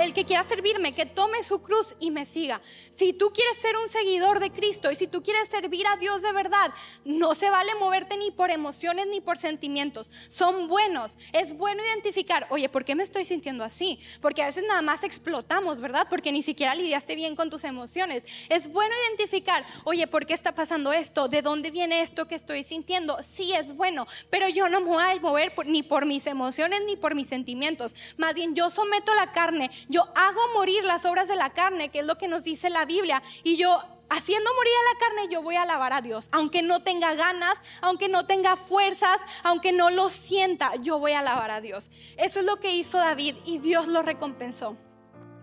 el 0.00 0.14
que 0.14 0.24
quiera 0.24 0.44
servirme, 0.44 0.94
que 0.94 1.06
tome 1.06 1.42
su 1.42 1.62
cruz 1.62 1.94
y 1.98 2.10
me 2.10 2.26
siga. 2.26 2.60
Si 2.94 3.12
tú 3.12 3.32
quieres 3.34 3.58
ser 3.58 3.76
un 3.76 3.88
seguidor 3.88 4.38
de 4.38 4.52
Cristo 4.52 4.90
y 4.90 4.96
si 4.96 5.08
tú 5.08 5.22
quieres 5.22 5.48
servir 5.48 5.86
a 5.88 5.96
Dios 5.96 6.22
de 6.22 6.32
verdad, 6.32 6.72
no 7.04 7.34
se 7.34 7.50
vale 7.50 7.74
moverte 7.76 8.16
ni 8.16 8.30
por 8.30 8.50
emociones 8.50 9.08
ni 9.08 9.20
por 9.20 9.38
sentimientos. 9.38 10.10
Son 10.28 10.68
buenos. 10.68 11.18
Es 11.32 11.56
bueno 11.56 11.82
identificar, 11.84 12.46
oye, 12.50 12.68
¿por 12.68 12.83
qué 12.84 12.94
me 12.94 13.02
estoy 13.02 13.24
sintiendo 13.24 13.64
así? 13.64 13.98
Porque 14.20 14.42
a 14.42 14.46
veces 14.46 14.64
nada 14.66 14.82
más 14.82 15.04
explotamos, 15.04 15.80
¿verdad? 15.80 16.06
Porque 16.08 16.32
ni 16.32 16.42
siquiera 16.42 16.74
lidiaste 16.74 17.14
bien 17.16 17.36
con 17.36 17.50
tus 17.50 17.64
emociones. 17.64 18.24
Es 18.48 18.70
bueno 18.72 18.94
identificar, 19.08 19.64
oye, 19.84 20.06
¿por 20.06 20.26
qué 20.26 20.34
está 20.34 20.54
pasando 20.54 20.92
esto? 20.92 21.28
¿De 21.28 21.42
dónde 21.42 21.70
viene 21.70 22.02
esto 22.02 22.26
que 22.26 22.34
estoy 22.34 22.62
sintiendo? 22.62 23.18
Sí, 23.22 23.52
es 23.52 23.74
bueno, 23.76 24.06
pero 24.30 24.48
yo 24.48 24.68
no 24.68 24.80
me 24.80 24.86
voy 24.88 25.02
a 25.02 25.20
mover 25.20 25.52
ni 25.66 25.82
por 25.82 26.06
mis 26.06 26.26
emociones 26.26 26.80
ni 26.86 26.96
por 26.96 27.14
mis 27.14 27.28
sentimientos. 27.28 27.94
Más 28.16 28.34
bien, 28.34 28.54
yo 28.54 28.70
someto 28.70 29.14
la 29.14 29.32
carne, 29.32 29.70
yo 29.88 30.04
hago 30.14 30.40
morir 30.54 30.84
las 30.84 31.04
obras 31.04 31.28
de 31.28 31.36
la 31.36 31.50
carne, 31.50 31.90
que 31.90 32.00
es 32.00 32.06
lo 32.06 32.18
que 32.18 32.28
nos 32.28 32.44
dice 32.44 32.70
la 32.70 32.84
Biblia, 32.84 33.22
y 33.42 33.56
yo 33.56 33.93
haciendo 34.10 34.50
morir 34.54 34.72
a 34.72 34.92
la 34.92 34.98
carne, 34.98 35.32
yo 35.32 35.42
voy 35.42 35.56
a 35.56 35.62
alabar 35.62 35.92
a 35.92 36.00
Dios. 36.00 36.28
Aunque 36.32 36.62
no 36.62 36.82
tenga 36.82 37.14
ganas, 37.14 37.54
aunque 37.80 38.08
no 38.08 38.26
tenga 38.26 38.56
fuerzas, 38.56 39.20
aunque 39.42 39.72
no 39.72 39.90
lo 39.90 40.08
sienta, 40.10 40.76
yo 40.76 40.98
voy 40.98 41.12
a 41.12 41.20
alabar 41.20 41.50
a 41.50 41.60
Dios. 41.60 41.90
Eso 42.16 42.40
es 42.40 42.46
lo 42.46 42.56
que 42.56 42.74
hizo 42.74 42.98
David 42.98 43.36
y 43.44 43.58
Dios 43.58 43.86
lo 43.86 44.02
recompensó. 44.02 44.76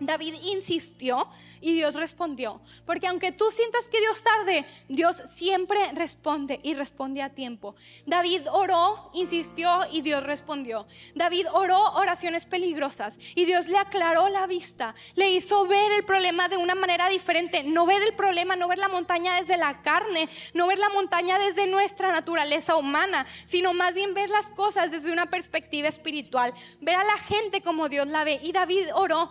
David 0.06 0.34
insistió 0.42 1.28
y 1.60 1.74
Dios 1.74 1.94
respondió. 1.94 2.60
Porque 2.84 3.06
aunque 3.06 3.32
tú 3.32 3.50
sientas 3.50 3.88
que 3.88 4.00
Dios 4.00 4.22
tarde, 4.22 4.64
Dios 4.88 5.22
siempre 5.30 5.78
responde 5.92 6.60
y 6.62 6.74
responde 6.74 7.22
a 7.22 7.30
tiempo. 7.30 7.74
David 8.06 8.42
oró, 8.50 9.10
insistió 9.14 9.70
y 9.90 10.02
Dios 10.02 10.22
respondió. 10.24 10.86
David 11.14 11.46
oró 11.52 11.78
oraciones 11.92 12.46
peligrosas 12.46 13.18
y 13.34 13.44
Dios 13.44 13.68
le 13.68 13.78
aclaró 13.78 14.28
la 14.28 14.46
vista, 14.46 14.94
le 15.14 15.30
hizo 15.30 15.66
ver 15.66 15.92
el 15.92 16.04
problema 16.04 16.48
de 16.48 16.56
una 16.56 16.74
manera 16.74 17.08
diferente. 17.08 17.62
No 17.62 17.86
ver 17.86 18.02
el 18.02 18.14
problema, 18.14 18.56
no 18.56 18.68
ver 18.68 18.78
la 18.78 18.88
montaña 18.88 19.40
desde 19.40 19.56
la 19.56 19.82
carne, 19.82 20.28
no 20.54 20.66
ver 20.66 20.78
la 20.78 20.90
montaña 20.90 21.38
desde 21.38 21.66
nuestra 21.66 22.10
naturaleza 22.10 22.76
humana, 22.76 23.26
sino 23.46 23.72
más 23.72 23.94
bien 23.94 24.14
ver 24.14 24.30
las 24.30 24.46
cosas 24.50 24.90
desde 24.90 25.12
una 25.12 25.26
perspectiva 25.26 25.88
espiritual. 25.88 26.52
Ver 26.80 26.96
a 26.96 27.04
la 27.04 27.18
gente 27.18 27.62
como 27.62 27.88
Dios 27.88 28.06
la 28.06 28.24
ve. 28.24 28.40
Y 28.42 28.52
David 28.52 28.88
oró, 28.94 29.30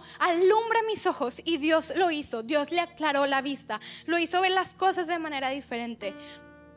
mis 0.91 1.05
ojos 1.07 1.41
y 1.43 1.57
Dios 1.57 1.93
lo 1.95 2.11
hizo 2.11 2.43
Dios 2.43 2.71
le 2.71 2.81
aclaró 2.81 3.25
la 3.25 3.41
vista, 3.41 3.79
lo 4.05 4.17
hizo 4.17 4.41
ver 4.41 4.51
las 4.51 4.73
cosas 4.75 5.07
de 5.07 5.19
manera 5.19 5.49
diferente. 5.49 6.13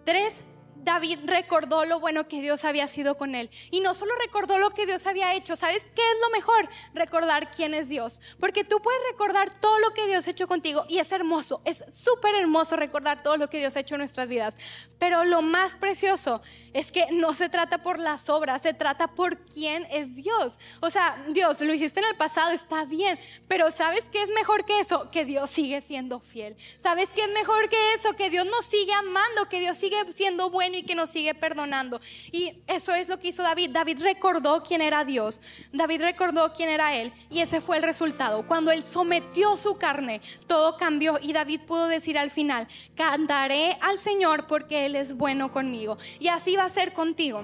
Tres, 0.04 0.42
David 0.76 1.20
recordó 1.24 1.84
lo 1.84 2.00
bueno 2.00 2.28
que 2.28 2.40
Dios 2.40 2.64
había 2.64 2.88
sido 2.88 3.16
con 3.16 3.34
él. 3.34 3.50
Y 3.70 3.80
no 3.80 3.94
solo 3.94 4.12
recordó 4.16 4.58
lo 4.58 4.70
que 4.70 4.86
Dios 4.86 5.06
había 5.06 5.34
hecho, 5.34 5.56
¿sabes 5.56 5.82
qué 5.94 6.02
es 6.02 6.20
lo 6.20 6.30
mejor? 6.30 6.68
Recordar 6.92 7.50
quién 7.50 7.74
es 7.74 7.88
Dios. 7.88 8.20
Porque 8.38 8.64
tú 8.64 8.80
puedes 8.80 9.00
recordar 9.10 9.50
todo 9.60 9.78
lo 9.78 9.92
que 9.92 10.06
Dios 10.06 10.26
ha 10.26 10.30
hecho 10.30 10.48
contigo 10.48 10.84
y 10.88 10.98
es 10.98 11.12
hermoso, 11.12 11.62
es 11.64 11.84
súper 11.92 12.34
hermoso 12.34 12.76
recordar 12.76 13.22
todo 13.22 13.36
lo 13.36 13.48
que 13.48 13.58
Dios 13.58 13.76
ha 13.76 13.80
hecho 13.80 13.94
en 13.94 14.00
nuestras 14.00 14.28
vidas. 14.28 14.58
Pero 14.98 15.24
lo 15.24 15.42
más 15.42 15.74
precioso 15.76 16.42
es 16.72 16.90
que 16.90 17.06
no 17.12 17.34
se 17.34 17.48
trata 17.48 17.78
por 17.78 17.98
las 17.98 18.28
obras, 18.28 18.62
se 18.62 18.74
trata 18.74 19.08
por 19.08 19.38
quién 19.44 19.86
es 19.90 20.14
Dios. 20.14 20.58
O 20.80 20.90
sea, 20.90 21.16
Dios, 21.28 21.60
lo 21.60 21.72
hiciste 21.72 22.00
en 22.00 22.06
el 22.06 22.16
pasado, 22.16 22.52
está 22.52 22.84
bien, 22.84 23.18
pero 23.48 23.70
¿sabes 23.70 24.04
qué 24.10 24.22
es 24.22 24.30
mejor 24.30 24.64
que 24.64 24.80
eso? 24.80 25.10
Que 25.10 25.24
Dios 25.24 25.50
sigue 25.50 25.80
siendo 25.80 26.20
fiel. 26.20 26.56
¿Sabes 26.82 27.08
qué 27.14 27.24
es 27.24 27.30
mejor 27.30 27.68
que 27.68 27.94
eso? 27.94 28.14
Que 28.14 28.30
Dios 28.30 28.46
nos 28.46 28.64
sigue 28.64 28.92
amando, 28.92 29.48
que 29.48 29.60
Dios 29.60 29.76
sigue 29.76 30.12
siendo 30.12 30.50
bueno 30.50 30.63
y 30.72 30.84
que 30.84 30.94
nos 30.94 31.10
sigue 31.10 31.34
perdonando. 31.34 32.00
Y 32.30 32.62
eso 32.66 32.94
es 32.94 33.08
lo 33.08 33.18
que 33.18 33.28
hizo 33.28 33.42
David. 33.42 33.70
David 33.72 34.02
recordó 34.02 34.62
quién 34.62 34.80
era 34.80 35.04
Dios. 35.04 35.40
David 35.72 36.02
recordó 36.02 36.52
quién 36.52 36.68
era 36.68 36.94
Él. 36.94 37.12
Y 37.28 37.40
ese 37.40 37.60
fue 37.60 37.76
el 37.76 37.82
resultado. 37.82 38.46
Cuando 38.46 38.70
Él 38.70 38.84
sometió 38.84 39.56
su 39.56 39.76
carne, 39.76 40.20
todo 40.46 40.76
cambió. 40.76 41.18
Y 41.20 41.32
David 41.32 41.62
pudo 41.66 41.88
decir 41.88 42.16
al 42.16 42.30
final, 42.30 42.68
cantaré 42.94 43.76
al 43.80 43.98
Señor 43.98 44.46
porque 44.46 44.86
Él 44.86 44.94
es 44.96 45.14
bueno 45.16 45.50
conmigo. 45.50 45.98
Y 46.20 46.28
así 46.28 46.56
va 46.56 46.64
a 46.64 46.70
ser 46.70 46.92
contigo 46.92 47.42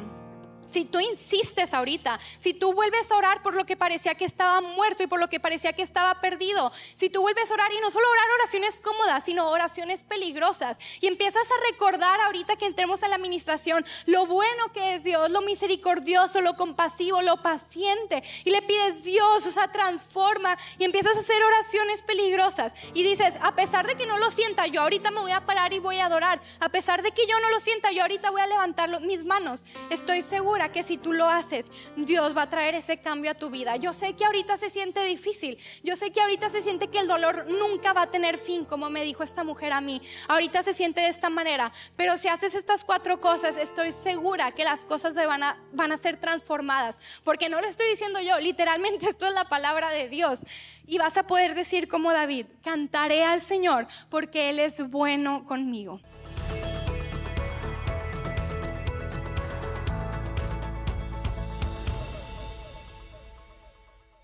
si 0.70 0.84
tú 0.84 1.00
insistes 1.00 1.74
ahorita, 1.74 2.20
si 2.40 2.54
tú 2.54 2.72
vuelves 2.72 3.10
a 3.10 3.16
orar 3.16 3.42
por 3.42 3.54
lo 3.54 3.66
que 3.66 3.76
parecía 3.76 4.14
que 4.14 4.24
estaba 4.24 4.60
muerto 4.60 5.02
y 5.02 5.06
por 5.06 5.20
lo 5.20 5.28
que 5.28 5.40
parecía 5.40 5.72
que 5.72 5.82
estaba 5.82 6.20
perdido, 6.20 6.72
si 6.96 7.10
tú 7.10 7.20
vuelves 7.20 7.50
a 7.50 7.54
orar 7.54 7.72
y 7.72 7.80
no 7.80 7.90
solo 7.90 8.08
orar 8.10 8.26
oraciones 8.40 8.80
cómodas, 8.80 9.24
sino 9.24 9.48
oraciones 9.48 10.02
peligrosas 10.02 10.76
y 11.00 11.06
empiezas 11.06 11.42
a 11.42 11.70
recordar 11.72 12.20
ahorita 12.20 12.56
que 12.56 12.66
entremos 12.66 13.02
en 13.02 13.10
la 13.10 13.16
administración 13.16 13.84
lo 14.06 14.26
bueno 14.26 14.72
que 14.72 14.96
es 14.96 15.04
Dios, 15.04 15.30
lo 15.30 15.42
misericordioso, 15.42 16.40
lo 16.40 16.54
compasivo, 16.54 17.22
lo 17.22 17.38
paciente 17.38 18.22
y 18.44 18.50
le 18.50 18.62
pides 18.62 19.02
Dios, 19.02 19.46
o 19.46 19.50
sea, 19.50 19.68
transforma 19.68 20.56
y 20.78 20.84
empiezas 20.84 21.16
a 21.16 21.20
hacer 21.20 21.42
oraciones 21.42 22.02
peligrosas 22.02 22.72
y 22.94 23.02
dices, 23.02 23.34
a 23.42 23.54
pesar 23.54 23.86
de 23.86 23.96
que 23.96 24.06
no 24.06 24.18
lo 24.18 24.30
sienta, 24.30 24.66
yo 24.66 24.82
ahorita 24.82 25.10
me 25.10 25.20
voy 25.20 25.32
a 25.32 25.44
parar 25.44 25.72
y 25.72 25.78
voy 25.78 25.98
a 25.98 26.06
adorar, 26.06 26.40
a 26.60 26.68
pesar 26.68 27.02
de 27.02 27.10
que 27.12 27.26
yo 27.26 27.38
no 27.40 27.50
lo 27.50 27.60
sienta, 27.60 27.90
yo 27.90 28.02
ahorita 28.02 28.30
voy 28.30 28.40
a 28.40 28.46
levantar 28.46 29.00
mis 29.00 29.24
manos, 29.24 29.64
estoy 29.90 30.22
que 30.68 30.82
si 30.82 30.98
tú 30.98 31.12
lo 31.12 31.28
haces, 31.28 31.70
Dios 31.96 32.36
va 32.36 32.42
a 32.42 32.50
traer 32.50 32.74
ese 32.74 32.98
cambio 32.98 33.30
a 33.30 33.34
tu 33.34 33.50
vida. 33.50 33.76
Yo 33.76 33.92
sé 33.92 34.12
que 34.12 34.24
ahorita 34.24 34.58
se 34.58 34.70
siente 34.70 35.02
difícil. 35.04 35.58
Yo 35.82 35.96
sé 35.96 36.12
que 36.12 36.20
ahorita 36.20 36.50
se 36.50 36.62
siente 36.62 36.88
que 36.88 36.98
el 36.98 37.08
dolor 37.08 37.46
nunca 37.48 37.92
va 37.92 38.02
a 38.02 38.10
tener 38.10 38.38
fin, 38.38 38.64
como 38.64 38.90
me 38.90 39.02
dijo 39.02 39.22
esta 39.22 39.44
mujer 39.44 39.72
a 39.72 39.80
mí. 39.80 40.00
Ahorita 40.28 40.62
se 40.62 40.74
siente 40.74 41.00
de 41.00 41.08
esta 41.08 41.30
manera. 41.30 41.72
Pero 41.96 42.18
si 42.18 42.28
haces 42.28 42.54
estas 42.54 42.84
cuatro 42.84 43.20
cosas, 43.20 43.56
estoy 43.56 43.92
segura 43.92 44.52
que 44.52 44.64
las 44.64 44.84
cosas 44.84 45.14
van 45.14 45.42
a, 45.42 45.56
van 45.72 45.92
a 45.92 45.98
ser 45.98 46.18
transformadas. 46.18 46.98
Porque 47.24 47.48
no 47.48 47.60
lo 47.60 47.66
estoy 47.66 47.88
diciendo 47.88 48.20
yo, 48.20 48.38
literalmente 48.38 49.06
esto 49.10 49.26
es 49.26 49.32
la 49.32 49.48
palabra 49.48 49.90
de 49.90 50.08
Dios. 50.08 50.40
Y 50.86 50.98
vas 50.98 51.16
a 51.16 51.26
poder 51.26 51.54
decir 51.54 51.88
como 51.88 52.12
David, 52.12 52.46
cantaré 52.62 53.24
al 53.24 53.40
Señor 53.40 53.86
porque 54.08 54.50
Él 54.50 54.58
es 54.58 54.88
bueno 54.90 55.44
conmigo. 55.46 56.00